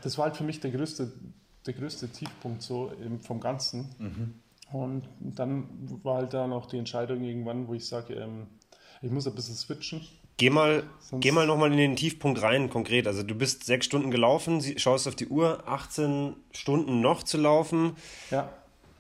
das 0.03 0.19
war 0.19 0.27
halt 0.27 0.37
für 0.37 0.45
mich 0.45 0.61
der 0.61 0.71
größte, 0.71 1.13
der 1.67 1.75
größte 1.75 2.09
Tiefpunkt 2.09 2.63
so 2.63 2.93
vom 3.23 3.41
Ganzen. 3.41 3.95
Mhm. 3.99 4.35
Und 4.73 5.09
dann 5.21 5.69
war 6.03 6.17
halt 6.19 6.35
da 6.35 6.47
noch 6.47 6.67
die 6.67 6.79
Entscheidung 6.79 7.23
irgendwann, 7.23 7.69
wo 7.69 7.75
ich 7.75 7.87
sage, 7.87 8.15
ähm, 8.15 8.49
ich 9.03 9.11
muss 9.11 9.27
ein 9.27 9.35
bisschen 9.35 9.55
switchen. 9.55 10.01
Geh 10.37 10.51
mal, 10.51 10.85
geh 11.13 11.33
mal 11.33 11.47
nochmal 11.49 11.73
in 11.73 11.79
den 11.79 11.97
Tiefpunkt 11.97 12.43
rein, 12.43 12.71
konkret. 12.71 13.09
Also 13.09 13.25
du 13.25 13.35
bist 13.35 13.65
sechs 13.65 13.87
Stunden 13.87 14.13
gelaufen, 14.13 14.63
schaust 14.79 15.09
auf 15.09 15.17
die 15.17 15.27
Uhr, 15.27 15.65
18 15.67 16.37
Stunden 16.53 17.01
noch 17.01 17.25
zu 17.25 17.39
laufen. 17.39 17.97
Ja. 18.31 18.49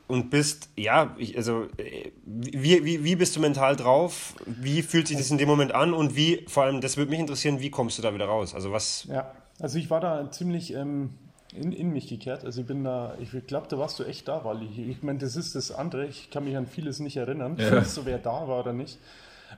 Und 0.08 0.30
bist, 0.30 0.70
ja, 0.76 1.14
ich, 1.18 1.36
also 1.36 1.68
wie, 2.24 2.84
wie, 2.84 3.04
wie 3.04 3.14
bist 3.14 3.36
du 3.36 3.40
mental 3.40 3.76
drauf? 3.76 4.34
Wie 4.46 4.82
fühlt 4.82 5.06
sich 5.06 5.16
das 5.16 5.30
in 5.30 5.38
dem 5.38 5.48
Moment 5.48 5.72
an? 5.72 5.92
Und 5.92 6.16
wie, 6.16 6.44
vor 6.48 6.64
allem, 6.64 6.80
das 6.80 6.96
würde 6.96 7.10
mich 7.10 7.20
interessieren, 7.20 7.60
wie 7.60 7.70
kommst 7.70 7.98
du 7.98 8.02
da 8.02 8.12
wieder 8.14 8.24
raus? 8.24 8.54
Also 8.54 8.72
was. 8.72 9.04
Ja, 9.04 9.30
also 9.60 9.78
ich 9.78 9.90
war 9.90 10.00
da 10.00 10.30
ziemlich 10.30 10.72
ähm, 10.74 11.10
in, 11.54 11.72
in 11.72 11.90
mich 11.90 12.08
gekehrt. 12.08 12.44
Also 12.44 12.62
ich 12.62 12.66
bin 12.66 12.84
da, 12.84 13.14
ich 13.20 13.30
glaube, 13.46 13.68
da 13.68 13.78
warst 13.78 13.98
du 13.98 14.04
echt 14.04 14.28
da, 14.28 14.44
weil 14.44 14.62
ich, 14.62 14.78
ich 14.78 15.02
meine, 15.02 15.18
das 15.18 15.36
ist 15.36 15.54
das 15.54 15.70
andere. 15.70 16.06
Ich 16.06 16.30
kann 16.30 16.44
mich 16.44 16.56
an 16.56 16.66
vieles 16.66 17.00
nicht 17.00 17.16
erinnern, 17.16 17.56
ja. 17.58 17.84
so 17.84 18.06
wer 18.06 18.18
da 18.18 18.48
war 18.48 18.60
oder 18.60 18.72
nicht. 18.72 18.98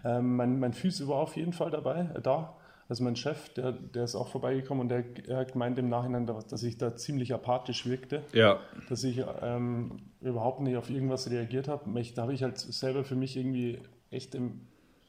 Ähm, 0.05 0.37
mein, 0.37 0.61
mein 0.61 0.73
Physio 0.73 1.09
war 1.09 1.17
auf 1.17 1.37
jeden 1.37 1.53
Fall 1.53 1.71
dabei, 1.71 2.11
äh, 2.15 2.21
da. 2.21 2.57
Also 2.89 3.05
mein 3.05 3.15
Chef, 3.15 3.51
der, 3.51 3.71
der 3.71 4.03
ist 4.03 4.17
auch 4.17 4.29
vorbeigekommen 4.29 4.81
und 4.81 4.89
der, 4.89 5.05
er 5.29 5.45
gemeint 5.45 5.79
im 5.79 5.89
Nachhinein, 5.89 6.27
dass 6.27 6.63
ich 6.65 6.77
da 6.77 6.97
ziemlich 6.97 7.33
apathisch 7.33 7.87
wirkte. 7.87 8.25
Ja. 8.33 8.59
Dass 8.89 9.05
ich 9.05 9.23
ähm, 9.43 10.01
überhaupt 10.21 10.61
nicht 10.61 10.77
auf 10.77 10.91
irgendwas 10.91 11.31
reagiert 11.31 11.69
habe. 11.69 11.89
Da 12.17 12.23
habe 12.23 12.35
ich 12.35 12.43
halt 12.43 12.59
selber 12.59 13.05
für 13.05 13.15
mich 13.15 13.37
irgendwie 13.37 13.79
echt 14.11 14.35
im 14.35 14.63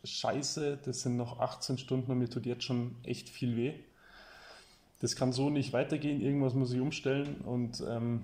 Scheiße, 0.04 0.80
das 0.84 1.02
sind 1.02 1.17
noch 1.17 1.39
18 1.39 1.78
Stunden 1.78 2.12
und 2.12 2.20
mir 2.20 2.30
tut 2.30 2.46
jetzt 2.46 2.63
schon 2.63 2.96
echt 3.04 3.30
viel 3.30 3.56
weh. 3.56 3.74
Das 5.00 5.15
kann 5.15 5.32
so 5.32 5.50
nicht 5.50 5.74
weitergehen, 5.74 6.22
irgendwas 6.22 6.54
muss 6.54 6.72
ich 6.74 6.80
umstellen 6.80 7.38
und 7.46 7.84
ähm, 7.88 8.24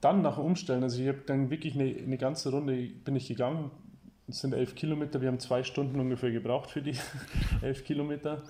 dann 0.00 0.22
nach 0.22 0.38
Umstellen, 0.38 0.82
also 0.82 1.00
ich 1.00 1.08
habe 1.08 1.22
dann 1.26 1.50
wirklich 1.50 1.74
eine, 1.74 1.84
eine 1.84 2.18
ganze 2.18 2.50
Runde 2.50 2.88
bin 3.04 3.16
ich 3.16 3.28
gegangen, 3.28 3.70
es 4.28 4.40
sind 4.40 4.54
elf 4.54 4.74
Kilometer, 4.74 5.20
wir 5.20 5.28
haben 5.28 5.40
zwei 5.40 5.62
Stunden 5.64 5.98
ungefähr 6.00 6.30
gebraucht 6.30 6.70
für 6.70 6.82
die 6.82 6.96
elf 7.62 7.84
Kilometer. 7.84 8.42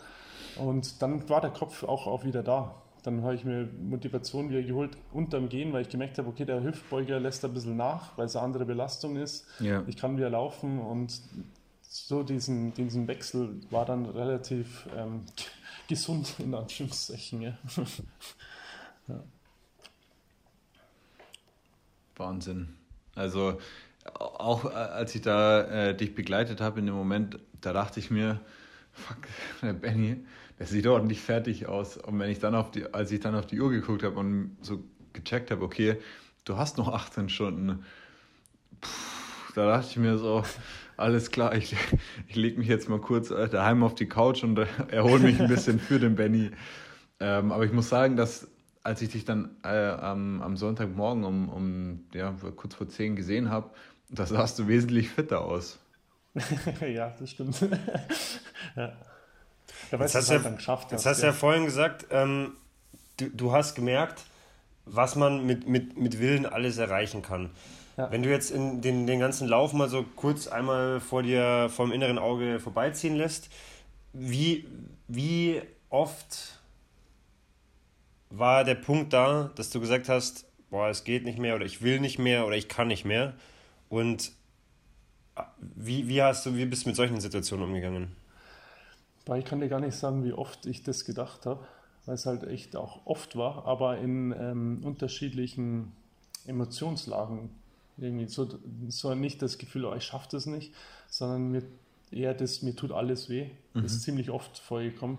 Und 0.57 1.01
dann 1.01 1.29
war 1.29 1.41
der 1.41 1.51
Kopf 1.51 1.83
auch, 1.83 2.07
auch 2.07 2.25
wieder 2.25 2.43
da. 2.43 2.75
Dann 3.03 3.23
habe 3.23 3.35
ich 3.35 3.45
mir 3.45 3.69
Motivation 3.81 4.51
wieder 4.51 4.63
geholt 4.63 4.97
unterm 5.13 5.49
Gehen, 5.49 5.73
weil 5.73 5.83
ich 5.83 5.89
gemerkt 5.89 6.19
habe, 6.19 6.29
okay, 6.29 6.45
der 6.45 6.63
Hüftbeuger 6.63 7.19
lässt 7.19 7.45
ein 7.45 7.53
bisschen 7.53 7.77
nach, 7.77 8.17
weil 8.17 8.27
es 8.27 8.37
eine 8.37 8.45
andere 8.45 8.65
Belastung 8.65 9.17
ist. 9.17 9.47
Ja. 9.59 9.83
Ich 9.87 9.97
kann 9.97 10.17
wieder 10.17 10.31
laufen 10.31 10.79
und 10.79 11.21
so 11.81 12.23
diesen, 12.23 12.73
diesen 12.75 13.09
Wechsel 13.09 13.61
war 13.71 13.85
dann 13.85 14.07
relativ 14.07 14.89
ähm, 14.97 15.25
gesund, 15.89 16.35
in 16.39 16.55
Anführungszeichen. 16.55 17.43
Ja. 17.43 17.59
ja. 19.09 19.23
Wahnsinn. 22.17 22.77
Also 23.15 23.59
auch 24.15 24.65
äh, 24.65 24.75
als 24.75 25.15
ich 25.15 25.23
da 25.23 25.63
äh, 25.63 25.97
dich 25.97 26.15
begleitet 26.15 26.61
habe 26.61 26.81
in 26.81 26.87
dem 26.87 26.95
Moment, 26.95 27.39
da 27.61 27.73
dachte 27.73 28.01
ich 28.01 28.11
mir, 28.11 28.41
fuck, 28.93 29.19
der 29.63 29.73
Benny, 29.73 30.25
der 30.59 30.67
sieht 30.67 30.87
ordentlich 30.87 31.21
fertig 31.21 31.67
aus. 31.67 31.97
Und 31.97 32.19
wenn 32.19 32.31
ich 32.31 32.39
dann 32.39 32.55
auf 32.55 32.71
die, 32.71 32.93
als 32.93 33.11
ich 33.13 33.21
dann 33.21 33.35
auf 33.35 33.47
die 33.47 33.61
Uhr 33.61 33.71
geguckt 33.71 34.03
habe 34.03 34.19
und 34.19 34.57
so 34.61 34.83
gecheckt 35.13 35.51
habe, 35.51 35.65
okay, 35.65 35.97
du 36.45 36.57
hast 36.57 36.79
noch 36.79 36.93
18 36.93 37.29
Stunden, 37.29 37.85
Puh, 38.81 38.89
da 39.55 39.67
dachte 39.67 39.89
ich 39.91 39.97
mir 39.97 40.19
so, 40.19 40.43
alles 40.97 41.31
klar, 41.31 41.55
ich, 41.55 41.77
ich 42.29 42.37
lege 42.37 42.59
mich 42.59 42.69
jetzt 42.69 42.89
mal 42.89 43.01
kurz 43.01 43.31
äh, 43.31 43.49
daheim 43.49 43.83
auf 43.83 43.95
die 43.95 44.07
Couch 44.07 44.43
und 44.43 44.59
äh, 44.59 44.67
erhole 44.89 45.21
mich 45.21 45.41
ein 45.41 45.49
bisschen 45.49 45.79
für 45.79 45.99
den 45.99 46.17
Benny. 46.17 46.51
Ähm, 47.21 47.53
aber 47.53 47.65
ich 47.65 47.73
muss 47.73 47.89
sagen, 47.89 48.17
dass 48.17 48.49
als 48.85 49.01
ich 49.01 49.11
dich 49.11 49.25
dann 49.25 49.51
äh, 49.63 49.69
am, 49.69 50.43
am 50.43 50.57
Sonntagmorgen 50.57 51.25
um, 51.25 51.49
um 51.49 52.01
ja, 52.15 52.35
kurz 52.57 52.75
vor 52.75 52.89
10 52.89 53.15
gesehen 53.15 53.49
habe, 53.49 53.71
da 54.13 54.27
sahst 54.27 54.59
du 54.59 54.69
wesentlich 54.69 55.09
fitter 55.09 55.41
aus. 55.41 55.79
ja, 56.81 57.13
das 57.19 57.31
stimmt. 57.31 57.61
ja. 58.77 58.93
Da 59.91 59.99
jetzt 59.99 60.15
hast, 60.15 60.31
halt 60.31 60.45
ja, 60.45 60.51
geschafft 60.51 60.93
jetzt 60.93 61.05
hast 61.05 61.23
du 61.23 61.27
ja 61.27 61.33
vorhin 61.33 61.65
gesagt, 61.65 62.07
ähm, 62.11 62.53
du, 63.17 63.29
du 63.29 63.53
hast 63.53 63.75
gemerkt, 63.75 64.25
was 64.85 65.17
man 65.17 65.45
mit, 65.45 65.69
mit, 65.69 65.99
mit 65.99 66.19
Willen 66.19 66.47
alles 66.47 66.79
erreichen 66.79 67.23
kann. 67.23 67.51
Ja. 67.97 68.11
Wenn 68.11 68.23
du 68.23 68.31
jetzt 68.31 68.51
in 68.51 68.81
den, 68.81 69.07
den 69.07 69.21
ganzen 69.21 69.49
Lauf 69.49 69.73
mal 69.73 69.89
so 69.89 70.05
kurz 70.17 70.47
einmal 70.47 71.01
vor 71.01 71.23
dir 71.23 71.69
vom 71.69 71.93
inneren 71.93 72.19
Auge 72.19 72.59
vorbeiziehen 72.59 73.17
lässt, 73.17 73.51
wie, 74.13 74.67
wie 75.09 75.61
oft 75.91 76.59
war 78.31 78.65
der 78.65 78.77
Punkt 78.77 79.13
da, 79.13 79.51
dass 79.57 79.71
du 79.71 79.81
gesagt 79.81 80.09
hast, 80.09 80.47
boah, 80.71 80.89
es 80.89 81.05
geht 81.05 81.25
nicht 81.25 81.39
mehr 81.39 81.55
oder 81.55 81.67
ich 81.67 81.83
will 81.83 82.01
nicht 82.01 82.19
mehr 82.19 82.47
oder 82.47 82.57
ich 82.57 82.69
kann 82.69 82.89
nicht 82.89 83.05
mehr? 83.05 83.35
Und 83.93 84.33
äh, 85.37 85.43
wie, 85.61 86.09
wie, 86.09 86.23
hast 86.23 86.47
du, 86.47 86.57
wie 86.57 86.65
bist 86.65 86.85
du 86.85 86.89
mit 86.89 86.97
solchen 86.97 87.21
Situationen 87.21 87.67
umgegangen? 87.67 88.17
Ich 89.37 89.45
kann 89.45 89.61
dir 89.61 89.69
gar 89.69 89.81
nicht 89.81 89.95
sagen, 89.95 90.25
wie 90.25 90.33
oft 90.33 90.65
ich 90.65 90.83
das 90.83 91.05
gedacht 91.05 91.45
habe, 91.45 91.63
weil 92.07 92.15
es 92.15 92.25
halt 92.25 92.43
echt 92.45 92.75
auch 92.75 93.05
oft 93.05 93.37
war, 93.37 93.67
aber 93.67 93.99
in 93.99 94.33
ähm, 94.33 94.81
unterschiedlichen 94.83 95.93
Emotionslagen. 96.47 97.51
Irgendwie 97.99 98.29
so, 98.29 98.49
so 98.89 99.15
nicht 99.15 99.43
das 99.43 99.59
Gefühl, 99.59 99.85
oh, 99.85 99.95
ich 99.95 100.05
schaffe 100.05 100.29
das 100.31 100.47
nicht, 100.47 100.73
sondern 101.11 101.51
mir 101.51 101.63
eher 102.11 102.33
das, 102.33 102.63
mir 102.63 102.75
tut 102.75 102.93
alles 102.93 103.29
weh. 103.29 103.51
Mhm. 103.75 103.83
Das 103.83 103.93
ist 103.93 104.05
ziemlich 104.05 104.31
oft 104.31 104.59
vorgekommen, 104.59 105.19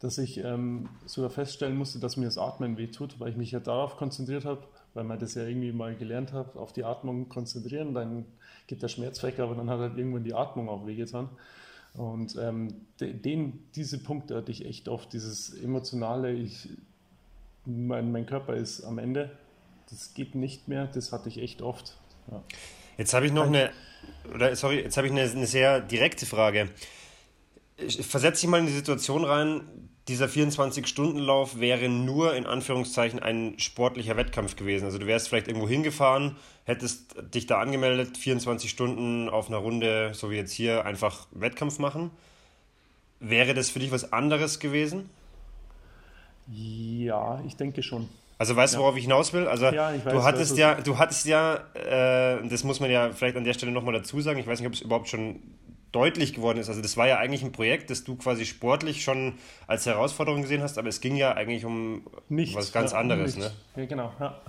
dass 0.00 0.16
ich 0.16 0.38
ähm, 0.38 0.88
sogar 1.04 1.28
feststellen 1.28 1.76
musste, 1.76 1.98
dass 1.98 2.16
mir 2.16 2.24
das 2.24 2.38
Atmen 2.38 2.78
weh 2.78 2.86
tut, 2.86 3.20
weil 3.20 3.28
ich 3.28 3.36
mich 3.36 3.50
ja 3.50 3.60
darauf 3.60 3.98
konzentriert 3.98 4.46
habe, 4.46 4.66
weil 4.96 5.04
man 5.04 5.18
das 5.18 5.34
ja 5.34 5.44
irgendwie 5.44 5.72
mal 5.72 5.94
gelernt 5.94 6.32
hat, 6.32 6.56
auf 6.56 6.72
die 6.72 6.82
Atmung 6.82 7.28
konzentrieren, 7.28 7.94
dann 7.94 8.24
geht 8.66 8.82
der 8.82 8.88
Schmerz 8.88 9.22
weg, 9.22 9.38
aber 9.38 9.54
dann 9.54 9.68
hat 9.70 9.78
halt 9.78 9.98
irgendwann 9.98 10.24
die 10.24 10.34
Atmung 10.34 10.68
auch 10.68 10.86
wehgetan. 10.86 11.28
Und 11.94 12.36
ähm, 12.36 12.74
den, 13.00 13.64
diese 13.74 13.98
Punkte 13.98 14.36
hatte 14.36 14.50
ich 14.50 14.64
echt 14.64 14.88
oft, 14.88 15.12
dieses 15.12 15.54
emotionale, 15.54 16.32
ich, 16.32 16.68
mein, 17.64 18.10
mein 18.10 18.26
Körper 18.26 18.54
ist 18.54 18.84
am 18.84 18.98
Ende. 18.98 19.30
Das 19.90 20.14
geht 20.14 20.34
nicht 20.34 20.66
mehr, 20.66 20.86
das 20.86 21.12
hatte 21.12 21.28
ich 21.28 21.38
echt 21.38 21.62
oft. 21.62 21.96
Ja. 22.30 22.42
Jetzt 22.96 23.12
habe 23.14 23.26
ich 23.26 23.32
noch 23.32 23.46
eine, 23.46 23.70
oder 24.34 24.56
sorry, 24.56 24.80
jetzt 24.80 24.96
habe 24.96 25.06
ich 25.06 25.12
eine, 25.12 25.22
eine 25.22 25.46
sehr 25.46 25.80
direkte 25.80 26.26
Frage. 26.26 26.70
Versetze 28.00 28.40
dich 28.40 28.50
mal 28.50 28.60
in 28.60 28.66
die 28.66 28.72
Situation 28.72 29.24
rein, 29.24 29.60
dieser 30.08 30.26
24-Stunden-Lauf 30.26 31.58
wäre 31.58 31.88
nur 31.88 32.34
in 32.36 32.46
Anführungszeichen 32.46 33.18
ein 33.18 33.58
sportlicher 33.58 34.16
Wettkampf 34.16 34.54
gewesen. 34.54 34.84
Also 34.84 34.98
du 34.98 35.06
wärst 35.06 35.28
vielleicht 35.28 35.48
irgendwo 35.48 35.68
hingefahren, 35.68 36.36
hättest 36.64 37.16
dich 37.34 37.46
da 37.46 37.58
angemeldet, 37.58 38.16
24 38.16 38.70
Stunden 38.70 39.28
auf 39.28 39.48
einer 39.48 39.58
Runde, 39.58 40.12
so 40.14 40.30
wie 40.30 40.36
jetzt 40.36 40.52
hier, 40.52 40.84
einfach 40.84 41.26
Wettkampf 41.32 41.78
machen. 41.80 42.10
Wäre 43.18 43.54
das 43.54 43.70
für 43.70 43.80
dich 43.80 43.90
was 43.90 44.12
anderes 44.12 44.60
gewesen? 44.60 45.10
Ja, 46.52 47.42
ich 47.46 47.56
denke 47.56 47.82
schon. 47.82 48.08
Also 48.38 48.54
weißt 48.54 48.74
du, 48.74 48.78
worauf 48.80 48.96
ich 48.96 49.04
hinaus 49.04 49.32
will? 49.32 49.48
Also 49.48 49.66
ja, 49.66 49.92
weiß, 49.92 50.12
du 50.12 50.22
hattest 50.22 50.58
ja, 50.58 50.74
du 50.74 50.98
hattest 50.98 51.26
ja, 51.26 51.64
äh, 51.74 52.46
das 52.48 52.64
muss 52.64 52.80
man 52.80 52.90
ja 52.90 53.10
vielleicht 53.12 53.36
an 53.36 53.44
der 53.44 53.54
Stelle 53.54 53.72
nochmal 53.72 53.94
dazu 53.94 54.20
sagen, 54.20 54.38
ich 54.38 54.46
weiß 54.46 54.60
nicht, 54.60 54.68
ob 54.68 54.74
es 54.74 54.82
überhaupt 54.82 55.08
schon 55.08 55.40
deutlich 55.96 56.34
geworden 56.34 56.58
ist. 56.58 56.68
Also 56.68 56.82
das 56.82 56.96
war 56.98 57.08
ja 57.08 57.18
eigentlich 57.18 57.42
ein 57.42 57.52
Projekt, 57.52 57.88
das 57.88 58.04
du 58.04 58.16
quasi 58.16 58.44
sportlich 58.44 59.02
schon 59.02 59.34
als 59.66 59.86
Herausforderung 59.86 60.42
gesehen 60.42 60.62
hast, 60.62 60.76
aber 60.76 60.88
es 60.88 61.00
ging 61.00 61.16
ja 61.16 61.32
eigentlich 61.32 61.64
um 61.64 62.02
Nichts, 62.28 62.54
was 62.54 62.70
ganz 62.70 62.92
ja, 62.92 62.98
anderes. 62.98 63.36
Ne? 63.36 63.50
Ja, 63.76 63.86
genau. 63.86 64.12
Ja. 64.20 64.40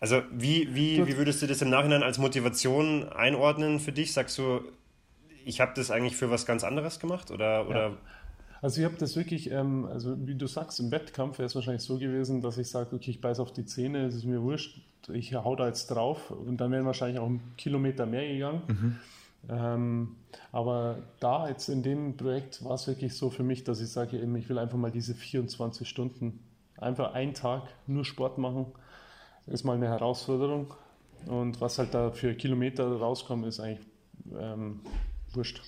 Also 0.00 0.20
wie, 0.30 0.74
wie, 0.74 1.06
wie 1.06 1.16
würdest 1.16 1.40
du 1.40 1.46
das 1.46 1.62
im 1.62 1.70
Nachhinein 1.70 2.02
als 2.02 2.18
Motivation 2.18 3.08
einordnen 3.08 3.80
für 3.80 3.92
dich? 3.92 4.12
Sagst 4.12 4.36
du, 4.36 4.60
ich 5.46 5.62
habe 5.62 5.72
das 5.74 5.90
eigentlich 5.90 6.14
für 6.14 6.30
was 6.30 6.44
ganz 6.44 6.62
anderes 6.62 7.00
gemacht? 7.00 7.30
Oder, 7.30 7.66
oder 7.66 7.88
ja. 7.88 7.96
Also 8.60 8.80
ich 8.80 8.84
habe 8.84 8.96
das 8.98 9.16
wirklich, 9.16 9.50
ähm, 9.50 9.86
also 9.86 10.14
wie 10.26 10.34
du 10.34 10.46
sagst, 10.46 10.78
im 10.80 10.90
Wettkampf 10.90 11.38
wäre 11.38 11.46
es 11.46 11.54
wahrscheinlich 11.54 11.82
so 11.82 11.98
gewesen, 11.98 12.42
dass 12.42 12.58
ich 12.58 12.68
sage, 12.68 12.94
okay, 12.94 13.12
ich 13.12 13.20
beiße 13.22 13.40
auf 13.40 13.52
die 13.52 13.64
Zähne, 13.64 14.04
es 14.04 14.14
ist 14.14 14.24
mir 14.24 14.42
wurscht, 14.42 14.80
ich 15.12 15.34
hau 15.34 15.56
da 15.56 15.66
jetzt 15.66 15.86
drauf 15.86 16.30
und 16.30 16.58
dann 16.58 16.70
wären 16.70 16.84
wahrscheinlich 16.84 17.18
auch 17.18 17.26
einen 17.26 17.54
Kilometer 17.56 18.04
mehr 18.04 18.26
gegangen. 18.26 18.62
Mhm. 18.66 18.96
Ähm, 19.48 20.16
aber 20.52 20.98
da 21.20 21.48
jetzt 21.48 21.68
in 21.68 21.82
dem 21.82 22.16
Projekt 22.16 22.64
war 22.64 22.74
es 22.74 22.86
wirklich 22.86 23.16
so 23.16 23.30
für 23.30 23.42
mich, 23.42 23.64
dass 23.64 23.80
ich 23.80 23.90
sage, 23.90 24.18
eben, 24.18 24.34
ich 24.36 24.48
will 24.48 24.58
einfach 24.58 24.78
mal 24.78 24.90
diese 24.90 25.14
24 25.14 25.88
Stunden, 25.88 26.40
einfach 26.78 27.14
einen 27.14 27.34
Tag 27.34 27.62
nur 27.86 28.04
Sport 28.04 28.38
machen, 28.38 28.66
ist 29.46 29.64
mal 29.64 29.76
eine 29.76 29.88
Herausforderung. 29.88 30.74
Und 31.26 31.60
was 31.60 31.78
halt 31.78 31.94
da 31.94 32.10
für 32.10 32.34
Kilometer 32.34 32.86
rauskommt, 32.86 33.46
ist 33.46 33.60
eigentlich 33.60 33.86
ähm, 34.38 34.80
wurscht. 35.32 35.62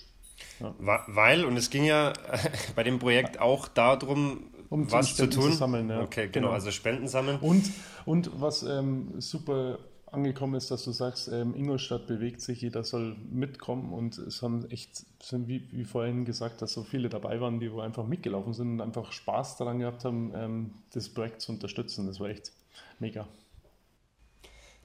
Ja. 0.59 0.75
Weil, 0.79 1.45
und 1.45 1.57
es 1.57 1.69
ging 1.69 1.83
ja 1.83 2.13
bei 2.75 2.83
dem 2.83 2.99
Projekt 2.99 3.39
auch 3.39 3.67
darum, 3.67 4.51
um 4.69 4.91
was 4.91 5.15
zu 5.15 5.29
tun. 5.29 5.51
Zu 5.51 5.57
sammeln, 5.57 5.89
ja. 5.89 6.01
Okay, 6.01 6.27
genau, 6.27 6.47
genau, 6.47 6.49
also 6.51 6.71
Spenden 6.71 7.07
sammeln. 7.07 7.39
Und, 7.39 7.71
und 8.05 8.29
was 8.39 8.63
ähm, 8.63 9.19
super 9.19 9.79
angekommen 10.11 10.55
ist, 10.55 10.71
dass 10.71 10.83
du 10.83 10.91
sagst, 10.91 11.27
ähm, 11.27 11.53
Ingolstadt 11.55 12.07
bewegt 12.07 12.41
sich, 12.41 12.61
jeder 12.61 12.83
soll 12.83 13.15
mitkommen 13.29 13.91
und 13.93 14.17
es 14.17 14.41
haben 14.41 14.69
echt, 14.69 15.05
sind 15.21 15.47
wie, 15.47 15.67
wie 15.71 15.83
vorhin 15.83 16.25
gesagt, 16.25 16.61
dass 16.61 16.73
so 16.73 16.83
viele 16.83 17.09
dabei 17.09 17.41
waren, 17.41 17.59
die 17.59 17.71
wo 17.71 17.81
einfach 17.81 18.05
mitgelaufen 18.05 18.53
sind 18.53 18.73
und 18.73 18.81
einfach 18.81 19.11
Spaß 19.11 19.57
daran 19.57 19.79
gehabt 19.79 20.05
haben, 20.05 20.31
ähm, 20.35 20.71
das 20.93 21.09
Projekt 21.09 21.41
zu 21.41 21.51
unterstützen. 21.51 22.07
Das 22.07 22.19
war 22.19 22.29
echt 22.29 22.51
mega. 22.99 23.27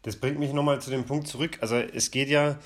Das 0.02 0.16
bringt 0.16 0.38
mich 0.38 0.52
nochmal 0.52 0.80
zu 0.80 0.90
dem 0.90 1.04
Punkt 1.04 1.28
zurück. 1.28 1.58
Also 1.60 1.76
es 1.76 2.10
geht 2.10 2.28
ja 2.28 2.58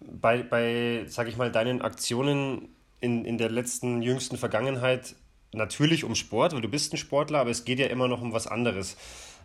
bei, 0.00 0.42
bei 0.42 1.04
sag 1.06 1.28
ich 1.28 1.36
mal, 1.36 1.52
deinen 1.52 1.82
Aktionen 1.82 2.70
in, 3.00 3.26
in 3.26 3.36
der 3.36 3.50
letzten, 3.50 4.00
jüngsten 4.00 4.38
Vergangenheit 4.38 5.14
natürlich 5.52 6.04
um 6.04 6.14
Sport, 6.14 6.54
weil 6.54 6.62
du 6.62 6.68
bist 6.68 6.94
ein 6.94 6.96
Sportler, 6.96 7.40
aber 7.40 7.50
es 7.50 7.64
geht 7.64 7.78
ja 7.78 7.86
immer 7.86 8.08
noch 8.08 8.22
um 8.22 8.32
was 8.32 8.46
anderes. 8.46 8.96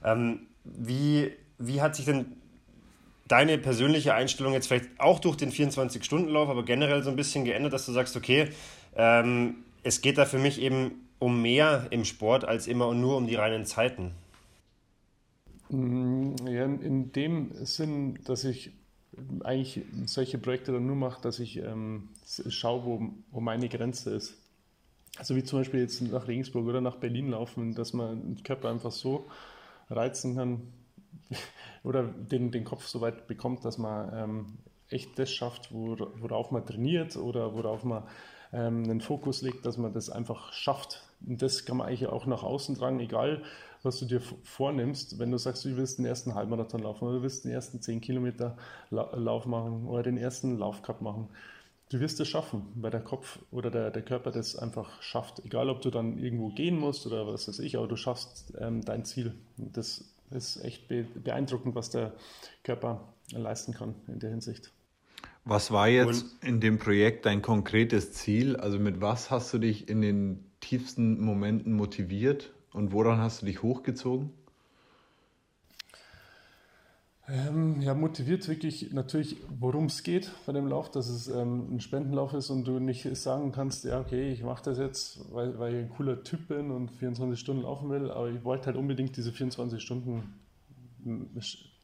Ähm, 0.04 0.48
wie, 0.64 1.34
wie 1.58 1.82
hat 1.82 1.96
sich 1.96 2.06
denn 2.06 2.38
deine 3.28 3.58
persönliche 3.58 4.14
Einstellung 4.14 4.54
jetzt 4.54 4.68
vielleicht 4.68 4.90
auch 5.00 5.20
durch 5.20 5.36
den 5.36 5.52
24-Stunden-Lauf, 5.52 6.50
aber 6.50 6.64
generell 6.64 7.04
so 7.04 7.10
ein 7.10 7.16
bisschen 7.16 7.46
geändert, 7.46 7.74
dass 7.74 7.86
du 7.86 7.92
sagst, 7.92 8.16
okay, 8.16 8.50
ähm, 8.96 9.56
es 9.84 10.02
geht 10.02 10.18
da 10.18 10.26
für 10.26 10.40
mich 10.40 10.62
eben 10.62 11.08
um 11.20 11.42
mehr 11.42 11.88
im 11.90 12.06
Sport 12.06 12.46
als 12.46 12.68
immer 12.68 12.88
und 12.88 13.02
nur 13.02 13.18
um 13.18 13.28
die 13.28 13.36
reinen 13.36 13.66
Zeiten? 13.66 14.12
Mm, 15.70 16.36
ja, 16.48 16.66
in 16.66 17.12
dem 17.14 17.52
Sinn, 17.66 18.20
dass 18.26 18.44
ich 18.44 18.72
eigentlich 19.44 19.82
solche 20.06 20.38
Projekte 20.38 20.72
dann 20.72 20.86
nur 20.86 20.96
mache, 20.96 21.22
dass 21.22 21.40
ich 21.40 21.58
ähm, 21.58 22.10
schaue, 22.50 22.86
wo, 22.86 23.10
wo 23.32 23.40
meine 23.40 23.70
Grenze 23.70 24.14
ist. 24.14 24.36
Also 25.18 25.36
wie 25.36 25.44
zum 25.44 25.60
Beispiel 25.60 25.80
jetzt 25.80 26.02
nach 26.02 26.28
Regensburg 26.28 26.68
oder 26.68 26.82
nach 26.82 26.98
Berlin 26.98 27.30
laufen, 27.30 27.74
dass 27.74 27.94
man 27.94 28.36
den 28.36 28.44
Körper 28.44 28.70
einfach 28.70 28.92
so 28.92 29.26
reizen 29.90 30.36
kann, 30.36 30.62
oder 31.86 32.04
den, 32.04 32.52
den 32.52 32.66
Kopf 32.66 32.88
so 32.88 33.02
weit 33.02 33.28
bekommt, 33.28 33.64
dass 33.64 33.78
man 33.78 34.12
ähm, 34.14 34.46
echt 34.90 35.18
das 35.18 35.32
schafft, 35.32 35.70
worauf 35.72 36.52
man 36.52 36.66
trainiert 36.66 37.16
oder 37.16 37.54
worauf 37.54 37.84
man 37.84 38.04
ähm, 38.54 38.84
einen 38.84 39.02
Fokus 39.02 39.42
legt, 39.42 39.66
dass 39.66 39.78
man 39.78 39.94
das 39.94 40.10
einfach 40.10 40.52
schafft. 40.54 41.04
Und 41.26 41.42
das 41.42 41.66
kann 41.66 41.78
man 41.78 41.88
eigentlich 41.88 42.08
auch 42.08 42.26
nach 42.26 42.44
außen 42.44 42.76
tragen, 42.76 43.00
egal 43.00 43.42
was 43.84 44.00
du 44.00 44.06
dir 44.06 44.22
vornimmst. 44.44 45.20
Wenn 45.20 45.32
du 45.32 45.38
sagst, 45.38 45.64
du 45.64 45.78
willst 45.78 46.00
den 46.00 46.06
ersten 46.06 46.34
Halbmarathon 46.34 46.82
laufen 46.82 47.06
oder 47.06 47.18
du 47.18 47.22
willst 47.22 47.46
den 47.46 47.52
ersten 47.52 47.82
10 47.82 48.02
Kilometer 48.02 48.58
Lauf 48.90 49.46
machen 49.46 49.86
oder 49.86 50.04
den 50.04 50.18
ersten 50.18 50.58
Laufcup 50.58 51.02
machen, 51.02 51.30
du 51.90 52.00
wirst 52.00 52.20
es 52.20 52.28
schaffen, 52.28 52.64
weil 52.76 52.90
der 52.90 53.02
Kopf 53.02 53.40
oder 53.52 53.70
der, 53.70 53.92
der 53.92 54.02
Körper 54.02 54.32
das 54.32 54.56
einfach 54.56 55.02
schafft. 55.04 55.46
Egal, 55.46 55.70
ob 55.70 55.82
du 55.82 55.92
dann 55.92 56.18
irgendwo 56.18 56.50
gehen 56.50 56.80
musst 56.80 57.06
oder 57.06 57.28
was 57.28 57.48
weiß 57.48 57.60
ich, 57.60 57.78
aber 57.78 57.88
du 57.88 57.96
schaffst 57.96 58.54
ähm, 58.60 58.84
dein 58.84 59.06
Ziel. 59.06 59.36
Das 59.58 60.15
ist 60.32 60.64
echt 60.64 60.88
beeindruckend, 60.88 61.76
was 61.76 61.90
der 61.90 62.14
Körper 62.64 63.14
leisten 63.32 63.74
kann 63.74 63.96
in 64.08 64.20
der 64.20 64.30
Hinsicht. 64.32 64.72
Was 65.44 65.70
war 65.72 65.88
jetzt 65.88 66.24
Und 66.24 66.44
in 66.44 66.60
dem 66.60 66.80
Projekt 66.80 67.26
dein 67.26 67.42
konkretes 67.42 68.14
Ziel? 68.14 68.56
Also 68.56 68.80
mit 68.80 69.02
was 69.02 69.30
hast 69.30 69.54
du 69.54 69.60
dich 69.60 69.88
in 69.88 70.02
den 70.02 70.44
tiefsten 70.60 71.24
Momenten 71.24 71.74
motiviert 71.74 72.54
und 72.74 72.92
woran 72.92 73.20
hast 73.20 73.42
du 73.42 73.46
dich 73.46 73.62
hochgezogen? 73.62 74.32
Ähm, 77.28 77.82
ja, 77.82 77.96
motiviert 77.96 78.48
wirklich 78.48 78.94
natürlich, 78.94 79.38
worum 79.60 79.86
es 79.86 80.04
geht 80.04 80.30
bei 80.46 80.54
dem 80.54 80.68
Lauf, 80.68 80.92
dass 80.92 81.10
es 81.10 81.28
ähm, 81.28 81.76
ein 81.76 81.82
Spendenlauf 81.82 82.34
ist 82.34 82.52
und 82.52 82.66
du 82.66 82.80
nicht 82.80 83.04
sagen 83.18 83.52
kannst, 83.52 83.84
ja, 83.84 84.00
okay, 84.00 84.32
ich 84.32 84.44
mache 84.44 84.64
das 84.64 84.78
jetzt, 84.78 85.34
weil, 85.34 85.58
weil 85.58 85.74
ich 85.74 85.80
ein 85.86 85.90
cooler 85.90 86.24
Typ 86.24 86.48
bin 86.48 86.70
und 86.70 86.92
24 86.92 87.40
Stunden 87.40 87.64
laufen 87.64 87.90
will, 87.90 88.12
aber 88.12 88.30
ich 88.30 88.44
wollte 88.44 88.68
halt 88.68 88.76
unbedingt 88.76 89.18
diese 89.18 89.32
24 89.32 89.82
Stunden 89.82 90.36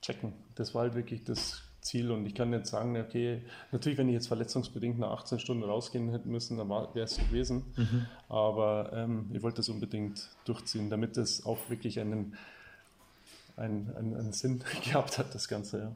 checken. 0.02 0.34
Das 0.56 0.76
war 0.76 0.84
halt 0.84 0.94
wirklich 0.94 1.24
das 1.24 1.64
Ziel 1.82 2.12
und 2.12 2.28
ich 2.28 2.36
kann 2.36 2.54
jetzt 2.54 2.70
sagen, 2.70 2.96
okay, 2.98 3.42
natürlich, 3.72 3.98
wenn 3.98 4.08
ich 4.10 4.14
jetzt 4.14 4.28
verletzungsbedingt 4.28 5.00
nach 5.00 5.12
18 5.12 5.40
Stunden 5.40 5.64
rausgehen 5.64 6.10
hätte 6.12 6.28
müssen, 6.28 6.60
dann 6.60 6.70
wäre 6.70 7.02
es 7.02 7.18
gewesen, 7.18 7.64
mhm. 7.76 8.06
aber 8.30 8.92
ähm, 8.94 9.32
ich 9.34 9.42
wollte 9.42 9.58
das 9.58 9.70
unbedingt 9.70 10.30
durchziehen, 10.46 10.92
damit 10.92 11.18
es 11.18 11.44
auch 11.48 11.58
wirklich 11.70 12.00
einen 12.00 12.36
einen, 13.58 13.94
einen, 13.96 14.16
einen 14.16 14.34
Sinn 14.34 14.64
gehabt 14.84 15.18
hat, 15.18 15.34
das 15.34 15.48
Ganze, 15.48 15.80
ja. 15.80 15.96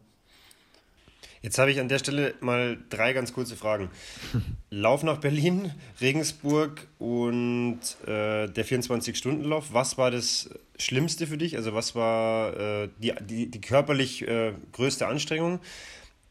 Jetzt 1.45 1.59
habe 1.59 1.69
ich 1.69 1.79
an 1.79 1.89
der 1.89 1.99
Stelle 1.99 2.33
mal 2.39 2.75
drei 2.89 3.13
ganz 3.13 3.31
kurze 3.31 3.55
Fragen. 3.55 3.91
Lauf 4.71 5.03
nach 5.03 5.17
Berlin, 5.17 5.71
Regensburg 6.01 6.87
und 6.97 7.79
äh, 8.07 8.47
der 8.47 8.65
24-Stunden-Lauf. 8.65 9.71
Was 9.71 9.95
war 9.99 10.09
das 10.09 10.49
Schlimmste 10.79 11.27
für 11.27 11.37
dich? 11.37 11.55
Also 11.55 11.75
was 11.75 11.93
war 11.93 12.57
äh, 12.59 12.89
die, 12.97 13.13
die, 13.21 13.51
die, 13.51 13.61
körperlich 13.61 14.27
äh, 14.27 14.53
größte 14.71 15.05
Anstrengung? 15.05 15.59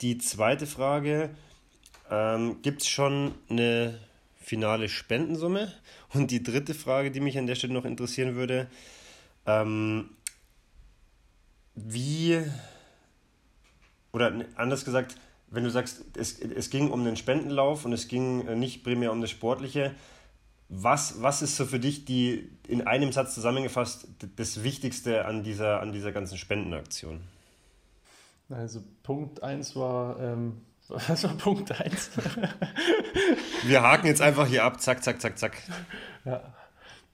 Die 0.00 0.18
zweite 0.18 0.66
Frage, 0.66 1.30
ähm, 2.10 2.56
gibt 2.62 2.82
es 2.82 2.88
schon 2.88 3.36
eine 3.48 4.00
finale 4.40 4.88
Spendensumme? 4.88 5.72
Und 6.12 6.32
die 6.32 6.42
dritte 6.42 6.74
Frage, 6.74 7.12
die 7.12 7.20
mich 7.20 7.38
an 7.38 7.46
der 7.46 7.54
Stelle 7.54 7.72
noch 7.72 7.84
interessieren 7.84 8.34
würde, 8.34 8.66
ähm, 9.46 10.10
wie, 11.74 12.42
oder 14.12 14.32
anders 14.56 14.84
gesagt, 14.84 15.16
wenn 15.48 15.64
du 15.64 15.70
sagst, 15.70 16.04
es, 16.16 16.40
es 16.40 16.70
ging 16.70 16.90
um 16.90 17.04
den 17.04 17.16
Spendenlauf 17.16 17.84
und 17.84 17.92
es 17.92 18.08
ging 18.08 18.46
äh, 18.46 18.56
nicht 18.56 18.82
primär 18.82 19.12
um 19.12 19.20
das 19.20 19.30
Sportliche, 19.30 19.94
was, 20.68 21.22
was 21.22 21.42
ist 21.42 21.56
so 21.56 21.66
für 21.66 21.78
dich 21.78 22.04
die, 22.04 22.50
in 22.66 22.86
einem 22.86 23.12
Satz 23.12 23.34
zusammengefasst, 23.34 24.08
das 24.36 24.62
Wichtigste 24.62 25.24
an 25.26 25.42
dieser, 25.42 25.80
an 25.80 25.92
dieser 25.92 26.10
ganzen 26.10 26.38
Spendenaktion? 26.38 27.20
Also 28.48 28.82
Punkt 29.02 29.42
1 29.42 29.76
war, 29.76 30.18
ähm, 30.20 30.62
was 30.88 31.24
war 31.24 31.34
Punkt 31.34 31.70
1? 31.80 32.10
Wir 33.64 33.82
haken 33.82 34.06
jetzt 34.06 34.20
einfach 34.20 34.46
hier 34.46 34.64
ab, 34.64 34.80
zack, 34.80 35.02
zack, 35.04 35.20
zack, 35.20 35.38
zack. 35.38 35.62
Ja, 36.24 36.42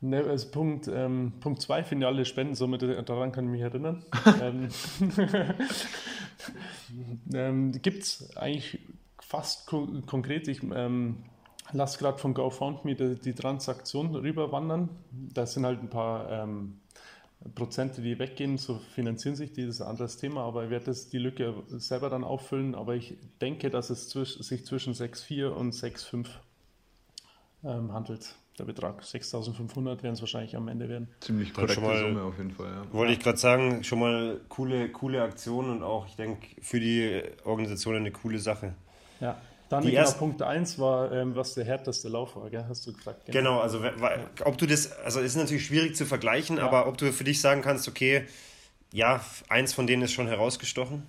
Ne, 0.02 0.24
also 0.24 0.48
Punkt 0.50 0.86
2, 0.86 0.92
ähm, 0.94 1.32
Punkt 1.40 1.60
zwei, 1.60 1.84
finale 1.84 2.24
Spendensumme, 2.24 2.78
daran 2.78 3.32
kann 3.32 3.44
ich 3.44 3.50
mich 3.50 3.60
erinnern. 3.60 4.02
ähm, 4.40 4.68
ähm, 7.34 7.72
Gibt 7.82 8.02
es 8.04 8.34
eigentlich 8.36 8.78
fast 9.20 9.66
kon 9.66 10.06
konkret, 10.06 10.48
ich 10.48 10.62
ähm, 10.62 11.18
lasse 11.72 11.98
gerade 11.98 12.16
von 12.16 12.32
GoFundMe 12.32 12.94
die, 12.94 13.16
die 13.16 13.34
Transaktion 13.34 14.14
rüberwandern. 14.14 14.88
Da 15.34 15.44
sind 15.44 15.66
halt 15.66 15.82
ein 15.82 15.90
paar 15.90 16.30
ähm, 16.30 16.80
Prozente, 17.54 18.00
die 18.00 18.18
weggehen, 18.18 18.56
so 18.56 18.78
finanzieren 18.94 19.36
sich 19.36 19.52
die, 19.52 19.66
das 19.66 19.76
ist 19.76 19.82
ein 19.82 19.88
anderes 19.88 20.16
Thema, 20.16 20.44
aber 20.44 20.64
ich 20.64 20.70
werde 20.70 20.94
die 21.12 21.18
Lücke 21.18 21.62
selber 21.68 22.08
dann 22.08 22.24
auffüllen. 22.24 22.74
Aber 22.74 22.96
ich 22.96 23.18
denke, 23.42 23.68
dass 23.68 23.90
es 23.90 24.08
zwisch, 24.08 24.38
sich 24.38 24.64
zwischen 24.64 24.94
6,4 24.94 25.48
und 25.48 25.74
6,5 25.74 26.26
ähm, 27.64 27.92
handelt 27.92 28.34
der 28.60 28.66
Betrag. 28.66 29.02
6.500 29.02 30.02
werden 30.02 30.12
es 30.12 30.20
wahrscheinlich 30.20 30.54
am 30.56 30.68
Ende 30.68 30.88
werden. 30.88 31.08
Ziemlich 31.20 31.52
korrekte 31.52 31.80
mal, 31.80 31.98
Summe 31.98 32.22
auf 32.22 32.36
jeden 32.38 32.52
Fall. 32.52 32.66
Ja. 32.66 32.92
Wollte 32.92 33.12
ich 33.12 33.20
gerade 33.20 33.38
sagen, 33.38 33.82
schon 33.82 33.98
mal 33.98 34.40
coole, 34.48 34.90
coole 34.90 35.22
Aktion 35.22 35.70
und 35.70 35.82
auch, 35.82 36.06
ich 36.06 36.16
denke, 36.16 36.46
für 36.60 36.78
die 36.78 37.22
Organisation 37.44 37.96
eine 37.96 38.10
coole 38.10 38.38
Sache. 38.38 38.74
Ja, 39.20 39.36
dann 39.70 39.84
die 39.84 39.92
genau, 39.92 40.10
Punkt 40.12 40.42
1 40.42 40.78
war, 40.78 41.12
ähm, 41.12 41.36
was 41.36 41.54
der 41.54 41.64
härteste 41.64 42.08
Lauf 42.08 42.36
war, 42.36 42.50
gell? 42.50 42.64
hast 42.68 42.86
du 42.86 42.92
gesagt. 42.92 43.26
Gell? 43.26 43.34
Genau, 43.34 43.60
also 43.60 43.80
ob 44.44 44.58
du 44.58 44.66
das, 44.66 44.92
also 44.98 45.20
ist 45.20 45.36
natürlich 45.36 45.66
schwierig 45.66 45.96
zu 45.96 46.04
vergleichen, 46.06 46.58
ja. 46.58 46.64
aber 46.64 46.86
ob 46.86 46.98
du 46.98 47.12
für 47.12 47.24
dich 47.24 47.40
sagen 47.40 47.62
kannst, 47.62 47.88
okay, 47.88 48.26
ja, 48.92 49.20
eins 49.48 49.72
von 49.72 49.86
denen 49.86 50.02
ist 50.02 50.12
schon 50.12 50.26
herausgestochen? 50.26 51.04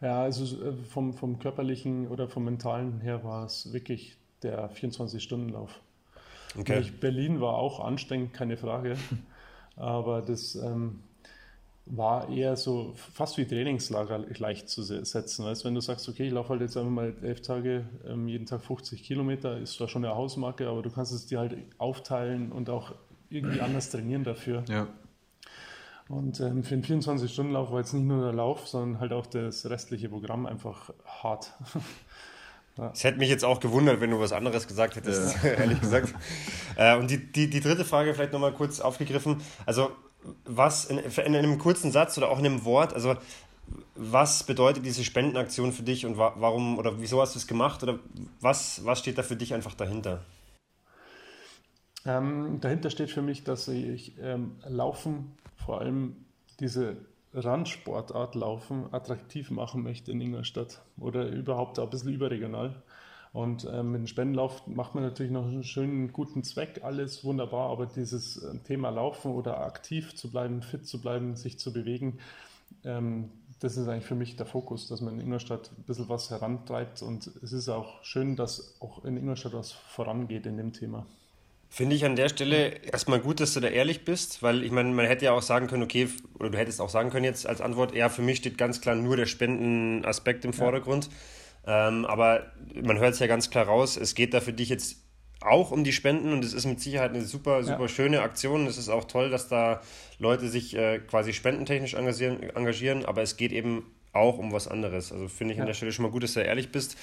Ja, 0.00 0.22
also 0.22 0.44
äh, 0.44 0.72
vom, 0.90 1.14
vom 1.14 1.38
körperlichen 1.38 2.08
oder 2.08 2.28
vom 2.28 2.44
mentalen 2.44 3.00
her 3.00 3.24
war 3.24 3.46
es 3.46 3.72
wirklich 3.72 4.16
der 4.42 4.70
24-Stunden-Lauf. 4.70 5.80
Okay. 6.58 6.84
Berlin 7.00 7.40
war 7.40 7.54
auch 7.54 7.80
anstrengend, 7.80 8.32
keine 8.32 8.56
Frage. 8.56 8.96
Aber 9.76 10.20
das 10.20 10.56
ähm, 10.56 11.00
war 11.86 12.28
eher 12.28 12.56
so 12.56 12.92
fast 12.94 13.38
wie 13.38 13.46
Trainingslager 13.46 14.18
leicht 14.38 14.68
zu 14.68 14.82
setzen. 14.82 15.44
Weißt, 15.44 15.64
wenn 15.64 15.74
du 15.74 15.80
sagst, 15.80 16.08
okay, 16.08 16.26
ich 16.26 16.32
laufe 16.32 16.50
halt 16.50 16.60
jetzt 16.60 16.76
einfach 16.76 16.90
mal 16.90 17.14
elf 17.22 17.40
Tage, 17.40 17.86
ähm, 18.06 18.28
jeden 18.28 18.46
Tag 18.46 18.62
50 18.62 19.02
Kilometer, 19.02 19.58
ist 19.58 19.74
zwar 19.74 19.88
schon 19.88 20.04
eine 20.04 20.14
Hausmarke, 20.14 20.68
aber 20.68 20.82
du 20.82 20.90
kannst 20.90 21.12
es 21.12 21.26
dir 21.26 21.40
halt 21.40 21.56
aufteilen 21.78 22.52
und 22.52 22.70
auch 22.70 22.94
irgendwie 23.28 23.60
anders 23.62 23.90
trainieren 23.90 24.24
dafür. 24.24 24.64
Ja. 24.68 24.88
Und 26.08 26.40
ähm, 26.40 26.64
für 26.64 26.74
einen 26.74 26.82
24-Stunden-Lauf 26.82 27.70
war 27.70 27.78
jetzt 27.78 27.92
nicht 27.94 28.04
nur 28.04 28.24
der 28.24 28.32
Lauf, 28.32 28.66
sondern 28.66 29.00
halt 29.00 29.12
auch 29.12 29.26
das 29.26 29.68
restliche 29.70 30.08
Programm 30.08 30.46
einfach 30.46 30.92
hart. 31.04 31.52
Es 32.92 33.04
hätte 33.04 33.18
mich 33.18 33.28
jetzt 33.28 33.44
auch 33.44 33.60
gewundert, 33.60 34.00
wenn 34.00 34.10
du 34.10 34.20
was 34.20 34.32
anderes 34.32 34.66
gesagt 34.66 34.96
hättest, 34.96 35.42
ja. 35.42 35.50
ehrlich 35.58 35.80
gesagt. 35.80 36.14
äh, 36.76 36.96
und 36.96 37.10
die, 37.10 37.18
die, 37.32 37.50
die 37.50 37.60
dritte 37.60 37.84
Frage 37.84 38.14
vielleicht 38.14 38.32
nochmal 38.32 38.52
kurz 38.52 38.80
aufgegriffen. 38.80 39.42
Also, 39.66 39.90
was 40.44 40.84
in, 40.86 40.98
in, 40.98 41.36
einem 41.36 41.58
kurzen 41.58 41.92
Satz 41.92 42.16
oder 42.18 42.30
auch 42.30 42.38
in 42.38 42.46
einem 42.46 42.64
Wort, 42.64 42.92
also 42.92 43.16
was 43.94 44.44
bedeutet 44.44 44.84
diese 44.84 45.04
Spendenaktion 45.04 45.72
für 45.72 45.82
dich 45.82 46.04
und 46.04 46.18
wa 46.18 46.34
warum 46.36 46.78
oder 46.78 47.00
wieso 47.00 47.20
hast 47.20 47.34
du 47.34 47.38
es 47.38 47.46
gemacht 47.46 47.82
oder 47.82 47.98
was, 48.40 48.84
was 48.84 48.98
steht 48.98 49.16
da 49.16 49.22
für 49.22 49.36
dich 49.36 49.54
einfach 49.54 49.74
dahinter? 49.74 50.22
Ähm, 52.04 52.58
dahinter 52.60 52.90
steht 52.90 53.10
für 53.10 53.22
mich, 53.22 53.44
dass 53.44 53.68
ich 53.68 54.14
ähm, 54.20 54.56
Laufen, 54.66 55.32
vor 55.56 55.80
allem 55.80 56.16
diese 56.58 56.96
Randsportart 57.32 58.34
Laufen 58.34 58.92
attraktiv 58.92 59.50
machen 59.50 59.82
möchte 59.82 60.12
in 60.12 60.20
Ingolstadt 60.20 60.82
oder 60.98 61.28
überhaupt 61.28 61.78
auch 61.78 61.84
ein 61.84 61.90
bisschen 61.90 62.12
überregional. 62.12 62.82
Und 63.32 63.68
ähm, 63.72 63.92
mit 63.92 64.00
dem 64.00 64.06
Spendenlauf 64.08 64.66
macht 64.66 64.96
man 64.96 65.04
natürlich 65.04 65.30
noch 65.30 65.46
einen 65.46 65.62
schönen, 65.62 66.12
guten 66.12 66.42
Zweck, 66.42 66.80
alles 66.82 67.22
wunderbar, 67.24 67.70
aber 67.70 67.86
dieses 67.86 68.42
äh, 68.42 68.58
Thema 68.58 68.90
Laufen 68.90 69.30
oder 69.32 69.60
aktiv 69.60 70.16
zu 70.16 70.30
bleiben, 70.30 70.62
fit 70.62 70.86
zu 70.88 71.00
bleiben, 71.00 71.36
sich 71.36 71.56
zu 71.56 71.72
bewegen, 71.72 72.18
ähm, 72.84 73.30
das 73.60 73.76
ist 73.76 73.88
eigentlich 73.88 74.06
für 74.06 74.14
mich 74.14 74.36
der 74.36 74.46
Fokus, 74.46 74.88
dass 74.88 75.00
man 75.00 75.14
in 75.14 75.20
Ingolstadt 75.20 75.70
ein 75.76 75.84
bisschen 75.84 76.08
was 76.08 76.30
herantreibt 76.30 77.02
und 77.02 77.30
es 77.42 77.52
ist 77.52 77.68
auch 77.68 78.02
schön, 78.02 78.34
dass 78.34 78.74
auch 78.80 79.04
in 79.04 79.16
Ingolstadt 79.16 79.52
was 79.52 79.72
vorangeht 79.72 80.46
in 80.46 80.56
dem 80.56 80.72
Thema. 80.72 81.06
Finde 81.72 81.94
ich 81.94 82.04
an 82.04 82.16
der 82.16 82.28
Stelle 82.28 82.82
erstmal 82.82 83.20
gut, 83.20 83.38
dass 83.38 83.54
du 83.54 83.60
da 83.60 83.68
ehrlich 83.68 84.04
bist, 84.04 84.42
weil 84.42 84.64
ich 84.64 84.72
meine, 84.72 84.90
man 84.90 85.06
hätte 85.06 85.26
ja 85.26 85.32
auch 85.32 85.40
sagen 85.40 85.68
können, 85.68 85.84
okay, 85.84 86.08
oder 86.36 86.50
du 86.50 86.58
hättest 86.58 86.80
auch 86.80 86.88
sagen 86.88 87.10
können 87.10 87.24
jetzt 87.24 87.46
als 87.46 87.60
Antwort, 87.60 87.94
ja, 87.94 88.08
für 88.08 88.22
mich 88.22 88.38
steht 88.38 88.58
ganz 88.58 88.80
klar 88.80 88.96
nur 88.96 89.16
der 89.16 89.26
Spendenaspekt 89.26 90.44
im 90.44 90.52
Vordergrund. 90.52 91.08
Ja. 91.64 91.88
Ähm, 91.88 92.06
aber 92.06 92.50
man 92.74 92.98
hört 92.98 93.14
es 93.14 93.20
ja 93.20 93.28
ganz 93.28 93.50
klar 93.50 93.66
raus, 93.66 93.96
es 93.96 94.16
geht 94.16 94.34
da 94.34 94.40
für 94.40 94.52
dich 94.52 94.68
jetzt 94.68 94.96
auch 95.40 95.70
um 95.70 95.84
die 95.84 95.92
Spenden 95.92 96.32
und 96.32 96.44
es 96.44 96.54
ist 96.54 96.66
mit 96.66 96.80
Sicherheit 96.80 97.12
eine 97.12 97.22
super, 97.22 97.62
super 97.62 97.82
ja. 97.82 97.88
schöne 97.88 98.22
Aktion. 98.22 98.66
Es 98.66 98.76
ist 98.76 98.88
auch 98.88 99.04
toll, 99.04 99.30
dass 99.30 99.48
da 99.48 99.80
Leute 100.18 100.48
sich 100.48 100.76
äh, 100.76 100.98
quasi 100.98 101.32
spendentechnisch 101.32 101.94
engagieren, 101.94 102.42
engagieren, 102.42 103.04
aber 103.06 103.22
es 103.22 103.36
geht 103.36 103.52
eben 103.52 103.86
auch 104.12 104.38
um 104.38 104.52
was 104.52 104.66
anderes. 104.66 105.12
Also 105.12 105.28
finde 105.28 105.52
ich 105.52 105.58
ja. 105.58 105.62
an 105.62 105.68
der 105.68 105.74
Stelle 105.74 105.92
schon 105.92 106.02
mal 106.02 106.10
gut, 106.10 106.24
dass 106.24 106.34
du 106.34 106.40
ehrlich 106.40 106.72
bist. 106.72 106.96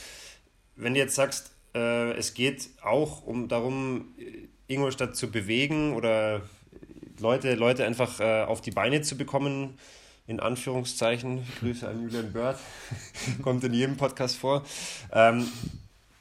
Wenn 0.75 0.93
du 0.93 0.99
jetzt 0.99 1.15
sagst, 1.15 1.51
äh, 1.73 2.11
es 2.11 2.33
geht 2.33 2.69
auch 2.83 3.25
um 3.25 3.47
darum, 3.47 4.13
Ingolstadt 4.67 5.15
zu 5.15 5.31
bewegen 5.31 5.93
oder 5.93 6.41
Leute, 7.19 7.55
Leute 7.55 7.85
einfach 7.85 8.19
äh, 8.19 8.43
auf 8.43 8.61
die 8.61 8.71
Beine 8.71 9.01
zu 9.01 9.17
bekommen, 9.17 9.77
in 10.27 10.39
Anführungszeichen. 10.39 11.45
Grüße 11.59 11.87
an 11.87 12.03
Julian 12.03 12.31
Börth, 12.31 12.59
kommt 13.41 13.63
in 13.63 13.73
jedem 13.73 13.97
Podcast 13.97 14.37
vor. 14.37 14.63
Ähm, 15.11 15.47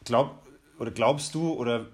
glaub, 0.04 0.42
oder 0.78 0.90
glaubst 0.90 1.34
du, 1.34 1.52
oder 1.52 1.86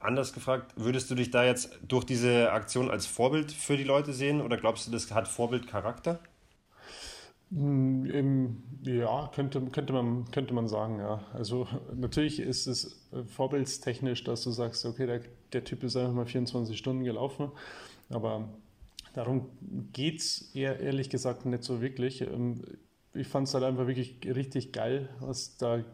anders 0.00 0.32
gefragt, 0.32 0.72
würdest 0.76 1.10
du 1.10 1.14
dich 1.14 1.30
da 1.30 1.44
jetzt 1.44 1.78
durch 1.86 2.04
diese 2.04 2.52
Aktion 2.52 2.90
als 2.90 3.06
Vorbild 3.06 3.52
für 3.52 3.76
die 3.76 3.84
Leute 3.84 4.12
sehen 4.12 4.40
oder 4.40 4.56
glaubst 4.56 4.86
du, 4.86 4.90
das 4.90 5.12
hat 5.12 5.28
Vorbildcharakter? 5.28 6.20
Hm, 7.50 8.62
ja, 8.82 9.30
könnte, 9.34 9.60
könnte, 9.66 9.92
man, 9.92 10.30
könnte 10.30 10.54
man 10.54 10.66
sagen, 10.66 10.98
ja. 10.98 11.22
Also 11.32 11.68
natürlich 11.94 12.40
ist 12.40 12.66
es 12.66 13.08
äh, 13.12 13.22
vorbildstechnisch, 13.24 14.24
dass 14.24 14.42
du 14.42 14.50
sagst, 14.50 14.84
okay, 14.84 15.06
der, 15.06 15.20
der 15.54 15.64
Typ 15.64 15.82
ist 15.84 15.96
einfach 15.96 16.12
mal 16.12 16.26
24 16.26 16.76
Stunden 16.76 17.04
gelaufen, 17.04 17.50
aber 18.10 18.48
darum 19.14 19.48
geht 19.92 20.20
es 20.20 20.54
ehrlich 20.54 21.08
gesagt 21.10 21.46
nicht 21.46 21.64
so 21.64 21.80
wirklich. 21.80 22.20
Ähm, 22.20 22.62
ich 23.14 23.28
fand 23.28 23.46
es 23.46 23.54
halt 23.54 23.64
einfach 23.64 23.86
wirklich 23.86 24.18
richtig 24.24 24.72
geil, 24.72 25.08
was 25.20 25.56
da 25.56 25.84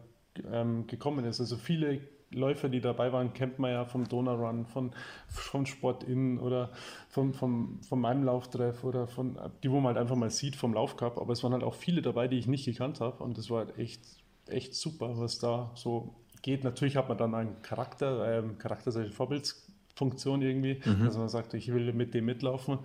ähm, 0.51 0.87
gekommen 0.87 1.25
ist. 1.25 1.39
Also 1.39 1.55
viele 1.55 2.01
Läufer, 2.33 2.69
die 2.69 2.79
dabei 2.79 3.11
waren, 3.11 3.33
kennt 3.33 3.59
man 3.59 3.71
ja 3.71 3.85
vom 3.85 4.07
Donaurun, 4.07 4.65
von, 4.65 4.91
von 5.27 5.65
Sport 5.65 6.03
In 6.03 6.39
oder 6.39 6.71
vom, 7.09 7.33
vom, 7.33 7.81
von 7.83 7.99
meinem 7.99 8.23
Lauftreff 8.23 8.83
oder 8.83 9.07
von, 9.07 9.37
die, 9.63 9.69
wo 9.69 9.75
man 9.75 9.95
halt 9.95 9.97
einfach 9.97 10.15
mal 10.15 10.29
sieht 10.29 10.55
vom 10.55 10.73
Laufcup. 10.73 11.17
Aber 11.17 11.33
es 11.33 11.43
waren 11.43 11.53
halt 11.53 11.63
auch 11.63 11.75
viele 11.75 12.01
dabei, 12.01 12.27
die 12.27 12.37
ich 12.37 12.47
nicht 12.47 12.65
gekannt 12.65 13.01
habe 13.01 13.23
und 13.23 13.37
das 13.37 13.49
war 13.49 13.65
halt 13.65 13.77
echt, 13.77 14.01
echt 14.47 14.73
super, 14.73 15.17
was 15.19 15.39
da 15.39 15.71
so 15.75 16.15
geht. 16.41 16.63
Natürlich 16.63 16.97
hat 16.97 17.09
man 17.09 17.17
dann 17.17 17.33
einen 17.35 17.61
Charakter, 17.61 18.39
ähm, 18.39 18.57
Charakter, 18.57 18.91
solche 18.91 19.11
Vorbildsfunktion 19.11 20.41
irgendwie, 20.41 20.81
mhm. 20.85 21.05
dass 21.05 21.17
man 21.17 21.29
sagt, 21.29 21.53
ich 21.53 21.71
will 21.73 21.93
mit 21.93 22.13
dem 22.13 22.25
mitlaufen. 22.25 22.79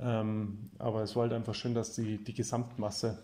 Ähm, 0.00 0.70
aber 0.78 1.02
es 1.02 1.14
war 1.14 1.22
halt 1.22 1.32
einfach 1.32 1.54
schön, 1.54 1.74
dass 1.74 1.94
die, 1.94 2.18
die 2.18 2.34
Gesamtmasse 2.34 3.18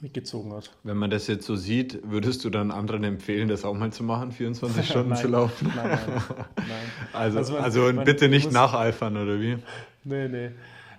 mitgezogen 0.00 0.52
hat. 0.52 0.70
Wenn 0.84 0.96
man 0.96 1.10
das 1.10 1.26
jetzt 1.26 1.46
so 1.46 1.56
sieht, 1.56 1.98
würdest 2.04 2.44
du 2.44 2.50
dann 2.50 2.70
anderen 2.70 3.04
empfehlen, 3.04 3.48
das 3.48 3.64
auch 3.64 3.74
mal 3.74 3.92
zu 3.92 4.04
machen, 4.04 4.32
24 4.32 4.88
Stunden 4.88 5.16
zu 5.16 5.28
laufen? 5.28 5.72
Nein, 5.74 5.88
nein, 5.88 6.22
nein. 6.56 6.66
Also, 7.12 7.38
also, 7.38 7.52
man, 7.54 7.62
also 7.62 7.92
man, 7.92 8.04
bitte 8.04 8.28
nicht 8.28 8.46
muss, 8.46 8.54
nacheifern, 8.54 9.16
oder 9.16 9.40
wie? 9.40 9.58
Nee, 10.04 10.28
nee. 10.28 10.50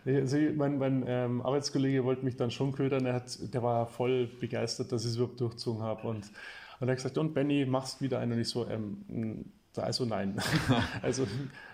Also 0.06 0.38
mein, 0.56 0.80
mein 0.80 1.04
ähm, 1.08 1.42
Arbeitskollege 1.42 2.04
wollte 2.04 2.26
mich 2.26 2.36
dann 2.36 2.52
schon 2.52 2.72
ködern, 2.72 3.06
er 3.06 3.14
hat, 3.14 3.38
der 3.54 3.62
war 3.62 3.86
voll 3.86 4.28
begeistert, 4.40 4.92
dass 4.92 5.04
ich 5.04 5.12
es 5.12 5.18
überhaupt 5.18 5.40
durchzogen 5.40 5.84
habe. 5.84 6.08
Und, 6.08 6.26
und 6.80 6.88
er 6.88 6.92
hat 6.92 6.98
gesagt, 6.98 7.18
und 7.18 7.34
Benny, 7.34 7.66
machst 7.66 8.02
wieder 8.02 8.20
einen? 8.20 8.34
Und 8.34 8.40
ich 8.40 8.50
so, 8.50 8.68
ähm, 8.68 9.52
also 9.76 10.06
nein. 10.06 10.42
also 11.02 11.28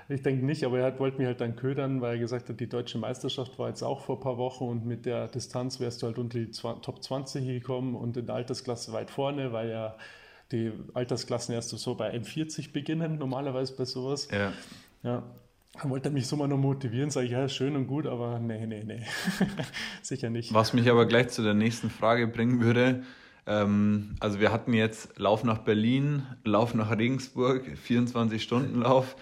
ich 0.10 0.22
denke 0.22 0.45
nicht, 0.45 0.64
aber 0.64 0.80
er 0.80 0.86
hat, 0.86 0.99
wollte 0.99 1.18
mich 1.18 1.28
halt 1.28 1.41
dann 1.41 1.56
ködern, 1.56 2.01
weil 2.01 2.16
er 2.16 2.20
gesagt 2.20 2.49
hat, 2.49 2.60
die 2.60 2.70
deutsche 2.70 2.97
Meisterschaft 2.97 3.58
war 3.58 3.70
jetzt 3.70 3.82
auch 3.82 4.01
vor 4.01 4.18
ein 4.18 4.22
paar 4.22 4.38
Wochen 4.38 4.66
und 4.66 4.86
mit 4.86 5.06
der 5.06 5.28
Distanz 5.28 5.80
wärst 5.80 6.01
du 6.01 6.08
halt 6.08 6.18
unter 6.18 6.38
die 6.38 6.51
Top 6.51 7.03
20 7.03 7.45
gekommen 7.45 7.95
und 7.95 8.18
in 8.18 8.26
der 8.26 8.36
Altersklasse 8.36 8.93
weit 8.93 9.10
vorne, 9.10 9.51
weil 9.53 9.70
ja 9.70 9.95
die 10.51 10.72
Altersklassen 10.93 11.56
erst 11.56 11.70
so 11.70 11.95
bei 11.95 12.14
M40 12.16 12.72
beginnen, 12.72 13.18
normalerweise 13.18 13.76
bei 13.76 13.86
sowas. 13.86 14.28
Ja. 14.32 14.53
ja. 15.03 15.24
Dann 15.74 15.89
wollte 15.89 16.10
er 16.10 16.12
mich 16.12 16.28
so 16.28 16.38
mal 16.38 16.47
noch 16.47 16.58
motivieren, 16.58 17.10
sage 17.10 17.26
ich, 17.26 17.32
ja, 17.34 17.49
schön 17.49 17.76
und 17.76 17.88
gut, 17.88 18.06
aber 18.06 18.39
nee, 18.39 18.66
nee, 18.66 18.84
nee, 18.86 19.01
sicher 20.01 20.30
nicht. 20.30 20.53
Was 20.53 20.74
mich 20.74 20.89
aber 20.89 21.06
gleich 21.06 21.30
zu 21.30 21.43
der 21.43 21.53
nächsten 21.53 21.89
Frage 21.89 22.28
bringen 22.28 22.62
würde, 22.62 23.03
ähm, 23.48 24.16
also 24.20 24.39
wir 24.39 24.52
hatten 24.52 24.74
jetzt 24.74 25.18
Lauf 25.20 25.43
nach 25.43 25.60
Berlin, 25.60 26.24
Lauf 26.43 26.74
nach 26.74 26.96
Regensburg, 26.98 27.64
24-Stunden-Lauf. 27.88 29.16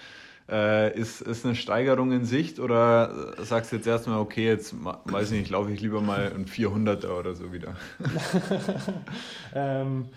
Äh, 0.49 0.99
ist, 0.99 1.21
ist 1.21 1.45
eine 1.45 1.55
Steigerung 1.55 2.11
in 2.11 2.25
Sicht 2.25 2.59
oder 2.59 3.33
sagst 3.43 3.71
du 3.71 3.77
jetzt 3.77 3.87
erstmal, 3.87 4.19
okay, 4.19 4.45
jetzt 4.45 4.75
weiß 4.83 5.31
ich 5.31 5.39
nicht, 5.39 5.51
laufe 5.51 5.71
ich 5.71 5.79
lieber 5.79 6.01
mal 6.01 6.33
ein 6.33 6.45
400er 6.45 7.17
oder 7.17 7.33
so 7.33 7.53
wieder? 7.53 7.75
ähm, 9.55 10.09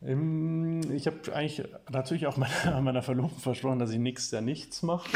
ich 0.00 1.06
habe 1.06 1.34
eigentlich 1.34 1.64
natürlich 1.90 2.26
auch 2.28 2.36
meiner, 2.36 2.80
meiner 2.82 3.02
Verlobten 3.02 3.40
versprochen, 3.40 3.78
dass 3.78 3.90
ich 3.90 3.98
nichts 3.98 4.30
der 4.30 4.40
nichts 4.40 4.82
mache. 4.82 5.10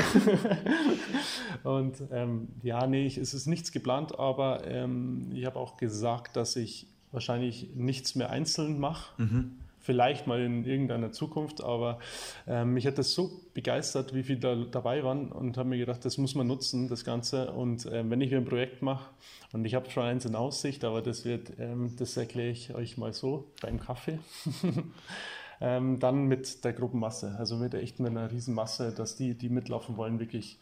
Und 1.62 2.02
ähm, 2.10 2.48
ja, 2.62 2.86
nee, 2.86 3.06
es 3.06 3.32
ist 3.32 3.46
nichts 3.46 3.72
geplant, 3.72 4.18
aber 4.18 4.66
ähm, 4.66 5.30
ich 5.32 5.46
habe 5.46 5.58
auch 5.58 5.76
gesagt, 5.76 6.36
dass 6.36 6.56
ich 6.56 6.91
wahrscheinlich 7.12 7.68
nichts 7.74 8.14
mehr 8.14 8.30
einzeln 8.30 8.78
mache. 8.78 9.22
Mhm. 9.22 9.58
vielleicht 9.84 10.28
mal 10.28 10.40
in 10.40 10.64
irgendeiner 10.64 11.10
Zukunft, 11.10 11.60
aber 11.60 11.98
ähm, 12.46 12.74
mich 12.74 12.86
hat 12.86 12.98
das 12.98 13.14
so 13.14 13.40
begeistert, 13.52 14.14
wie 14.14 14.22
viele 14.22 14.38
da 14.38 14.54
dabei 14.54 15.02
waren 15.02 15.32
und 15.32 15.58
habe 15.58 15.70
mir 15.70 15.78
gedacht, 15.78 16.04
das 16.04 16.18
muss 16.18 16.36
man 16.36 16.46
nutzen, 16.46 16.88
das 16.88 17.04
Ganze. 17.04 17.50
Und 17.50 17.86
äh, 17.86 18.08
wenn 18.08 18.20
ich 18.20 18.32
ein 18.32 18.44
Projekt 18.44 18.80
mache, 18.82 19.10
und 19.52 19.66
ich 19.66 19.74
habe 19.74 19.90
schon 19.90 20.04
eins 20.04 20.24
in 20.24 20.34
Aussicht, 20.34 20.84
aber 20.84 21.02
das 21.02 21.24
wird, 21.24 21.52
ähm, 21.58 21.94
das 21.98 22.16
erkläre 22.16 22.50
ich 22.50 22.74
euch 22.74 22.96
mal 22.96 23.12
so 23.12 23.50
beim 23.60 23.78
Kaffee. 23.80 24.18
ähm, 25.60 25.98
dann 26.00 26.24
mit 26.26 26.64
der 26.64 26.72
Gruppenmasse, 26.72 27.36
also 27.38 27.56
mit 27.56 27.74
echt 27.74 28.00
mit 28.00 28.10
einer 28.10 28.30
Riesenmasse, 28.30 28.92
dass 28.92 29.16
die, 29.16 29.34
die 29.34 29.50
mitlaufen 29.50 29.96
wollen, 29.96 30.18
wirklich 30.18 30.58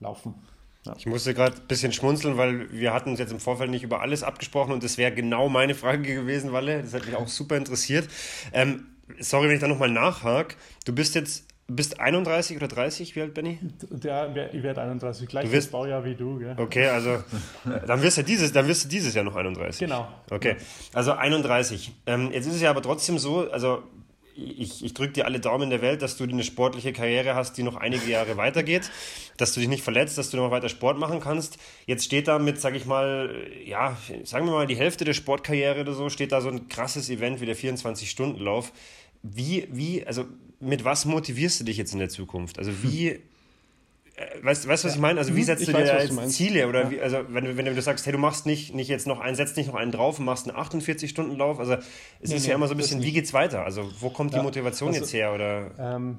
laufen. 0.00 0.34
Ja. 0.84 0.94
Ich 0.98 1.06
musste 1.06 1.32
gerade 1.32 1.56
ein 1.56 1.66
bisschen 1.68 1.92
schmunzeln, 1.92 2.36
weil 2.36 2.72
wir 2.72 2.92
hatten 2.92 3.10
uns 3.10 3.18
jetzt 3.18 3.32
im 3.32 3.38
Vorfeld 3.38 3.70
nicht 3.70 3.84
über 3.84 4.00
alles 4.00 4.22
abgesprochen 4.22 4.72
und 4.72 4.82
das 4.82 4.98
wäre 4.98 5.12
genau 5.12 5.48
meine 5.48 5.74
Frage 5.74 6.02
gewesen, 6.02 6.52
Walle. 6.52 6.82
Das 6.82 6.92
hat 6.92 7.06
mich 7.06 7.14
auch 7.14 7.28
super 7.28 7.56
interessiert. 7.56 8.08
Ähm, 8.52 8.86
sorry, 9.20 9.48
wenn 9.48 9.54
ich 9.54 9.60
da 9.60 9.68
nochmal 9.68 9.90
nachhake. 9.90 10.56
Du 10.84 10.92
bist 10.92 11.14
jetzt 11.14 11.44
bist 11.68 12.00
31 12.00 12.56
oder 12.56 12.68
30, 12.68 13.16
wie 13.16 13.22
alt 13.22 13.34
bin 13.34 13.46
ich? 13.46 13.58
Ja, 14.02 14.28
ich 14.52 14.62
werde 14.62 14.82
31, 14.82 15.28
gleich 15.28 15.46
du 15.46 15.52
wirst, 15.52 15.70
Baujahr 15.70 16.04
wie 16.04 16.14
du. 16.14 16.38
Gell? 16.38 16.54
Okay, 16.58 16.88
also 16.88 17.22
dann 17.86 18.02
wirst, 18.02 18.18
du 18.18 18.24
dieses, 18.24 18.52
dann 18.52 18.66
wirst 18.66 18.84
du 18.84 18.88
dieses 18.88 19.14
Jahr 19.14 19.24
noch 19.24 19.36
31. 19.36 19.78
Genau. 19.78 20.08
Okay, 20.30 20.56
also 20.92 21.12
31. 21.12 21.92
Ähm, 22.06 22.30
jetzt 22.32 22.46
ist 22.46 22.54
es 22.54 22.60
ja 22.60 22.70
aber 22.70 22.82
trotzdem 22.82 23.18
so, 23.18 23.50
also 23.50 23.82
ich, 24.34 24.84
ich 24.84 24.94
drücke 24.94 25.12
dir 25.12 25.26
alle 25.26 25.40
Daumen 25.40 25.70
der 25.70 25.82
Welt, 25.82 26.02
dass 26.02 26.16
du 26.16 26.24
eine 26.24 26.44
sportliche 26.44 26.92
Karriere 26.92 27.34
hast, 27.34 27.56
die 27.58 27.62
noch 27.62 27.76
einige 27.76 28.10
Jahre 28.10 28.36
weitergeht, 28.36 28.90
dass 29.36 29.52
du 29.52 29.60
dich 29.60 29.68
nicht 29.68 29.82
verletzt, 29.82 30.18
dass 30.18 30.30
du 30.30 30.36
noch 30.36 30.50
weiter 30.50 30.68
Sport 30.68 30.98
machen 30.98 31.20
kannst. 31.20 31.58
Jetzt 31.86 32.04
steht 32.04 32.28
da 32.28 32.38
mit, 32.38 32.60
sag 32.60 32.74
ich 32.74 32.86
mal, 32.86 33.46
ja, 33.64 33.96
sagen 34.24 34.46
wir 34.46 34.52
mal, 34.52 34.66
die 34.66 34.76
Hälfte 34.76 35.04
der 35.04 35.14
Sportkarriere 35.14 35.80
oder 35.80 35.92
so, 35.92 36.08
steht 36.08 36.32
da 36.32 36.40
so 36.40 36.48
ein 36.48 36.68
krasses 36.68 37.10
Event 37.10 37.40
wie 37.40 37.46
der 37.46 37.56
24-Stunden-Lauf. 37.56 38.72
Wie, 39.22 39.68
wie, 39.70 40.04
also 40.06 40.24
mit 40.60 40.84
was 40.84 41.04
motivierst 41.04 41.60
du 41.60 41.64
dich 41.64 41.76
jetzt 41.76 41.92
in 41.92 41.98
der 41.98 42.08
Zukunft? 42.08 42.58
Also 42.58 42.72
wie 42.82 43.20
weißt 44.42 44.64
du, 44.64 44.68
weißt, 44.68 44.84
was 44.84 44.94
ich 44.94 45.00
meine? 45.00 45.18
Also, 45.18 45.34
wie 45.34 45.40
mhm. 45.40 45.44
setzt 45.44 45.66
du 45.66 45.72
dir 45.72 45.84
da 45.84 46.26
Ziele? 46.28 46.68
Oder 46.68 46.84
ja. 46.84 46.90
wie, 46.90 47.00
also, 47.00 47.18
wenn 47.28 47.44
du, 47.44 47.56
wenn 47.56 47.64
du 47.64 47.82
sagst, 47.82 48.06
hey, 48.06 48.12
du 48.12 48.18
machst 48.18 48.46
nicht, 48.46 48.74
nicht 48.74 48.88
jetzt 48.88 49.06
noch 49.06 49.20
einen, 49.20 49.36
setzt 49.36 49.56
nicht 49.56 49.68
noch 49.68 49.74
einen 49.74 49.92
drauf 49.92 50.18
und 50.18 50.24
machst 50.24 50.48
einen 50.48 50.58
48-Stunden-Lauf. 50.58 51.58
Also, 51.58 51.74
es 51.74 51.80
nee, 52.30 52.36
ist 52.36 52.42
nee, 52.42 52.50
ja 52.50 52.54
immer 52.54 52.68
so 52.68 52.74
ein 52.74 52.76
bisschen, 52.76 53.02
wie 53.02 53.12
geht's 53.12 53.32
weiter? 53.32 53.64
Also, 53.64 53.88
wo 54.00 54.10
kommt 54.10 54.32
ja. 54.32 54.38
die 54.38 54.44
Motivation 54.44 54.88
also, 54.88 55.00
jetzt 55.00 55.12
her? 55.12 55.32
Oder? 55.32 55.70
Ähm, 55.78 56.18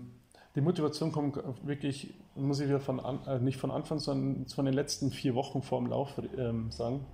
die 0.55 0.61
Motivation 0.61 1.11
kommt 1.11 1.39
wirklich, 1.63 2.13
muss 2.35 2.59
ich 2.59 2.67
wieder 2.67 2.79
von, 2.79 2.99
äh, 3.27 3.39
nicht 3.39 3.57
von 3.57 3.71
Anfang, 3.71 3.99
sondern 3.99 4.45
von 4.47 4.65
den 4.65 4.73
letzten 4.73 5.11
vier 5.11 5.33
Wochen 5.35 5.61
vor 5.61 5.79
dem 5.79 5.89
Lauf 5.89 6.11
ähm, 6.37 6.71
sagen. 6.71 7.05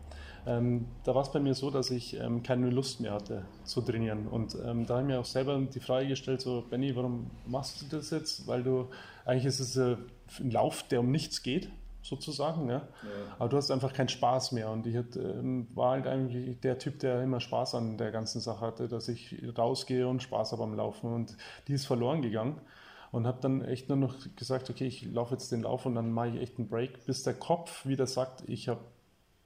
Ähm, 0.46 0.86
da 1.04 1.16
war 1.16 1.22
es 1.22 1.32
bei 1.32 1.40
mir 1.40 1.54
so, 1.54 1.70
dass 1.70 1.92
ich 1.92 2.20
ähm, 2.20 2.44
keine 2.44 2.70
Lust 2.70 3.02
mehr 3.02 3.14
hatte 3.14 3.44
zu 3.64 3.82
trainieren. 3.82 4.28
Und 4.28 4.56
ähm, 4.66 4.86
da 4.86 4.96
habe 4.96 5.04
ich 5.04 5.08
mir 5.08 5.20
auch 5.20 5.26
selber 5.26 5.60
die 5.60 5.80
Frage 5.80 6.08
gestellt, 6.08 6.42
so, 6.42 6.64
Benny, 6.70 6.96
warum 6.96 7.30
machst 7.46 7.82
du 7.82 7.98
das 7.98 8.10
jetzt? 8.10 8.48
Weil 8.48 8.64
du, 8.64 8.88
eigentlich 9.26 9.46
ist 9.46 9.60
es 9.60 9.78
äh, 9.78 9.96
ein 10.40 10.52
Lauf, 10.52 10.84
der 10.84 11.00
um 11.00 11.12
nichts 11.12 11.44
geht, 11.44 11.70
sozusagen. 12.02 12.70
Ja? 12.70 12.76
ja? 12.76 12.88
Aber 13.38 13.50
du 13.50 13.58
hast 13.58 13.72
einfach 13.72 13.94
keinen 13.94 14.10
Spaß 14.10 14.52
mehr. 14.52 14.70
Und 14.70 14.86
ich 14.88 14.96
hatte, 14.96 15.20
ähm, 15.20 15.68
war 15.74 15.92
halt 15.92 16.08
eigentlich 16.08 16.60
der 16.62 16.78
Typ, 16.78 17.00
der 17.00 17.22
immer 17.24 17.40
Spaß 17.40 17.76
an 17.76 17.98
der 17.98 18.12
ganzen 18.12 18.42
Sache 18.42 18.62
hatte, 18.62 18.88
dass 18.88 19.08
ich 19.08 19.36
rausgehe 19.58 20.08
und 20.08 20.24
Spaß 20.24 20.52
habe 20.52 20.64
am 20.64 20.76
Laufen. 20.76 21.14
Und 21.14 21.38
die 21.68 21.74
ist 21.74 21.86
verloren 21.86 22.22
gegangen. 22.22 22.60
Und 23.12 23.26
habe 23.26 23.40
dann 23.42 23.64
echt 23.64 23.90
nur 23.90 23.98
noch 23.98 24.16
gesagt, 24.36 24.70
okay, 24.70 24.86
ich 24.86 25.04
laufe 25.12 25.34
jetzt 25.34 25.52
den 25.52 25.64
Lauf 25.64 25.88
und 25.88 25.96
dann 25.96 26.12
mache 26.12 26.30
ich 26.30 26.42
echt 26.42 26.60
einen 26.60 26.70
Break, 26.70 27.08
bis 27.08 27.24
der 27.24 27.34
Kopf 27.34 27.88
wieder 27.88 28.06
sagt, 28.06 28.48
ich 28.48 28.70
habe 28.70 28.82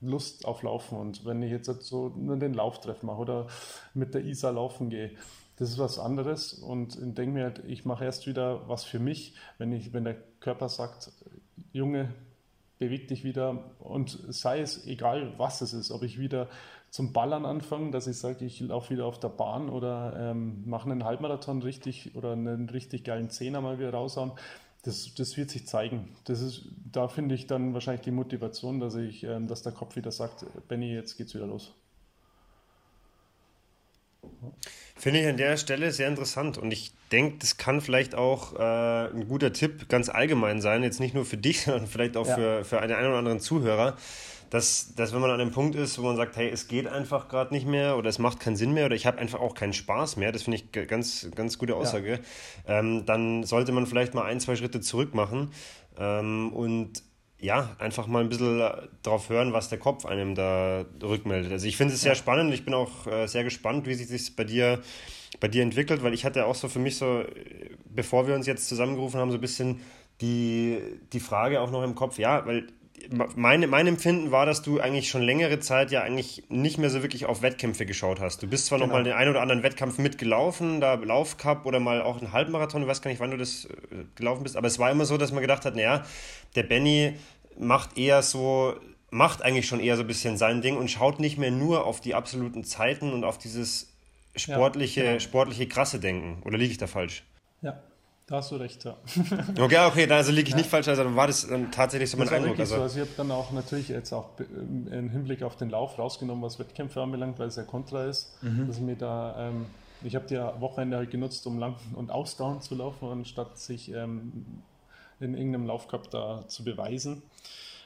Lust 0.02 0.46
auf 0.46 0.64
Laufen. 0.64 0.98
Und 0.98 1.26
wenn 1.26 1.42
ich 1.42 1.52
jetzt 1.52 1.68
so 1.84 2.10
nur 2.10 2.38
den 2.38 2.54
Lauftreff 2.54 3.04
mache 3.04 3.20
oder 3.20 3.48
mit 3.94 4.14
der 4.14 4.26
ISA 4.26 4.50
laufen 4.50 4.90
gehe, 4.90 5.12
das 5.58 5.70
ist 5.70 5.78
was 5.80 6.00
anderes. 6.00 6.54
Und 6.54 6.98
denke 7.00 7.34
mir 7.34 7.44
halt, 7.44 7.64
ich 7.68 7.86
mache 7.86 8.06
erst 8.06 8.28
wieder 8.28 8.68
was 8.68 8.84
für 8.84 9.00
mich, 9.00 9.36
wenn, 9.58 9.72
ich, 9.72 9.94
wenn 9.94 10.04
der 10.04 10.18
Körper 10.40 10.70
sagt, 10.70 11.12
Junge, 11.72 12.14
beweg 12.80 13.08
dich 13.08 13.24
wieder 13.24 13.64
und 13.80 14.20
sei 14.30 14.60
es 14.60 14.86
egal, 14.88 15.34
was 15.38 15.62
es 15.62 15.74
ist, 15.74 15.92
ob 15.92 16.04
ich 16.04 16.20
wieder 16.20 16.50
zum 16.90 17.14
Ballern 17.14 17.46
anfange, 17.46 17.92
dass 17.92 18.08
ich 18.08 18.18
sage, 18.18 18.46
ich 18.46 18.60
laufe 18.60 18.92
wieder 18.92 19.06
auf 19.06 19.20
der 19.20 19.30
Bahn 19.30 19.70
oder 19.70 20.16
ähm, 20.16 20.64
mache 20.68 20.92
einen 20.92 21.04
Halbmarathon 21.04 21.62
richtig 21.64 22.16
oder 22.16 22.34
einen 22.34 22.70
richtig 22.70 23.04
geilen 23.04 23.30
Zehner 23.30 23.62
mal 23.62 23.80
wieder 23.80 23.92
raushauen. 23.92 24.32
Das, 24.84 25.14
das 25.16 25.38
wird 25.38 25.50
sich 25.50 25.66
zeigen. 25.66 26.10
Das 26.26 26.42
ist, 26.42 26.66
da 26.92 27.08
finde 27.08 27.36
ich 27.36 27.48
dann 27.48 27.74
wahrscheinlich 27.74 28.04
die 28.04 28.12
Motivation, 28.12 28.80
dass 28.80 28.96
ich, 28.96 29.24
ähm, 29.24 29.48
dass 29.48 29.64
der 29.64 29.72
Kopf 29.72 29.96
wieder 29.96 30.12
sagt, 30.12 30.46
Benny, 30.68 30.94
jetzt 30.94 31.18
geht's 31.18 31.34
wieder 31.34 31.48
los. 31.48 31.74
Finde 34.96 35.20
ich 35.20 35.28
an 35.28 35.38
der 35.38 35.58
Stelle 35.58 35.92
sehr 35.92 36.08
interessant 36.08 36.58
und 36.58 36.72
ich 36.72 36.94
denke, 37.12 37.38
das 37.40 37.58
kann 37.58 37.82
vielleicht 37.82 38.16
auch 38.16 38.56
äh, 38.56 39.10
ein 39.10 39.28
guter 39.28 39.52
Tipp 39.52 39.90
ganz 39.90 40.08
allgemein 40.08 40.62
sein, 40.62 40.82
jetzt 40.84 41.00
nicht 41.00 41.14
nur 41.14 41.26
für 41.26 41.38
dich, 41.38 41.62
sondern 41.66 41.88
vielleicht 41.88 42.16
auch 42.16 42.28
ja. 42.28 42.36
für, 42.36 42.66
für 42.66 42.80
einen, 42.80 42.94
oder 42.94 43.18
anderen 43.18 43.40
Zuhörer, 43.40 43.98
dass, 44.50 44.94
dass 44.96 45.14
wenn 45.14 45.20
man 45.20 45.32
an 45.32 45.42
einem 45.42 45.52
Punkt 45.52 45.76
ist, 45.76 45.98
wo 45.98 46.04
man 46.04 46.16
sagt, 46.16 46.38
hey, 46.38 46.50
es 46.50 46.68
geht 46.68 46.88
einfach 46.88 47.28
gerade 47.28 47.54
nicht 47.54 47.68
mehr 47.68 47.98
oder 47.98 48.08
es 48.08 48.20
macht 48.20 48.40
keinen 48.40 48.56
Sinn 48.56 48.74
mehr 48.74 48.86
oder 48.86 48.96
ich 48.96 49.06
habe 49.06 49.18
einfach 49.18 49.40
auch 49.40 49.56
keinen 49.56 49.74
Spaß 49.74 50.18
mehr, 50.18 50.32
das 50.32 50.44
finde 50.44 50.58
ich 50.58 50.88
ganz, 50.88 51.28
ganz 51.36 51.58
gute 51.58 51.76
Aussage, 51.76 52.20
ja. 52.68 52.80
ähm, 52.80 53.06
dann 53.06 53.44
sollte 53.44 53.72
man 53.72 53.88
vielleicht 53.88 54.14
mal 54.14 54.26
ein, 54.26 54.40
zwei 54.40 54.56
Schritte 54.56 54.80
zurück 54.80 55.16
machen 55.16 55.52
ähm, 55.98 56.54
und 56.54 57.04
ja, 57.44 57.76
einfach 57.78 58.08
mal 58.08 58.24
ein 58.24 58.30
bisschen 58.30 58.64
drauf 59.04 59.28
hören, 59.28 59.52
was 59.52 59.68
der 59.68 59.78
Kopf 59.78 60.06
einem 60.06 60.34
da 60.34 60.86
rückmeldet. 61.02 61.52
Also 61.52 61.68
ich 61.68 61.76
finde 61.76 61.94
es 61.94 62.00
sehr 62.00 62.16
spannend. 62.16 62.54
Ich 62.54 62.64
bin 62.64 62.74
auch 62.74 63.06
äh, 63.06 63.28
sehr 63.28 63.44
gespannt, 63.44 63.86
wie 63.86 63.96
sich 63.96 64.08
das 64.08 64.32
bei 64.32 64.46
dir, 64.46 64.82
bei 65.42 65.50
dir 65.50 65.62
entwickelt, 65.62 66.04
weil 66.04 66.14
ich 66.14 66.24
hatte 66.24 66.46
auch 66.46 66.56
so 66.56 66.70
für 66.70 66.80
mich 66.80 66.96
so, 66.96 67.26
bevor 67.84 68.28
wir 68.28 68.36
uns 68.36 68.48
jetzt 68.48 68.70
zusammengerufen 68.70 69.20
haben, 69.20 69.30
so 69.30 69.38
ein 69.38 69.42
bisschen 69.42 69.82
die, 70.22 70.80
die 71.12 71.20
Frage 71.20 71.60
auch 71.60 71.70
noch 71.70 71.84
im 71.84 71.96
Kopf, 71.96 72.18
ja, 72.18 72.46
weil 72.46 72.68
mein, 73.10 73.70
mein 73.70 73.88
Empfinden 73.88 74.32
war, 74.32 74.46
dass 74.46 74.62
du 74.62 74.80
eigentlich 74.80 75.10
schon 75.10 75.22
längere 75.22 75.60
Zeit 75.60 75.92
ja 75.92 76.02
eigentlich 76.02 76.44
nicht 76.50 76.78
mehr 76.78 76.90
so 76.90 77.02
wirklich 77.02 77.26
auf 77.26 77.42
Wettkämpfe 77.42 77.86
geschaut 77.86 78.20
hast. 78.20 78.42
Du 78.42 78.48
bist 78.48 78.68
zwar 78.68 78.78
genau. 78.78 78.88
noch 78.88 78.94
mal 78.94 79.04
den 79.04 79.14
einen 79.14 79.30
oder 79.32 79.42
anderen 79.42 79.64
Wettkampf 79.64 79.98
mitgelaufen, 79.98 80.80
da 80.80 80.96
Laufcup 80.96 81.66
oder 81.66 81.80
mal 81.80 82.02
auch 82.02 82.20
einen 82.20 82.32
Halbmarathon, 82.32 82.84
ich 82.84 82.88
weiß 82.88 83.02
gar 83.02 83.12
nicht, 83.12 83.20
wann 83.20 83.32
du 83.32 83.38
das 83.38 83.66
äh, 83.66 83.70
gelaufen 84.16 84.44
bist, 84.44 84.58
aber 84.58 84.68
es 84.68 84.80
war 84.80 84.92
immer 84.92 85.06
so, 85.06 85.18
dass 85.18 85.32
man 85.32 85.42
gedacht 85.42 85.66
hat, 85.66 85.76
naja, 85.76 86.06
der 86.56 86.64
Benny 86.64 87.16
macht 87.58 87.98
eher 87.98 88.22
so, 88.22 88.76
macht 89.10 89.42
eigentlich 89.42 89.68
schon 89.68 89.80
eher 89.80 89.96
so 89.96 90.04
ein 90.04 90.08
bisschen 90.08 90.38
sein 90.38 90.62
Ding 90.62 90.78
und 90.78 90.90
schaut 90.90 91.20
nicht 91.20 91.38
mehr 91.38 91.52
nur 91.52 91.86
auf 91.86 92.02
die 92.02 92.16
absoluten 92.16 92.64
Zeiten 92.64 93.14
und 93.14 93.24
auf 93.24 93.38
dieses 93.38 93.94
sportliche, 94.36 95.02
ja, 95.02 95.08
genau. 95.12 95.20
sportliche 95.20 95.68
krasse 95.68 96.00
Denken. 96.00 96.42
Oder 96.44 96.58
liege 96.58 96.72
ich 96.72 96.78
da 96.78 96.88
falsch? 96.88 97.24
Ja, 97.62 97.82
da 98.26 98.38
hast 98.38 98.52
du 98.52 98.56
recht, 98.56 98.86
ja. 98.86 98.96
okay, 99.60 99.86
okay, 99.86 100.10
also 100.10 100.32
liege 100.32 100.48
ich 100.48 100.52
ja. 100.52 100.58
nicht 100.58 100.70
falsch, 100.70 100.88
also 100.88 101.04
dann 101.04 101.16
war 101.16 101.28
das 101.28 101.46
dann 101.46 101.72
tatsächlich 101.72 102.10
so 102.10 102.18
mein 102.18 102.28
das 102.28 102.36
Eindruck. 102.36 102.60
Also. 102.60 102.76
So. 102.76 102.82
also 102.82 103.02
ich 103.02 103.02
habe 103.02 103.18
dann 103.18 103.32
auch 103.32 103.52
natürlich 103.52 103.90
jetzt 103.90 104.14
auch 104.14 104.30
im 104.40 105.10
Hinblick 105.10 105.44
auf 105.44 105.58
den 105.58 105.70
Lauf 105.70 106.00
rausgenommen, 106.00 106.42
was 106.42 106.58
Wettkämpfe 106.58 107.02
anbelangt, 107.02 107.38
weil 107.40 107.48
es 107.48 107.58
ja 107.58 107.64
kontra 107.64 108.06
ist, 108.06 108.42
mhm. 108.42 108.68
dass 108.68 108.78
ich 108.78 108.84
mir 108.84 108.96
da, 108.96 109.50
ähm, 109.50 109.66
ich 110.04 110.16
habe 110.16 110.26
die 110.28 110.38
Wochenende 110.38 110.98
halt 110.98 111.12
genutzt, 111.12 111.46
um 111.48 111.60
lang 111.60 111.76
und 111.96 112.12
ausdauernd 112.12 112.64
zu 112.64 112.76
laufen, 112.76 113.10
anstatt 113.10 113.58
sich 113.60 113.92
ähm, 113.92 114.62
in 115.20 115.36
irgendeinem 115.36 115.68
Laufcup 115.68 116.10
da 116.10 116.46
zu 116.48 116.64
beweisen. 116.64 117.24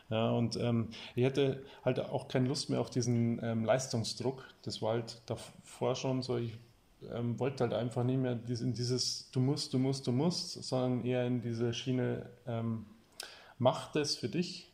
Ja, 0.09 0.31
und 0.31 0.55
ähm, 0.57 0.89
ich 1.15 1.25
hatte 1.25 1.63
halt 1.83 1.99
auch 1.99 2.27
keine 2.27 2.47
Lust 2.47 2.69
mehr 2.69 2.79
auf 2.79 2.89
diesen 2.89 3.43
ähm, 3.43 3.65
Leistungsdruck. 3.65 4.45
Das 4.61 4.81
war 4.81 4.93
halt 4.93 5.21
davor 5.25 5.95
schon 5.95 6.21
so, 6.21 6.37
ich 6.37 6.53
ähm, 7.13 7.39
wollte 7.39 7.63
halt 7.63 7.73
einfach 7.73 8.03
nicht 8.03 8.19
mehr 8.19 8.39
in 8.47 8.73
dieses 8.73 9.29
Du 9.31 9.39
musst, 9.39 9.73
du 9.73 9.79
musst, 9.79 10.07
du 10.07 10.11
musst, 10.11 10.63
sondern 10.63 11.05
eher 11.05 11.25
in 11.25 11.41
diese 11.41 11.73
Schiene, 11.73 12.29
ähm, 12.45 12.85
mach 13.59 13.91
das 13.91 14.15
für 14.15 14.29
dich, 14.29 14.71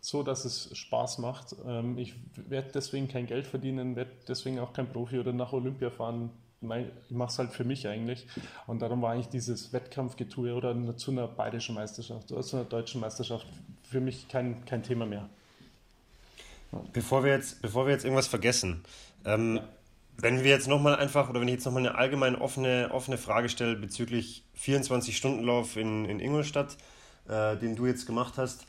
so 0.00 0.22
dass 0.22 0.44
es 0.44 0.76
Spaß 0.76 1.18
macht. 1.18 1.54
Ähm, 1.66 1.98
ich 1.98 2.14
werde 2.34 2.70
deswegen 2.72 3.08
kein 3.08 3.26
Geld 3.26 3.46
verdienen, 3.46 3.96
werde 3.96 4.12
deswegen 4.26 4.58
auch 4.58 4.72
kein 4.72 4.88
Profi 4.88 5.18
oder 5.18 5.32
nach 5.32 5.52
Olympia 5.52 5.90
fahren. 5.90 6.30
Ich 6.60 7.14
mache 7.14 7.30
es 7.30 7.38
halt 7.38 7.52
für 7.52 7.62
mich 7.62 7.86
eigentlich. 7.86 8.26
Und 8.66 8.82
darum 8.82 9.00
war 9.02 9.12
eigentlich 9.12 9.28
dieses 9.28 9.72
Wettkampfgetue 9.72 10.54
oder 10.54 10.96
zu 10.96 11.12
einer 11.12 11.28
bayerischen 11.28 11.76
Meisterschaft 11.76 12.32
oder 12.32 12.42
zu 12.42 12.56
einer 12.56 12.64
deutschen 12.64 13.00
Meisterschaft 13.00 13.46
für 13.84 14.00
mich 14.00 14.26
kein, 14.28 14.64
kein 14.64 14.82
Thema 14.82 15.06
mehr. 15.06 15.28
Bevor 16.92 17.24
wir 17.24 17.32
jetzt, 17.32 17.62
bevor 17.62 17.86
wir 17.86 17.92
jetzt 17.92 18.04
irgendwas 18.04 18.26
vergessen, 18.26 18.84
ähm, 19.24 19.56
ja. 19.56 19.68
Wenn 20.20 20.42
wir 20.42 20.50
jetzt 20.50 20.66
nochmal 20.66 20.96
einfach, 20.96 21.30
oder 21.30 21.40
wenn 21.40 21.48
ich 21.48 21.54
jetzt 21.54 21.64
nochmal 21.64 21.86
eine 21.86 21.94
allgemein 21.94 22.34
offene, 22.34 22.88
offene 22.90 23.18
Frage 23.18 23.48
stelle 23.48 23.76
bezüglich 23.76 24.44
24-Stunden-Lauf 24.60 25.76
in, 25.76 26.04
in 26.06 26.18
Ingolstadt, 26.18 26.76
äh, 27.28 27.56
den 27.56 27.76
du 27.76 27.86
jetzt 27.86 28.04
gemacht 28.04 28.34
hast, 28.36 28.66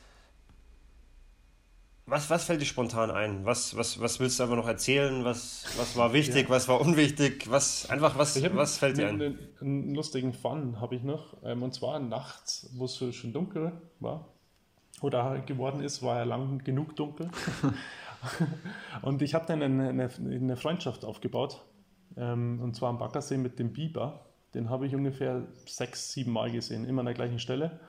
was, 2.06 2.28
was 2.28 2.44
fällt 2.44 2.60
dir 2.60 2.66
spontan 2.66 3.10
ein? 3.10 3.44
Was, 3.44 3.76
was, 3.76 4.00
was 4.00 4.18
willst 4.18 4.40
du 4.40 4.44
aber 4.44 4.56
noch 4.56 4.66
erzählen? 4.66 5.24
Was, 5.24 5.64
was 5.76 5.96
war 5.96 6.12
wichtig, 6.12 6.44
ja. 6.44 6.50
was 6.50 6.66
war 6.66 6.80
unwichtig? 6.80 7.48
Was, 7.50 7.88
einfach, 7.88 8.18
was, 8.18 8.42
was 8.54 8.78
fällt 8.78 8.98
dir 8.98 9.08
ein? 9.08 9.20
Einen, 9.20 9.38
einen 9.60 9.94
lustigen 9.94 10.32
Fun 10.32 10.80
habe 10.80 10.96
ich 10.96 11.02
noch. 11.02 11.36
Ähm, 11.44 11.62
und 11.62 11.72
zwar 11.72 12.00
nachts, 12.00 12.68
wo 12.74 12.86
es 12.86 12.96
schon 13.14 13.32
dunkel 13.32 13.72
war 14.00 14.26
oder 15.00 15.40
geworden 15.40 15.82
ist, 15.82 16.02
war 16.02 16.18
ja 16.18 16.24
lang 16.24 16.58
genug 16.64 16.96
dunkel. 16.96 17.30
Und 19.02 19.22
ich 19.22 19.34
habe 19.34 19.46
dann 19.46 19.62
eine, 19.62 19.88
eine, 19.88 20.10
eine, 20.18 20.56
Freundschaft 20.56 21.04
aufgebaut 21.04 21.64
ähm, 22.16 22.60
und 22.60 22.76
zwar 22.76 22.90
am 22.90 22.98
Baggersee 22.98 23.38
mit 23.38 23.58
dem 23.58 23.72
Biber. 23.72 24.26
Den 24.54 24.68
habe 24.68 24.86
ich 24.86 24.94
ungefähr 24.94 25.46
sechs, 25.66 26.12
sieben 26.12 26.32
Mal 26.32 26.50
gesehen, 26.50 26.84
immer 26.84 27.00
an 27.00 27.06
der 27.06 27.14
gleichen 27.14 27.38
Stelle. 27.38 27.80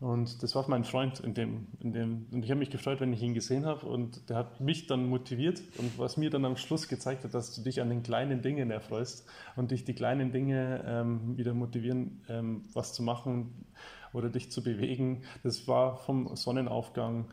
Und 0.00 0.42
das 0.42 0.54
war 0.54 0.68
mein 0.68 0.84
Freund 0.84 1.20
in 1.20 1.34
dem, 1.34 1.68
in 1.78 1.92
dem 1.92 2.26
und 2.32 2.44
ich 2.44 2.50
habe 2.50 2.58
mich 2.58 2.70
gefreut, 2.70 3.00
wenn 3.00 3.12
ich 3.12 3.22
ihn 3.22 3.32
gesehen 3.32 3.64
habe 3.64 3.86
und 3.86 4.28
der 4.28 4.36
hat 4.36 4.60
mich 4.60 4.86
dann 4.86 5.08
motiviert 5.08 5.62
und 5.78 5.98
was 5.98 6.16
mir 6.16 6.30
dann 6.30 6.44
am 6.44 6.56
Schluss 6.56 6.88
gezeigt 6.88 7.24
hat, 7.24 7.32
dass 7.32 7.54
du 7.54 7.62
dich 7.62 7.80
an 7.80 7.88
den 7.88 8.02
kleinen 8.02 8.42
Dingen 8.42 8.70
erfreust 8.70 9.26
und 9.54 9.70
dich 9.70 9.84
die 9.84 9.94
kleinen 9.94 10.32
Dinge 10.32 10.84
ähm, 10.86 11.38
wieder 11.38 11.54
motivieren, 11.54 12.22
ähm, 12.28 12.64
was 12.74 12.92
zu 12.92 13.04
machen 13.04 13.64
oder 14.12 14.28
dich 14.28 14.50
zu 14.50 14.62
bewegen. 14.62 15.22
Das 15.44 15.68
war 15.68 15.96
vom 15.96 16.34
Sonnenaufgang 16.36 17.30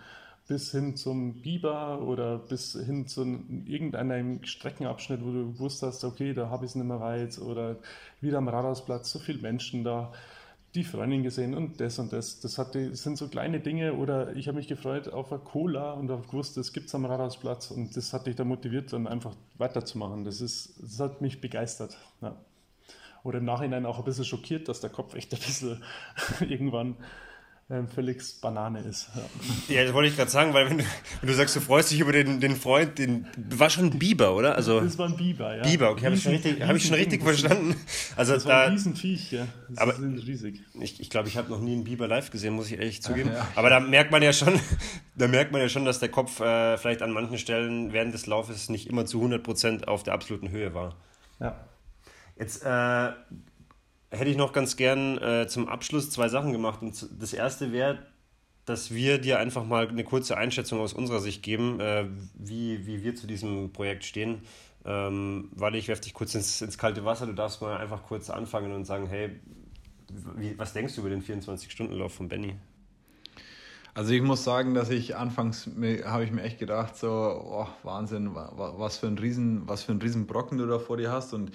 bis 0.52 0.72
hin 0.72 0.98
zum 0.98 1.36
Biber 1.36 2.02
oder 2.02 2.38
bis 2.38 2.74
hin 2.74 3.08
zu 3.08 3.22
irgendeinem 3.66 4.44
Streckenabschnitt, 4.44 5.24
wo 5.24 5.32
du 5.32 5.54
gewusst 5.54 5.82
hast, 5.82 6.04
okay, 6.04 6.34
da 6.34 6.50
habe 6.50 6.66
ich 6.66 6.72
es 6.72 6.76
nicht 6.76 6.88
mehr 6.88 7.00
weit 7.00 7.40
oder 7.40 7.78
wieder 8.20 8.40
am 8.40 8.50
Rathausplatz, 8.50 9.14
so 9.14 9.20
viele 9.20 9.40
Menschen 9.40 9.86
da 9.86 10.12
die 10.76 10.84
Freundin 10.84 11.24
gesehen 11.24 11.54
und 11.54 11.80
das 11.80 12.00
und 12.00 12.12
das. 12.12 12.42
Das, 12.42 12.58
hatte, 12.58 12.90
das 12.90 13.02
sind 13.02 13.18
so 13.18 13.30
kleine 13.30 13.62
Dinge 13.62 13.94
oder 13.94 14.36
ich 14.36 14.50
habe 14.50 14.58
mich 14.58 14.68
gefreut 14.68 15.08
auf 15.08 15.32
eine 15.32 15.42
Cola 15.42 15.94
und 15.94 16.12
habe 16.12 16.28
gewusst, 16.28 16.58
das 16.58 16.74
gibt 16.74 16.88
es 16.88 16.96
am 16.96 17.06
Rathausplatz 17.06 17.72
und 17.72 17.96
das 17.96 18.12
hat 18.12 18.28
dich 18.28 18.36
da 18.36 18.44
motiviert, 18.44 18.92
dann 18.92 19.08
einfach 19.08 19.34
weiterzumachen. 19.58 20.26
Das, 20.26 20.42
ist, 20.42 20.74
das 20.82 21.00
hat 21.00 21.22
mich 21.22 21.40
begeistert. 21.40 21.98
Ja. 22.22 22.36
Oder 23.24 23.38
im 23.38 23.46
Nachhinein 23.46 23.86
auch 23.86 24.00
ein 24.00 24.04
bisschen 24.04 24.26
schockiert, 24.26 24.68
dass 24.68 24.82
der 24.82 24.90
Kopf 24.90 25.16
echt 25.16 25.34
ein 25.34 25.40
bisschen 25.40 25.82
irgendwann 26.42 26.98
ähm, 27.72 27.88
völlig 27.88 28.22
Banane 28.42 28.82
ist. 28.82 29.08
Ja, 29.70 29.76
ja 29.76 29.84
das 29.86 29.94
wollte 29.94 30.10
ich 30.10 30.18
gerade 30.18 30.30
sagen, 30.30 30.54
weil 30.54 30.70
wenn 30.70 30.80
du, 30.80 30.84
wenn 31.22 31.28
du, 31.30 31.34
sagst, 31.34 31.56
du 31.56 31.62
freust 31.62 31.90
dich 31.92 32.02
über 32.02 32.12
den, 32.12 32.42
den 32.42 32.58
Freund, 32.58 33.00
den 33.00 33.26
war 33.50 33.70
schon 33.70 33.86
ein 33.86 34.00
Biber, 34.00 34.36
oder? 34.36 34.56
Also, 34.56 34.82
das 34.82 34.98
war 34.98 35.08
ein 35.08 35.16
Biber, 35.16 35.56
ja. 35.56 35.64
Biber, 35.64 35.92
okay, 35.92 36.06
habe 36.06 36.16
ich 36.16 36.24
schon 36.24 36.34
richtig, 36.34 36.62
hab 36.62 36.76
ich 36.76 36.86
schon 36.86 36.96
richtig 36.96 37.24
verstanden. 37.24 37.76
Also 38.18 38.34
das 38.34 38.46
war 38.46 38.64
ein 38.64 38.74
Riesenviech, 38.74 39.32
ja. 39.32 39.48
Das 39.70 39.78
aber 39.78 39.98
riesig. 40.00 40.62
Ich, 40.82 41.00
ich 41.00 41.10
glaube, 41.10 41.30
ich 41.30 41.38
habe 41.38 41.50
noch 41.50 41.62
nie 41.62 41.74
einen 41.74 41.86
Biber 41.86 42.08
live 42.08 42.30
gesehen, 42.30 42.54
muss 42.54 42.68
ich 42.68 42.78
ehrlich 42.78 43.02
zugeben. 43.02 43.32
Ach, 43.34 43.38
ja. 43.38 43.48
Aber 43.56 43.70
da 43.70 43.80
merkt 43.80 44.12
man 44.12 44.22
ja 44.22 44.34
schon, 44.34 44.60
da 45.16 45.28
merkt 45.30 45.54
man 45.54 45.62
ja 45.62 45.70
schon, 45.70 45.86
dass 45.86 46.00
der 46.00 46.10
Kopf 46.10 46.42
äh, 46.42 46.78
vielleicht 46.78 47.02
an 47.02 47.12
manchen 47.12 47.38
Stellen 47.38 47.94
während 47.94 48.14
des 48.14 48.26
Laufes 48.26 48.68
nicht 48.70 48.88
immer 48.90 49.06
zu 49.06 49.24
100% 49.24 49.86
auf 49.86 50.04
der 50.04 50.14
absoluten 50.14 50.50
Höhe 50.50 50.74
war. 50.74 50.96
Ja. 51.40 51.56
Jetzt 52.38 52.64
äh, 52.66 53.12
hätte 54.12 54.30
ich 54.30 54.38
noch 54.38 54.54
ganz 54.54 54.76
gern 54.76 55.18
äh, 55.18 55.48
zum 55.48 55.68
Abschluss 55.68 56.10
zwei 56.12 56.30
Sachen 56.30 56.52
gemacht. 56.52 56.82
Und 56.82 57.08
das 57.20 57.34
erste 57.34 57.72
wäre, 57.72 58.06
dass 58.66 58.94
wir 58.94 59.18
dir 59.18 59.40
einfach 59.40 59.66
mal 59.66 59.88
eine 59.88 60.04
kurze 60.04 60.38
Einschätzung 60.38 60.80
aus 60.80 60.94
unserer 60.94 61.20
Sicht 61.20 61.42
geben, 61.42 61.80
äh, 61.80 62.06
wie, 62.36 62.86
wie 62.86 63.04
wir 63.04 63.16
zu 63.16 63.26
diesem 63.26 63.72
Projekt 63.74 64.04
stehen. 64.04 64.42
Ähm, 64.86 65.50
warte, 65.56 65.78
ich 65.78 65.88
werfe 65.88 66.02
dich 66.02 66.14
kurz 66.14 66.36
ins, 66.36 66.62
ins 66.62 66.78
kalte 66.78 67.06
Wasser. 67.06 67.26
Du 67.26 67.34
darfst 67.34 67.62
mal 67.62 67.78
einfach 67.78 68.04
kurz 68.04 68.30
anfangen 68.30 68.74
und 68.74 68.86
sagen, 68.86 69.08
hey, 69.08 69.40
wie, 70.36 70.58
was 70.60 70.74
denkst 70.74 70.96
du 70.96 71.02
über 71.02 71.10
den 71.10 71.24
24-Stunden-Lauf 71.24 72.14
von 72.14 72.28
Benny? 72.28 72.56
Also 73.94 74.14
ich 74.14 74.22
muss 74.22 74.44
sagen, 74.44 74.74
dass 74.74 74.90
ich 74.90 75.18
anfangs 75.18 75.70
habe 76.06 76.24
ich 76.24 76.32
mir 76.32 76.44
echt 76.44 76.60
gedacht, 76.60 76.96
so 76.96 77.10
oh, 77.10 77.68
Wahnsinn, 77.84 78.34
was 78.34 78.98
für 78.98 79.08
ein 79.08 79.18
Riesen, 79.18 79.68
was 79.68 79.84
für 79.84 79.92
ein 79.92 80.02
Riesenbrocken 80.02 80.58
du 80.58 80.66
da 80.66 80.80
vor 80.80 80.98
dir 80.98 81.12
hast. 81.12 81.34
Und 81.34 81.52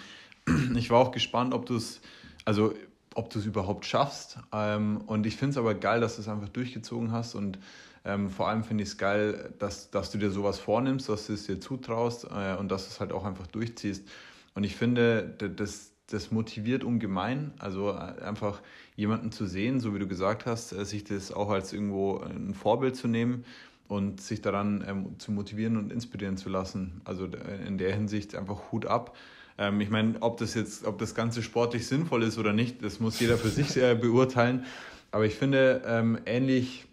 ich 0.77 0.91
war 0.91 1.01
auch 1.01 1.13
gespannt, 1.13 1.55
ob 1.55 1.67
du 1.67 1.77
es 1.77 2.01
also 2.47 2.73
ob 3.15 3.31
du 3.31 3.39
es 3.39 3.47
überhaupt 3.47 3.85
schaffst. 3.85 4.39
Ähm, 4.53 5.03
und 5.07 5.27
ich 5.27 5.37
finde 5.37 5.53
es 5.53 5.59
aber 5.59 5.75
geil, 5.75 6.01
dass 6.01 6.17
du 6.17 6.23
es 6.23 6.29
einfach 6.29 6.49
durchgezogen 6.49 7.13
hast 7.13 7.35
und 7.35 7.59
ähm, 8.05 8.31
vor 8.31 8.49
allem 8.49 8.63
finde 8.63 8.85
ich 8.85 8.91
es 8.91 8.99
geil, 8.99 9.53
dass, 9.59 9.91
dass 9.91 10.13
du 10.13 10.19
dir 10.19 10.31
sowas 10.31 10.61
vornimmst, 10.61 11.09
dass 11.09 11.27
du 11.27 11.33
es 11.33 11.47
dir 11.47 11.61
zutraust 11.61 12.25
äh, 12.25 12.57
und 12.57 12.71
dass 12.71 12.85
du 12.85 12.91
es 12.91 13.01
halt 13.01 13.13
auch 13.13 13.25
einfach 13.25 13.49
durchziehst. 13.49 14.07
Und 14.55 14.65
ich 14.65 14.77
finde, 14.77 15.35
das, 15.39 15.93
das 16.07 16.31
motiviert 16.31 16.85
ungemein. 16.85 17.53
Also 17.59 17.91
äh, 17.91 18.23
einfach 18.23 18.63
jemanden 18.95 19.33
zu 19.33 19.47
sehen, 19.47 19.81
so 19.81 19.93
wie 19.95 19.99
du 19.99 20.07
gesagt 20.07 20.47
hast, 20.47 20.73
äh, 20.73 20.85
sich 20.85 21.03
das 21.03 21.33
auch 21.33 21.51
als 21.51 21.73
irgendwo 21.73 22.19
ein 22.19 22.55
Vorbild 22.55 22.95
zu 22.95 23.09
nehmen 23.09 23.45
und 23.89 24.21
sich 24.21 24.41
daran 24.41 24.85
ähm, 24.87 25.19
zu 25.19 25.33
motivieren 25.33 25.77
und 25.77 25.93
inspirieren 25.93 26.37
zu 26.37 26.49
lassen. 26.49 27.01
Also 27.05 27.27
in 27.67 27.77
der 27.77 27.93
Hinsicht 27.93 28.37
einfach 28.37 28.71
Hut 28.71 28.87
ab. 28.87 29.17
Ähm, 29.59 29.81
ich 29.81 29.91
meine, 29.91 30.21
ob 30.21 30.39
das 30.39 30.55
jetzt, 30.55 30.85
ob 30.85 30.99
das 30.99 31.15
Ganze 31.15 31.43
sportlich 31.43 31.87
sinnvoll 31.87 32.23
ist 32.23 32.39
oder 32.39 32.53
nicht, 32.53 32.83
das 32.83 33.01
muss 33.01 33.19
jeder 33.21 33.39
für 33.39 33.49
sich 33.49 33.77
äh, 33.77 33.95
beurteilen. 33.95 34.65
Aber 35.11 35.25
ich 35.25 35.35
finde, 35.35 35.83
ähm, 35.87 36.19
ähnlich 36.27 36.87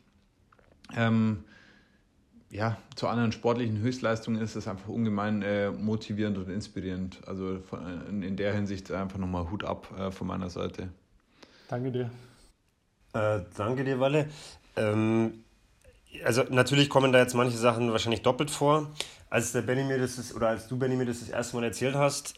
ähm, 0.95 1.43
ja, 2.53 2.77
zu 2.95 3.07
anderen 3.07 3.31
sportlichen 3.31 3.79
Höchstleistungen 3.79 4.39
ist 4.39 4.55
es 4.55 4.67
einfach 4.67 4.87
ungemein 4.87 5.41
äh, 5.41 5.71
motivierend 5.71 6.37
und 6.37 6.49
inspirierend. 6.49 7.19
Also 7.27 7.59
von, 7.61 7.79
in, 8.07 8.21
in, 8.21 8.37
der 8.37 8.53
Hinsicht 8.53 8.91
einfach 8.91 9.17
nochmal 9.17 9.49
Hut 9.49 9.63
ab 9.63 9.87
äh, 9.97 10.11
von 10.11 10.27
meiner 10.27 10.51
Seite. 10.51 10.89
Danke 11.67 11.91
dir. 11.91 12.11
Äh, 13.13 13.41
danke 13.57 13.83
dir, 13.83 13.99
Walle. 13.99 14.29
Ähm, 14.75 15.43
also 16.23 16.43
natürlich 16.49 16.89
kommen 16.89 17.11
da 17.11 17.19
jetzt 17.19 17.33
manche 17.33 17.57
Sachen 17.57 17.91
wahrscheinlich 17.91 18.21
doppelt 18.21 18.51
vor. 18.51 18.91
Als 19.31 19.51
der 19.51 19.63
Benny 19.63 19.83
mir 19.83 19.97
das 19.97 20.19
ist, 20.19 20.35
oder 20.35 20.49
als 20.49 20.67
du 20.67 20.77
Benny 20.77 20.95
mir 20.95 21.07
das 21.07 21.21
das 21.21 21.29
erste 21.29 21.55
Mal 21.55 21.63
erzählt 21.63 21.95
hast, 21.95 22.35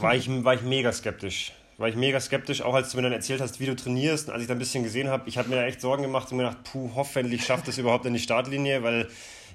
war 0.00 0.14
ich, 0.14 0.28
war 0.44 0.54
ich 0.54 0.62
mega 0.62 0.92
skeptisch. 0.92 1.52
War 1.78 1.88
ich 1.88 1.96
mega 1.96 2.20
skeptisch, 2.20 2.62
auch 2.62 2.74
als 2.74 2.90
du 2.90 2.98
mir 2.98 3.04
dann 3.04 3.12
erzählt 3.12 3.40
hast, 3.40 3.58
wie 3.58 3.66
du 3.66 3.74
trainierst. 3.74 4.28
Und 4.28 4.34
als 4.34 4.42
ich 4.42 4.48
da 4.48 4.54
ein 4.54 4.58
bisschen 4.58 4.84
gesehen 4.84 5.08
habe, 5.08 5.28
ich 5.28 5.38
habe 5.38 5.48
mir 5.48 5.56
da 5.56 5.64
echt 5.64 5.80
Sorgen 5.80 6.02
gemacht 6.02 6.30
und 6.30 6.36
mir 6.36 6.44
gedacht, 6.44 6.64
puh, 6.64 6.90
hoffentlich 6.94 7.44
schafft 7.44 7.66
das 7.66 7.78
überhaupt 7.78 8.06
in 8.06 8.12
die 8.12 8.20
Startlinie, 8.20 8.82
weil 8.82 9.08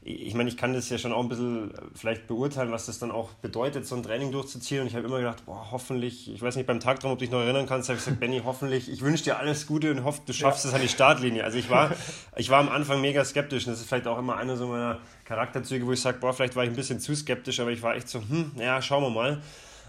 ich 0.04 0.34
meine, 0.36 0.50
ich 0.50 0.56
kann 0.56 0.74
das 0.74 0.90
ja 0.90 0.98
schon 0.98 1.12
auch 1.12 1.22
ein 1.22 1.28
bisschen 1.28 1.74
vielleicht 1.94 2.28
beurteilen, 2.28 2.72
was 2.72 2.86
das 2.86 2.98
dann 2.98 3.12
auch 3.12 3.32
bedeutet, 3.34 3.86
so 3.86 3.96
ein 3.96 4.04
Training 4.04 4.32
durchzuziehen. 4.32 4.82
Und 4.82 4.88
ich 4.88 4.96
habe 4.96 5.06
immer 5.06 5.18
gedacht, 5.18 5.46
boah, 5.46 5.68
hoffentlich, 5.72 6.32
ich 6.32 6.42
weiß 6.42 6.56
nicht, 6.56 6.66
beim 6.66 6.80
Tagtraum, 6.80 7.12
ob 7.12 7.20
du 7.20 7.26
dich 7.26 7.32
noch 7.32 7.42
erinnern 7.42 7.66
kannst, 7.66 7.90
habe 7.90 7.98
ich 7.98 8.06
gesagt, 8.06 8.20
Benny, 8.20 8.42
hoffentlich, 8.44 8.90
ich 8.90 9.02
wünsche 9.02 9.26
dir 9.26 9.38
alles 9.38 9.68
Gute 9.68 9.92
und 9.92 10.06
hoffe, 10.06 10.22
du 10.26 10.32
schaffst 10.32 10.64
ja. 10.64 10.70
es 10.70 10.76
an 10.76 10.82
die 10.82 10.88
Startlinie. 10.88 11.44
Also 11.44 11.58
ich 11.58 11.70
war, 11.70 11.92
ich 12.38 12.50
war 12.50 12.60
am 12.60 12.70
Anfang 12.70 13.02
mega 13.02 13.24
skeptisch 13.26 13.66
und 13.68 13.74
das 13.74 13.82
ist 13.82 13.90
vielleicht 13.90 14.08
auch 14.08 14.18
immer 14.18 14.38
einer 14.38 14.56
so 14.56 14.68
meiner 14.68 15.00
Charakterzüge, 15.26 15.86
wo 15.86 15.92
ich 15.92 16.02
sage, 16.02 16.20
boah, 16.20 16.34
vielleicht 16.34 16.56
war 16.56 16.64
ich 16.64 16.70
ein 16.70 16.76
bisschen 16.76 17.02
zu 17.02 17.14
skeptisch, 17.14 17.60
aber 17.60 17.72
ich 17.72 17.82
war 17.82 17.96
echt 17.96 18.08
so, 18.08 18.20
hm, 18.20 18.54
ja, 18.58 18.82
schauen 18.82 19.04
wir 19.04 19.10
mal. 19.10 19.42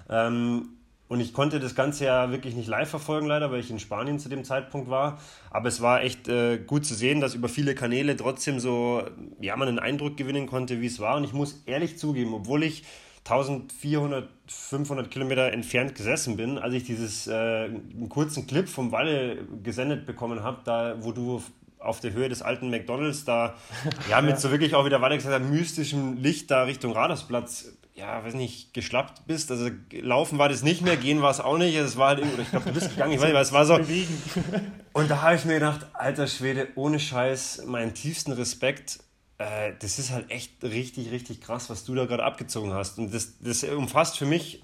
Ähm, 0.08 0.70
und 1.08 1.20
ich 1.20 1.32
konnte 1.32 1.58
das 1.58 1.74
Ganze 1.74 2.04
ja 2.04 2.30
wirklich 2.30 2.54
nicht 2.54 2.68
live 2.68 2.90
verfolgen, 2.90 3.26
leider, 3.26 3.50
weil 3.50 3.60
ich 3.60 3.70
in 3.70 3.78
Spanien 3.78 4.18
zu 4.18 4.28
dem 4.28 4.44
Zeitpunkt 4.44 4.90
war. 4.90 5.18
Aber 5.50 5.68
es 5.68 5.80
war 5.80 6.02
echt 6.02 6.28
äh, 6.28 6.58
gut 6.58 6.84
zu 6.84 6.94
sehen, 6.94 7.20
dass 7.20 7.34
über 7.34 7.48
viele 7.48 7.74
Kanäle 7.74 8.14
trotzdem 8.14 8.60
so, 8.60 9.02
ja, 9.40 9.56
man 9.56 9.68
einen 9.68 9.78
Eindruck 9.78 10.18
gewinnen 10.18 10.46
konnte, 10.46 10.82
wie 10.82 10.86
es 10.86 11.00
war. 11.00 11.16
Und 11.16 11.24
ich 11.24 11.32
muss 11.32 11.62
ehrlich 11.64 11.98
zugeben, 11.98 12.34
obwohl 12.34 12.62
ich 12.62 12.84
1400, 13.24 14.28
500 14.46 15.10
Kilometer 15.10 15.52
entfernt 15.52 15.94
gesessen 15.94 16.36
bin, 16.36 16.58
als 16.58 16.74
ich 16.74 16.84
dieses 16.84 17.26
äh, 17.26 17.32
einen 17.32 18.08
kurzen 18.08 18.46
Clip 18.46 18.68
vom 18.68 18.92
Walle 18.92 19.46
gesendet 19.62 20.06
bekommen 20.06 20.42
habe, 20.42 20.60
da 20.64 20.96
wo 21.00 21.12
du 21.12 21.42
auf 21.78 22.00
der 22.00 22.12
Höhe 22.12 22.28
des 22.28 22.42
alten 22.42 22.70
McDonalds 22.70 23.24
da 23.24 23.54
ja 24.10 24.20
mit 24.20 24.40
so 24.40 24.50
wirklich 24.50 24.74
auch 24.74 24.84
wieder 24.84 25.00
weiter 25.00 25.16
gesagt 25.16 25.44
mystischem 25.44 26.16
Licht 26.16 26.50
da 26.50 26.64
Richtung 26.64 26.92
Radarsplatz 26.92 27.77
ja, 27.98 28.24
weiß 28.24 28.34
nicht, 28.34 28.72
geschlappt 28.72 29.26
bist. 29.26 29.50
Also 29.50 29.70
laufen 29.90 30.38
war 30.38 30.48
das 30.48 30.62
nicht 30.62 30.82
mehr, 30.82 30.96
gehen 30.96 31.20
war 31.20 31.30
es 31.30 31.40
auch 31.40 31.58
nicht. 31.58 31.74
Es 31.74 31.96
war 31.96 32.08
halt 32.08 32.20
irgendwie, 32.20 32.42
ich 32.42 32.50
glaube, 32.50 32.66
du 32.66 32.72
bist 32.72 32.90
gegangen, 32.90 33.12
ich 33.12 33.18
weiß 33.18 33.26
nicht, 33.26 33.34
weil 33.34 33.42
es 33.42 33.52
war 33.52 33.66
so. 33.66 33.74
Und 34.92 35.10
da 35.10 35.22
habe 35.22 35.34
ich 35.34 35.44
mir 35.44 35.54
gedacht, 35.54 35.86
alter 35.94 36.28
Schwede, 36.28 36.68
ohne 36.76 37.00
Scheiß, 37.00 37.64
meinen 37.66 37.94
tiefsten 37.94 38.32
Respekt. 38.32 39.00
Äh, 39.38 39.72
das 39.80 39.98
ist 39.98 40.10
halt 40.12 40.30
echt 40.30 40.62
richtig, 40.62 41.10
richtig 41.10 41.40
krass, 41.40 41.70
was 41.70 41.84
du 41.84 41.94
da 41.94 42.06
gerade 42.06 42.24
abgezogen 42.24 42.72
hast. 42.72 42.98
Und 42.98 43.12
das, 43.12 43.38
das 43.40 43.64
umfasst 43.64 44.16
für 44.16 44.26
mich 44.26 44.62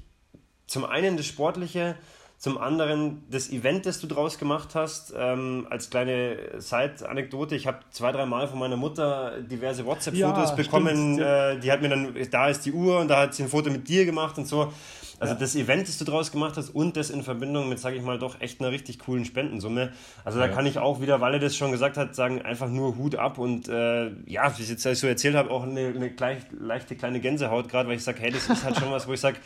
zum 0.67 0.85
einen 0.85 1.17
das 1.17 1.27
Sportliche, 1.27 1.97
zum 2.45 2.59
anderen 2.59 3.23
das 3.31 3.49
Event, 3.49 3.87
das 3.87 4.01
du 4.01 4.07
draus 4.07 4.39
gemacht 4.39 4.75
hast, 4.75 5.15
ähm, 5.17 5.67
als 5.71 5.89
kleine 5.89 6.37
Side-Anekdote. 6.59 7.57
Ich 7.57 7.67
habe 7.67 7.79
zwei, 7.89 8.13
drei 8.13 8.27
Mal 8.27 8.49
von 8.49 8.59
meiner 8.59 8.77
Mutter 8.77 9.41
diverse 9.41 9.87
WhatsApp-Fotos 9.87 10.51
ja, 10.51 10.55
bekommen. 10.55 11.17
ja. 11.17 11.53
äh, 11.53 11.59
die 11.59 11.73
hat 11.73 11.81
mir 11.81 11.89
dann, 11.89 12.15
da 12.31 12.49
ist 12.49 12.67
die 12.67 12.73
Uhr 12.73 12.99
und 13.01 13.09
da 13.09 13.23
hat 13.23 13.35
sie 13.35 13.45
ein 13.45 13.49
Foto 13.49 13.71
mit 13.71 13.89
dir 13.89 14.05
gemacht 14.05 14.37
und 14.37 14.47
so. 14.47 14.71
Also 15.19 15.33
ja. 15.33 15.41
das 15.41 15.57
Event, 15.57 15.89
das 15.89 15.97
du 15.97 16.05
draus 16.05 16.33
gemacht 16.33 16.59
hast 16.59 16.69
und 16.69 16.99
das 16.99 17.09
in 17.09 17.23
Verbindung 17.23 17.71
mit, 17.71 17.79
sage 17.79 17.97
ich 17.97 18.03
mal, 18.03 18.19
doch 18.19 18.39
echt 18.43 18.61
einer 18.61 18.71
richtig 18.71 18.99
coolen 18.99 19.25
Spendensumme. 19.25 19.93
Also 20.23 20.39
da 20.39 20.49
kann 20.49 20.67
ich 20.67 20.79
auch 20.79 21.01
wieder, 21.01 21.23
weil 21.23 21.33
er 21.33 21.41
das 21.41 21.57
schon 21.57 21.73
gesagt 21.73 21.97
hat, 21.97 22.15
sagen, 22.15 22.43
einfach 22.43 22.69
nur 22.69 22.99
Hut 22.99 23.15
ab 23.15 23.39
und 23.39 23.69
äh, 23.69 24.11
ja, 24.27 24.53
wie 24.59 24.63
ich 24.63 24.69
jetzt 24.69 24.83
so 24.83 25.07
erzählt 25.07 25.35
habe, 25.35 25.51
auch 25.51 25.63
eine, 25.63 25.87
eine 25.87 26.11
gleich, 26.11 26.43
leichte 26.51 26.95
kleine 26.95 27.21
Gänsehaut 27.21 27.71
gerade, 27.71 27.89
weil 27.89 27.97
ich 27.97 28.05
sage, 28.05 28.21
hey, 28.21 28.33
das 28.33 28.51
ist 28.51 28.65
halt 28.65 28.77
schon 28.77 28.91
was, 28.91 29.09
wo 29.09 29.15
ich 29.15 29.21
sage, 29.21 29.39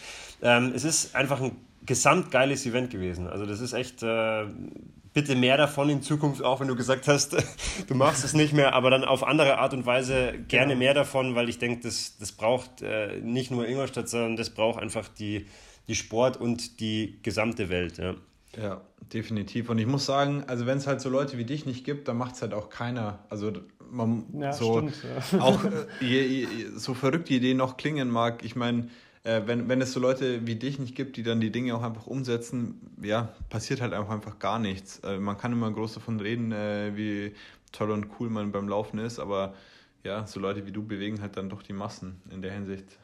ähm, 0.42 0.72
es 0.74 0.82
ist 0.82 1.14
einfach 1.14 1.40
ein 1.40 1.52
gesamtgeiles 1.88 2.66
Event 2.66 2.90
gewesen. 2.90 3.26
Also 3.26 3.46
das 3.46 3.60
ist 3.60 3.72
echt, 3.72 4.02
äh, 4.02 4.44
bitte 5.14 5.34
mehr 5.34 5.56
davon 5.56 5.88
in 5.88 6.02
Zukunft, 6.02 6.44
auch 6.44 6.60
wenn 6.60 6.68
du 6.68 6.76
gesagt 6.76 7.08
hast, 7.08 7.34
du 7.88 7.94
machst 7.94 8.24
es 8.24 8.34
nicht 8.34 8.52
mehr, 8.52 8.74
aber 8.74 8.90
dann 8.90 9.04
auf 9.04 9.26
andere 9.26 9.58
Art 9.58 9.72
und 9.72 9.86
Weise 9.86 10.34
gerne 10.48 10.74
genau. 10.74 10.78
mehr 10.78 10.94
davon, 10.94 11.34
weil 11.34 11.48
ich 11.48 11.58
denke, 11.58 11.80
das, 11.82 12.18
das 12.18 12.32
braucht 12.32 12.82
äh, 12.82 13.20
nicht 13.22 13.50
nur 13.50 13.66
Ingolstadt, 13.66 14.08
sondern 14.08 14.36
das 14.36 14.50
braucht 14.50 14.80
einfach 14.80 15.08
die, 15.08 15.46
die 15.88 15.94
Sport 15.94 16.36
und 16.36 16.78
die 16.78 17.18
gesamte 17.22 17.70
Welt. 17.70 17.96
Ja. 17.96 18.14
Ja, 18.56 18.80
definitiv. 19.12 19.68
Und 19.68 19.78
ich 19.78 19.86
muss 19.86 20.06
sagen, 20.06 20.44
also 20.46 20.66
wenn 20.66 20.78
es 20.78 20.86
halt 20.86 21.00
so 21.00 21.10
Leute 21.10 21.38
wie 21.38 21.44
dich 21.44 21.66
nicht 21.66 21.84
gibt, 21.84 22.08
dann 22.08 22.16
macht 22.16 22.34
es 22.34 22.42
halt 22.42 22.54
auch 22.54 22.70
keiner. 22.70 23.18
Also 23.28 23.52
man 23.90 24.24
ja, 24.38 24.52
so 24.52 24.78
stimmt, 24.78 24.94
ja. 25.32 25.40
auch 25.40 25.64
äh, 25.64 25.86
je, 26.00 26.22
je, 26.22 26.46
so 26.76 26.94
verrückt 26.94 27.28
die 27.28 27.36
Idee 27.36 27.54
noch 27.54 27.76
klingen 27.76 28.10
mag, 28.10 28.44
ich 28.44 28.56
meine, 28.56 28.88
äh, 29.24 29.42
wenn, 29.46 29.68
wenn 29.68 29.80
es 29.80 29.92
so 29.92 30.00
Leute 30.00 30.46
wie 30.46 30.56
dich 30.56 30.78
nicht 30.78 30.94
gibt, 30.94 31.16
die 31.16 31.22
dann 31.22 31.40
die 31.40 31.50
Dinge 31.50 31.74
auch 31.74 31.82
einfach 31.82 32.06
umsetzen, 32.06 32.80
ja, 33.02 33.34
passiert 33.50 33.80
halt 33.80 33.92
einfach, 33.92 34.12
einfach 34.12 34.38
gar 34.38 34.58
nichts. 34.58 35.00
Äh, 35.00 35.18
man 35.18 35.36
kann 35.36 35.52
immer 35.52 35.70
groß 35.70 35.94
davon 35.94 36.20
reden, 36.20 36.52
äh, 36.52 36.92
wie 36.94 37.34
toll 37.72 37.90
und 37.90 38.08
cool 38.18 38.30
man 38.30 38.52
beim 38.52 38.68
Laufen 38.68 38.98
ist, 38.98 39.18
aber 39.18 39.54
ja, 40.04 40.26
so 40.26 40.40
Leute 40.40 40.66
wie 40.66 40.72
du 40.72 40.84
bewegen 40.84 41.20
halt 41.20 41.36
dann 41.36 41.48
doch 41.50 41.62
die 41.62 41.72
Massen 41.72 42.22
in 42.30 42.42
der 42.42 42.52
Hinsicht 42.52 42.98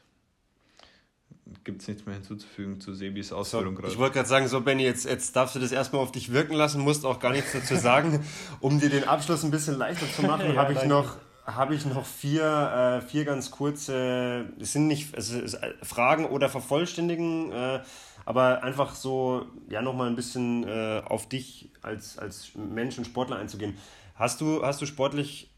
gibt 1.63 1.83
es 1.83 1.89
nichts 1.89 2.07
mehr 2.07 2.15
hinzuzufügen 2.15 2.81
zu 2.81 2.95
Sebis 2.95 3.33
Ausführung 3.33 3.75
so, 3.75 3.83
gerade. 3.83 3.93
Ich 3.93 3.99
wollte 3.99 4.15
gerade 4.15 4.29
sagen, 4.29 4.49
so 4.49 4.61
Benny, 4.61 4.85
jetzt, 4.85 5.05
jetzt 5.05 5.35
darfst 5.37 5.55
du 5.55 5.61
das 5.61 5.73
erstmal 5.73 6.03
auf 6.03 6.13
dich 6.13 6.33
wirken 6.33 6.55
lassen, 6.55 6.81
musst 6.81 7.05
auch 7.05 7.21
gar 7.21 7.33
nichts 7.33 7.53
dazu 7.53 7.77
sagen. 7.77 8.25
um 8.61 8.81
dir 8.81 8.91
den 8.91 9.05
Abschluss 9.05 9.45
ein 9.45 9.51
bisschen 9.51 9.77
leichter 9.77 10.11
zu 10.11 10.23
machen, 10.23 10.55
ja, 10.55 10.57
habe 10.57 10.73
ich 10.73 10.85
noch 10.85 11.17
habe 11.47 11.75
ich 11.75 11.85
noch 11.85 12.05
vier, 12.05 13.01
äh, 13.03 13.07
vier 13.07 13.25
ganz 13.25 13.51
kurze, 13.51 14.47
es 14.59 14.73
sind 14.73 14.87
nicht 14.87 15.15
es 15.17 15.31
ist 15.31 15.59
Fragen 15.83 16.27
oder 16.27 16.49
Vervollständigen, 16.49 17.53
äh, 17.53 17.81
aber 18.25 18.63
einfach 18.63 18.95
so, 18.95 19.47
ja, 19.69 19.83
nochmal 19.83 20.09
ein 20.09 20.17
bisschen 20.17 20.65
äh, 20.65 21.03
auf 21.05 21.29
dich 21.29 21.71
als, 21.83 22.19
als 22.19 22.53
Mensch 22.55 22.97
und 22.97 23.05
Sportler 23.05 23.37
einzugehen. 23.37 23.77
Hast 24.15 24.41
du, 24.41 24.65
hast 24.65 24.81
du 24.81 24.87
sportlich 24.87 25.51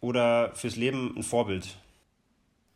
oder 0.00 0.52
fürs 0.54 0.76
Leben 0.76 1.14
ein 1.16 1.22
Vorbild? 1.22 1.76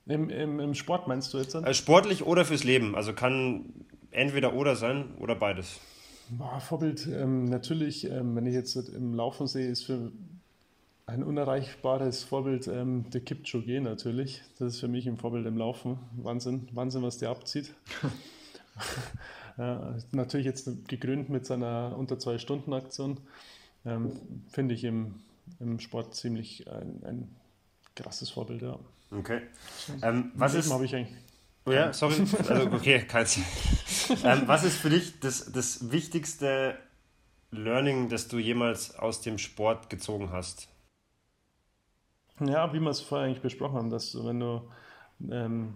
Im, 0.07 0.29
im, 0.29 0.61
Im 0.61 0.75
Sport 0.75 1.09
meinst 1.09 1.33
du 1.33 1.39
jetzt? 1.39 1.55
Dann? 1.55 1.65
Äh, 1.65 1.75
sportlich 1.75 2.25
oder 2.25 2.45
fürs 2.45 2.63
Leben. 2.63 2.95
Also 2.95 3.15
kann 3.15 3.87
entweder 4.11 4.55
oder 4.55 4.77
sein 4.77 5.15
oder 5.19 5.35
beides. 5.35 5.81
Boah, 6.29 6.61
Vorbild, 6.61 7.07
ähm, 7.07 7.47
natürlich, 7.47 8.05
ähm, 8.11 8.37
wenn 8.37 8.47
ich 8.47 8.55
jetzt 8.55 8.77
im 8.77 9.15
Laufen 9.15 9.47
sehe, 9.47 9.69
ist 9.69 9.85
für 9.85 10.13
ein 11.07 11.23
unerreichbares 11.23 12.25
Vorbild 12.25 12.67
ähm, 12.67 13.11
der 13.11 13.21
Kipchoge 13.21 13.81
natürlich. 13.81 14.43
Das 14.59 14.75
ist 14.75 14.81
für 14.81 14.89
mich 14.89 15.07
ein 15.07 15.19
Vorbild 15.19 15.47
im 15.47 15.59
Laufen. 15.59 15.99
Wahnsinn, 16.17 16.69
Wahnsinn, 16.73 17.03
was 17.03 17.19
der 17.19 17.31
abzieht. 17.31 17.75
ja, 19.59 19.97
natürlich 20.13 20.47
jetzt 20.47 20.89
gegründet 20.89 21.29
mit 21.29 21.47
seiner 21.47 21.95
unter 21.97 22.19
zwei 22.19 22.39
Stunden 22.39 22.73
Aktion. 22.73 23.19
Ähm, 23.85 24.13
Finde 24.51 24.75
ich 24.75 24.85
im, 24.85 25.17
im 25.61 25.79
Sport 25.79 26.15
ziemlich 26.15 26.71
ein, 26.71 27.03
ein 27.05 27.37
krasses 27.95 28.31
Vorbild, 28.31 28.63
ja. 28.63 28.79
Okay. 29.11 29.43
Ähm, 30.03 30.33
was 30.35 30.55
ist. 30.55 30.73
habe 30.73 30.87
ich 30.87 30.97
eigentlich. 30.97 31.17
Oh 31.67 31.73
ja, 31.73 31.93
sorry. 31.93 32.15
Also, 32.49 32.67
okay, 32.73 33.05
keins. 33.07 33.39
ähm, 34.25 34.43
was 34.47 34.65
ist 34.65 34.79
für 34.79 34.91
dich 34.91 35.21
das, 35.21 35.53
das 35.53 35.91
wichtigste 35.91 36.79
Learning, 37.51 38.09
das 38.09 38.29
du 38.29 38.39
jemals 38.39 38.97
aus 38.97 39.21
dem 39.21 39.39
Sport 39.39 39.91
gezogen 39.91 40.31
hast? 40.31 40.69
Ja, 42.41 42.73
wie 42.73 42.81
wir 42.81 42.91
es 42.91 43.01
vorher 43.01 43.27
eigentlich 43.27 43.43
besprochen 43.43 43.77
haben, 43.77 43.91
dass 43.91 44.13
du, 44.13 44.25
wenn 44.25 44.41
du 44.41 44.63
ähm, 45.31 45.75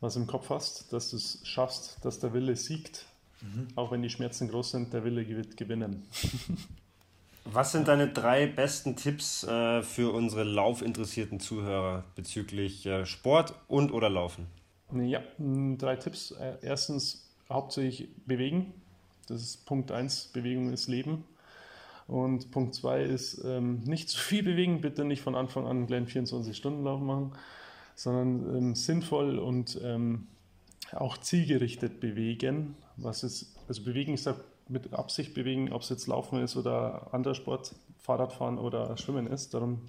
was 0.00 0.16
im 0.16 0.26
Kopf 0.26 0.50
hast, 0.50 0.92
dass 0.92 1.10
du 1.10 1.16
es 1.16 1.40
schaffst, 1.44 2.04
dass 2.04 2.18
der 2.18 2.32
Wille 2.32 2.56
siegt, 2.56 3.06
mhm. 3.42 3.68
auch 3.76 3.92
wenn 3.92 4.02
die 4.02 4.10
Schmerzen 4.10 4.48
groß 4.48 4.72
sind, 4.72 4.92
der 4.92 5.04
Wille 5.04 5.26
wird 5.28 5.56
gewinnen. 5.56 6.06
Was 7.44 7.72
sind 7.72 7.88
deine 7.88 8.08
drei 8.08 8.46
besten 8.46 8.96
Tipps 8.96 9.44
äh, 9.44 9.82
für 9.82 10.12
unsere 10.12 10.44
laufinteressierten 10.44 11.40
Zuhörer 11.40 12.04
bezüglich 12.14 12.84
äh, 12.84 13.06
Sport 13.06 13.54
und 13.66 13.92
oder 13.92 14.10
Laufen? 14.10 14.46
Ja, 14.92 15.22
drei 15.38 15.96
Tipps. 15.96 16.32
Äh, 16.32 16.58
erstens 16.62 17.28
hauptsächlich 17.48 18.08
bewegen. 18.26 18.74
Das 19.26 19.40
ist 19.40 19.64
Punkt 19.64 19.90
1, 19.90 20.28
Bewegung 20.32 20.72
ist 20.72 20.86
Leben. 20.88 21.24
Und 22.10 22.50
Punkt 22.50 22.74
2 22.74 23.04
ist 23.04 23.44
ähm, 23.44 23.84
nicht 23.84 24.08
zu 24.08 24.18
viel 24.18 24.42
bewegen, 24.42 24.80
bitte 24.80 25.04
nicht 25.04 25.22
von 25.22 25.36
Anfang 25.36 25.64
an 25.66 25.76
einen 25.76 25.86
kleinen 25.86 26.08
24-Stunden-Lauf 26.08 27.00
machen, 27.00 27.32
sondern 27.94 28.56
ähm, 28.56 28.74
sinnvoll 28.74 29.38
und 29.38 29.80
ähm, 29.84 30.26
auch 30.90 31.18
zielgerichtet 31.18 32.00
bewegen. 32.00 32.74
Was 32.96 33.22
ist, 33.22 33.54
also 33.68 33.84
bewegen, 33.84 34.14
ich 34.14 34.22
sage 34.24 34.40
mit 34.66 34.92
Absicht 34.92 35.34
bewegen, 35.34 35.72
ob 35.72 35.82
es 35.82 35.88
jetzt 35.88 36.08
Laufen 36.08 36.42
ist 36.42 36.56
oder 36.56 37.14
anderer 37.14 37.36
Sport, 37.36 37.76
Fahrradfahren 37.98 38.58
oder 38.58 38.96
Schwimmen 38.96 39.28
ist. 39.28 39.54
Darum. 39.54 39.80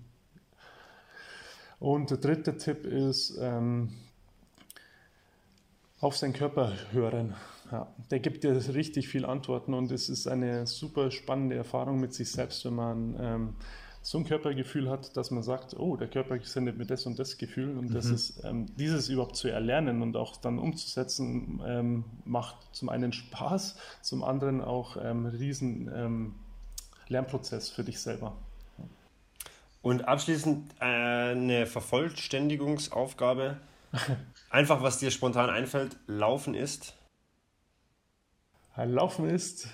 Und 1.79 2.11
der 2.11 2.17
dritte 2.17 2.55
Tipp 2.55 2.85
ist, 2.85 3.35
ähm, 3.41 3.89
auf 6.01 6.17
seinen 6.17 6.33
Körper 6.33 6.73
hören. 6.91 7.33
Ja, 7.71 7.87
der 8.09 8.19
gibt 8.19 8.43
dir 8.43 8.53
richtig 8.73 9.07
viel 9.07 9.25
Antworten 9.25 9.73
und 9.73 9.91
es 9.91 10.09
ist 10.09 10.27
eine 10.27 10.67
super 10.67 11.09
spannende 11.09 11.55
Erfahrung 11.55 11.99
mit 11.99 12.13
sich 12.13 12.29
selbst, 12.29 12.65
wenn 12.65 12.75
man 12.75 13.15
ähm, 13.19 13.55
so 14.01 14.17
ein 14.17 14.25
Körpergefühl 14.25 14.89
hat, 14.89 15.15
dass 15.15 15.31
man 15.31 15.43
sagt, 15.43 15.77
oh, 15.77 15.95
der 15.95 16.07
Körper 16.07 16.37
sendet 16.43 16.77
mir 16.77 16.85
das 16.85 17.05
und 17.05 17.19
das 17.19 17.37
Gefühl 17.37 17.77
und 17.77 17.89
mhm. 17.89 17.93
das 17.93 18.07
ist, 18.07 18.43
ähm, 18.43 18.65
dieses 18.75 19.09
überhaupt 19.09 19.35
zu 19.35 19.47
erlernen 19.47 20.01
und 20.01 20.17
auch 20.17 20.37
dann 20.37 20.59
umzusetzen, 20.59 21.61
ähm, 21.65 22.03
macht 22.25 22.57
zum 22.73 22.89
einen 22.89 23.13
Spaß, 23.13 23.77
zum 24.01 24.23
anderen 24.23 24.61
auch 24.61 24.97
ähm, 25.01 25.27
riesen 25.27 25.89
ähm, 25.93 26.35
Lernprozess 27.07 27.69
für 27.69 27.83
dich 27.83 27.99
selber. 27.99 28.35
Und 29.83 30.07
abschließend 30.07 30.73
äh, 30.79 30.83
eine 30.83 31.65
Vervollständigungsaufgabe. 31.65 33.57
Einfach, 34.49 34.83
was 34.83 34.99
dir 34.99 35.11
spontan 35.11 35.49
einfällt, 35.49 35.97
Laufen 36.07 36.53
ist? 36.53 36.95
Laufen 38.75 39.29
ist 39.29 39.67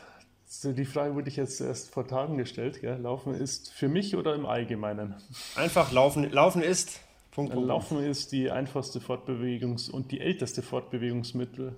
die 0.63 0.85
Frage 0.85 1.13
wurde 1.15 1.29
ich 1.29 1.35
jetzt 1.35 1.59
erst 1.59 1.93
vor 1.93 2.07
Tagen 2.07 2.37
gestellt. 2.37 2.81
Gell? 2.81 2.97
Laufen 2.97 3.33
ist 3.33 3.71
für 3.73 3.89
mich 3.89 4.15
oder 4.15 4.33
im 4.33 4.45
Allgemeinen? 4.45 5.15
Einfach 5.55 5.91
laufen. 5.91 6.29
Laufen 6.31 6.61
ist. 6.61 7.01
Punkt, 7.31 7.53
Punkt. 7.53 7.67
Laufen 7.67 8.03
ist 8.03 8.31
die 8.31 8.49
einfachste 8.49 8.99
Fortbewegungs- 8.99 9.91
und 9.91 10.11
die 10.11 10.21
älteste 10.21 10.63
Fortbewegungsmittel 10.63 11.77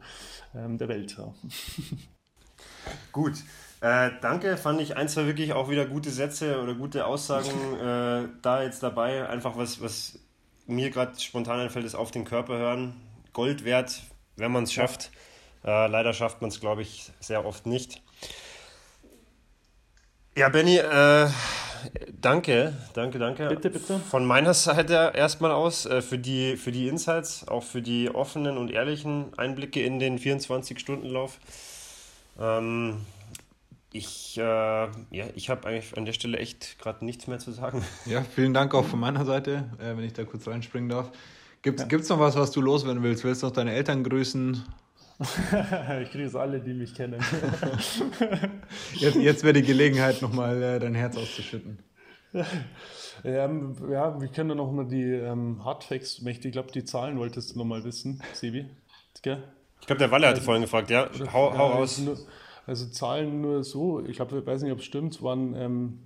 ähm, 0.55 0.77
der 0.77 0.87
Welt. 0.87 1.17
Ja. 1.17 1.33
Gut. 3.11 3.33
Äh, 3.81 4.11
danke, 4.21 4.57
fand 4.57 4.79
ich 4.81 4.95
ein, 4.95 5.09
zwei 5.09 5.25
wirklich 5.25 5.53
auch 5.53 5.69
wieder 5.69 5.85
gute 5.85 6.11
Sätze 6.11 6.61
oder 6.61 6.75
gute 6.75 7.05
Aussagen 7.05 7.49
äh, 7.81 8.29
da 8.41 8.63
jetzt 8.63 8.83
dabei. 8.83 9.27
Einfach 9.27 9.57
was, 9.57 9.81
was 9.81 10.19
mir 10.67 10.91
gerade 10.91 11.19
spontan 11.19 11.59
einfällt, 11.59 11.85
ist 11.85 11.95
auf 11.95 12.11
den 12.11 12.23
Körper 12.23 12.57
hören. 12.57 12.95
Gold 13.33 13.65
wert, 13.65 14.03
wenn 14.37 14.51
man 14.51 14.63
es 14.63 14.73
schafft. 14.73 15.11
Äh, 15.63 15.87
leider 15.87 16.13
schafft 16.13 16.41
man 16.41 16.49
es, 16.49 16.59
glaube 16.59 16.81
ich, 16.81 17.11
sehr 17.19 17.45
oft 17.45 17.65
nicht. 17.65 18.01
Ja, 20.37 20.47
Benny, 20.49 20.77
äh, 20.77 21.27
danke, 22.21 22.73
danke, 22.93 23.19
danke. 23.19 23.47
Bitte, 23.49 23.69
bitte. 23.69 23.99
Von 23.99 24.25
meiner 24.25 24.53
Seite 24.53 25.11
erstmal 25.13 25.51
aus 25.51 25.85
äh, 25.85 26.01
für, 26.01 26.17
die, 26.17 26.55
für 26.55 26.71
die 26.71 26.87
Insights, 26.87 27.47
auch 27.47 27.63
für 27.63 27.81
die 27.81 28.09
offenen 28.09 28.57
und 28.57 28.71
ehrlichen 28.71 29.37
Einblicke 29.37 29.83
in 29.83 29.99
den 29.99 30.17
24-Stunden-Lauf. 30.17 31.39
Ähm, 32.39 33.05
ich, 33.91 34.37
äh, 34.37 34.41
ja, 34.41 35.25
ich 35.35 35.49
habe 35.49 35.67
eigentlich 35.67 35.97
an 35.97 36.05
der 36.05 36.13
Stelle 36.13 36.37
echt 36.37 36.77
gerade 36.79 37.03
nichts 37.03 37.27
mehr 37.27 37.39
zu 37.39 37.51
sagen. 37.51 37.83
Ja, 38.05 38.23
vielen 38.23 38.53
Dank 38.53 38.73
auch 38.75 38.85
von 38.85 38.99
meiner 38.99 39.25
Seite, 39.25 39.69
äh, 39.79 39.97
wenn 39.97 40.03
ich 40.03 40.13
da 40.13 40.23
kurz 40.23 40.47
reinspringen 40.47 40.89
darf. 40.89 41.11
Gibt 41.61 41.81
es 41.81 42.07
ja. 42.09 42.15
noch 42.15 42.21
was, 42.21 42.35
was 42.37 42.51
du 42.51 42.61
loswerden 42.61 43.03
willst? 43.03 43.23
Willst 43.23 43.41
du 43.41 43.47
noch 43.47 43.53
deine 43.53 43.73
Eltern 43.73 44.03
grüßen? 44.03 44.63
ich 46.01 46.11
grüße 46.11 46.39
alle, 46.39 46.61
die 46.61 46.73
mich 46.73 46.95
kennen. 46.95 47.19
jetzt 48.93 49.17
jetzt 49.17 49.43
wäre 49.43 49.53
die 49.53 49.63
Gelegenheit, 49.63 50.21
nochmal 50.21 50.61
äh, 50.63 50.79
dein 50.79 50.95
Herz 50.95 51.17
auszuschütten. 51.17 51.79
Ja, 53.21 53.51
ja, 53.91 54.21
wir 54.21 54.29
können 54.29 54.55
noch 54.55 54.71
mal 54.71 54.87
die 54.87 55.03
ähm, 55.03 55.65
Hardfacts, 55.65 56.21
ich 56.25 56.51
glaube, 56.53 56.71
die 56.71 56.85
Zahlen 56.85 57.19
wolltest 57.19 57.53
du 57.53 57.57
noch 57.57 57.65
mal 57.65 57.83
wissen, 57.83 58.23
Sebi. 58.31 58.65
Gell? 59.21 59.43
Ich 59.81 59.87
glaube, 59.87 59.99
der 59.99 60.09
Walle 60.09 60.27
hatte 60.27 60.35
also, 60.35 60.45
vorhin 60.45 60.61
gefragt, 60.61 60.89
ja. 60.89 61.09
Hau, 61.33 61.57
hau 61.57 61.67
raus. 61.67 61.99
Also, 61.99 62.03
nur, 62.03 62.17
also, 62.65 62.85
Zahlen 62.87 63.41
nur 63.41 63.65
so, 63.65 64.05
ich 64.05 64.15
glaube, 64.15 64.39
ich 64.39 64.45
weiß 64.45 64.61
nicht, 64.61 64.71
ob 64.71 64.79
es 64.79 64.85
stimmt, 64.85 65.21
waren 65.21 65.53
ähm, 65.53 65.99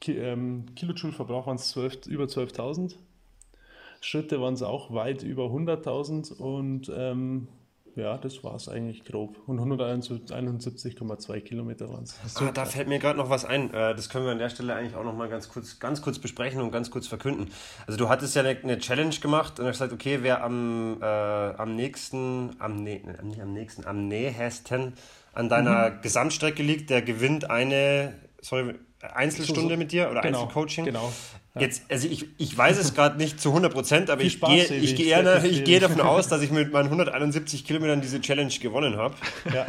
Ki 0.00 0.16
ähm, 0.16 0.66
Kilojoule-Verbrauch 0.76 1.48
waren 1.48 1.56
es 1.56 1.74
über 2.06 2.24
12.000. 2.26 2.94
Schritte 4.00 4.40
waren 4.40 4.54
es 4.54 4.62
auch 4.62 4.92
weit 4.92 5.24
über 5.24 5.46
100.000 5.46 6.34
und 6.34 6.92
ähm, 6.94 7.48
ja, 7.94 8.16
das 8.16 8.42
war 8.42 8.54
es 8.54 8.68
eigentlich 8.68 9.04
grob. 9.04 9.36
Und 9.46 9.60
171,2 9.60 11.40
Kilometer 11.40 11.88
waren 11.90 12.04
es. 12.04 12.18
Ah, 12.36 12.50
da 12.52 12.64
fällt 12.64 12.88
mir 12.88 12.98
gerade 12.98 13.18
noch 13.18 13.30
was 13.30 13.44
ein. 13.44 13.72
Äh, 13.74 13.94
das 13.94 14.08
können 14.08 14.24
wir 14.24 14.32
an 14.32 14.38
der 14.38 14.48
Stelle 14.48 14.74
eigentlich 14.74 14.96
auch 14.96 15.04
noch 15.04 15.14
mal 15.14 15.28
ganz 15.28 15.48
kurz, 15.48 15.78
ganz 15.78 16.00
kurz 16.00 16.18
besprechen 16.18 16.62
und 16.62 16.70
ganz 16.70 16.90
kurz 16.90 17.06
verkünden. 17.06 17.50
Also 17.86 17.98
du 17.98 18.08
hattest 18.08 18.34
ja 18.34 18.42
eine, 18.42 18.58
eine 18.58 18.78
Challenge 18.78 19.14
gemacht 19.16 19.60
und 19.60 19.66
hast 19.66 19.74
gesagt, 19.74 19.92
okay, 19.92 20.18
wer 20.22 20.42
am, 20.42 20.98
äh, 21.02 21.04
am 21.04 21.76
nächsten, 21.76 22.56
am, 22.58 22.82
nicht 22.82 23.04
am 23.40 23.52
nächsten, 23.52 23.86
am 23.86 24.08
nähesten 24.08 24.94
an 25.34 25.48
deiner 25.48 25.90
mhm. 25.90 26.00
Gesamtstrecke 26.02 26.62
liegt, 26.62 26.90
der 26.90 27.02
gewinnt 27.02 27.50
eine, 27.50 28.14
sorry, 28.42 28.74
Einzelstunde 29.00 29.62
so, 29.62 29.68
so. 29.68 29.76
mit 29.76 29.92
dir 29.92 30.10
oder 30.10 30.20
genau, 30.20 30.42
Einzelcoaching. 30.42 30.84
Genau. 30.84 31.12
Jetzt, 31.58 31.82
also 31.90 32.08
ich, 32.08 32.26
ich 32.38 32.56
weiß 32.56 32.78
es 32.78 32.94
gerade 32.94 33.18
nicht 33.18 33.40
zu 33.40 33.50
100 33.50 33.72
Prozent, 33.72 34.10
aber 34.10 34.22
ich 34.22 34.40
gehe, 34.40 34.64
ich, 34.64 34.96
gehe, 34.96 35.44
ich 35.44 35.64
gehe 35.64 35.80
davon 35.80 36.00
aus, 36.00 36.28
dass 36.28 36.40
ich 36.42 36.50
mit 36.50 36.72
meinen 36.72 36.86
171 36.86 37.64
Kilometern 37.64 38.00
diese 38.00 38.20
Challenge 38.20 38.52
gewonnen 38.60 38.96
habe. 38.96 39.14
Ja. 39.52 39.66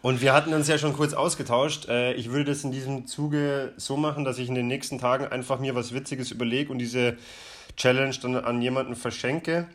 Und 0.00 0.22
wir 0.22 0.32
hatten 0.32 0.54
uns 0.54 0.68
ja 0.68 0.78
schon 0.78 0.94
kurz 0.94 1.12
ausgetauscht. 1.12 1.88
Äh, 1.88 2.14
ich 2.14 2.30
würde 2.30 2.52
das 2.52 2.64
in 2.64 2.70
diesem 2.70 3.06
Zuge 3.06 3.72
so 3.76 3.96
machen, 3.96 4.24
dass 4.24 4.38
ich 4.38 4.48
in 4.48 4.54
den 4.54 4.66
nächsten 4.66 4.98
Tagen 4.98 5.26
einfach 5.26 5.58
mir 5.58 5.74
was 5.74 5.92
Witziges 5.92 6.30
überlege 6.30 6.70
und 6.72 6.78
diese 6.78 7.16
Challenge 7.76 8.14
dann 8.22 8.36
an 8.36 8.62
jemanden 8.62 8.96
verschenke. 8.96 9.68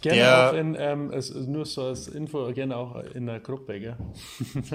Gerne 0.00 0.18
der, 0.18 0.50
auch 0.50 0.54
in, 0.54 0.76
ähm, 0.78 1.10
es, 1.10 1.34
nur 1.34 1.64
so 1.64 1.84
als 1.86 2.08
Info, 2.08 2.52
gerne 2.52 2.76
auch 2.76 3.02
in 3.14 3.26
der 3.26 3.40
Gruppe, 3.40 3.80
gell? 3.80 3.96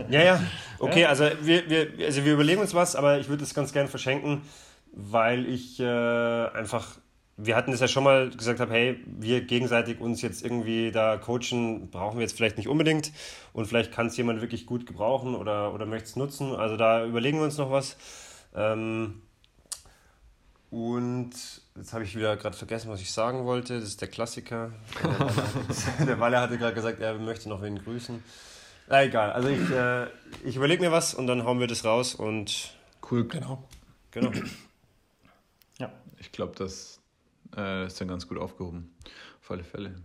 Ja, 0.09 0.23
ja. 0.23 0.43
Okay, 0.79 1.01
ja? 1.01 1.09
also 1.09 1.25
wir, 1.41 1.69
wir, 1.69 2.05
also 2.05 2.25
wir 2.25 2.33
überlegen 2.33 2.61
uns 2.61 2.73
was, 2.73 2.95
aber 2.95 3.19
ich 3.19 3.29
würde 3.29 3.43
es 3.43 3.53
ganz 3.53 3.71
gerne 3.71 3.87
verschenken, 3.87 4.41
weil 4.93 5.47
ich 5.47 5.79
äh, 5.79 5.85
einfach, 5.85 6.97
wir 7.37 7.55
hatten 7.55 7.71
es 7.71 7.79
ja 7.79 7.87
schon 7.87 8.03
mal 8.03 8.29
gesagt 8.31 8.59
habe, 8.59 8.73
hey, 8.73 8.99
wir 9.05 9.41
gegenseitig 9.41 9.99
uns 9.99 10.21
jetzt 10.21 10.43
irgendwie 10.43 10.91
da 10.91 11.17
coachen, 11.17 11.89
brauchen 11.91 12.17
wir 12.17 12.23
jetzt 12.23 12.35
vielleicht 12.35 12.57
nicht 12.57 12.67
unbedingt 12.67 13.11
und 13.53 13.67
vielleicht 13.67 13.91
kann 13.91 14.07
es 14.07 14.17
jemand 14.17 14.41
wirklich 14.41 14.65
gut 14.65 14.85
gebrauchen 14.85 15.35
oder, 15.35 15.73
oder 15.73 15.85
möchte 15.85 16.07
es 16.07 16.15
nutzen. 16.15 16.55
Also 16.55 16.77
da 16.77 17.05
überlegen 17.05 17.37
wir 17.37 17.45
uns 17.45 17.57
noch 17.57 17.71
was. 17.71 17.95
Ähm, 18.55 19.21
und 20.71 21.31
jetzt 21.75 21.93
habe 21.93 22.03
ich 22.03 22.15
wieder 22.15 22.35
gerade 22.37 22.55
vergessen, 22.55 22.89
was 22.89 23.01
ich 23.01 23.11
sagen 23.11 23.45
wollte. 23.45 23.79
Das 23.79 23.89
ist 23.89 24.01
der 24.01 24.07
Klassiker. 24.07 24.71
der 26.05 26.19
Walle 26.19 26.39
hatte 26.39 26.57
gerade 26.57 26.73
gesagt, 26.73 26.99
er 26.99 27.15
möchte 27.15 27.49
noch 27.49 27.61
wen 27.61 27.81
grüßen. 27.83 28.23
Na, 28.87 29.03
egal. 29.03 29.31
Also 29.31 29.49
ich, 29.49 29.69
äh, 29.69 30.07
ich 30.43 30.55
überlege 30.55 30.83
mir 30.83 30.91
was 30.91 31.13
und 31.13 31.27
dann 31.27 31.43
hauen 31.45 31.59
wir 31.59 31.67
das 31.67 31.85
raus 31.85 32.15
und. 32.15 32.73
Cool. 33.09 33.27
Genau. 33.27 33.63
Genau. 34.11 34.31
ja. 35.79 35.91
Ich 36.19 36.31
glaube, 36.31 36.53
das 36.57 36.99
äh, 37.55 37.85
ist 37.85 37.99
dann 38.01 38.07
ganz 38.07 38.27
gut 38.27 38.37
aufgehoben. 38.37 38.93
Auf 39.41 39.51
alle 39.51 39.63
Fälle. 39.63 39.95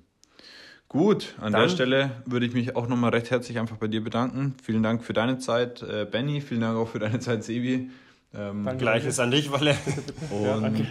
Gut, 0.88 1.34
an 1.38 1.52
dann, 1.52 1.62
der 1.62 1.68
Stelle 1.68 2.22
würde 2.26 2.46
ich 2.46 2.54
mich 2.54 2.76
auch 2.76 2.86
nochmal 2.86 3.10
recht 3.10 3.30
herzlich 3.30 3.58
einfach 3.58 3.76
bei 3.76 3.88
dir 3.88 4.04
bedanken. 4.04 4.54
Vielen 4.62 4.84
Dank 4.84 5.02
für 5.02 5.12
deine 5.12 5.38
Zeit, 5.38 5.82
äh, 5.82 6.06
Benny. 6.08 6.40
Vielen 6.40 6.60
Dank 6.60 6.78
auch 6.78 6.88
für 6.88 7.00
deine 7.00 7.18
Zeit, 7.18 7.42
Sebi. 7.42 7.90
Ähm, 8.36 8.68
Gleiches 8.78 9.18
an 9.18 9.30
dich, 9.30 9.50
Walle. 9.50 9.76
Und 10.30 10.44
ja, 10.44 10.84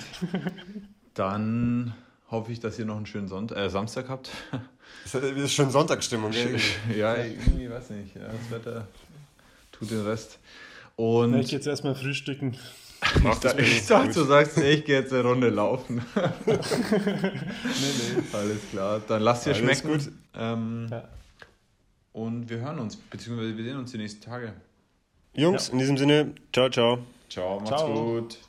dann 1.13 1.93
hoffe 2.31 2.51
ich, 2.51 2.59
dass 2.59 2.79
ihr 2.79 2.85
noch 2.85 2.97
einen 2.97 3.05
schönen 3.05 3.27
Sonntag, 3.27 3.57
äh, 3.57 3.69
Samstag 3.69 4.09
habt. 4.09 4.29
Das 5.03 5.13
ist 5.23 5.53
schon 5.53 5.69
Sonntagsstimmung? 5.69 6.31
Ja, 6.95 7.15
irgendwie, 7.15 7.69
weiß 7.69 7.91
nicht. 7.91 8.15
Ja, 8.15 8.23
das 8.23 8.51
Wetter 8.51 8.87
tut 9.71 9.91
den 9.91 10.01
Rest. 10.01 10.39
Und 10.95 11.35
ich 11.35 11.49
gehe 11.49 11.57
jetzt 11.59 11.67
erstmal 11.67 11.95
frühstücken. 11.95 12.57
Mach 13.21 13.37
das 13.39 13.55
ich 13.55 13.85
dachte, 13.85 14.13
du 14.13 14.23
sagst, 14.23 14.57
ich 14.57 14.85
gehe 14.85 15.01
jetzt 15.01 15.13
eine 15.13 15.23
Runde 15.23 15.49
laufen. 15.49 16.01
nee, 16.45 16.53
nee. 16.55 18.23
Alles 18.33 18.57
klar. 18.71 19.01
Dann 19.07 19.21
lass 19.21 19.43
dir 19.43 19.53
schmecken. 19.53 19.87
Gut. 19.87 20.11
Ähm, 20.33 20.87
ja. 20.89 21.07
Und 22.13 22.49
wir 22.49 22.59
hören 22.59 22.79
uns, 22.79 22.95
beziehungsweise 22.95 23.55
wir 23.57 23.63
sehen 23.63 23.77
uns 23.77 23.91
die 23.91 23.97
nächsten 23.97 24.21
Tage. 24.21 24.53
Jungs, 25.33 25.67
ja. 25.67 25.73
in 25.73 25.79
diesem 25.79 25.97
Sinne, 25.97 26.33
ciao, 26.53 26.69
ciao. 26.69 26.99
Ciao, 27.35 27.59
macht's 27.59 27.67
ciao. 27.67 27.93
gut. 27.93 28.44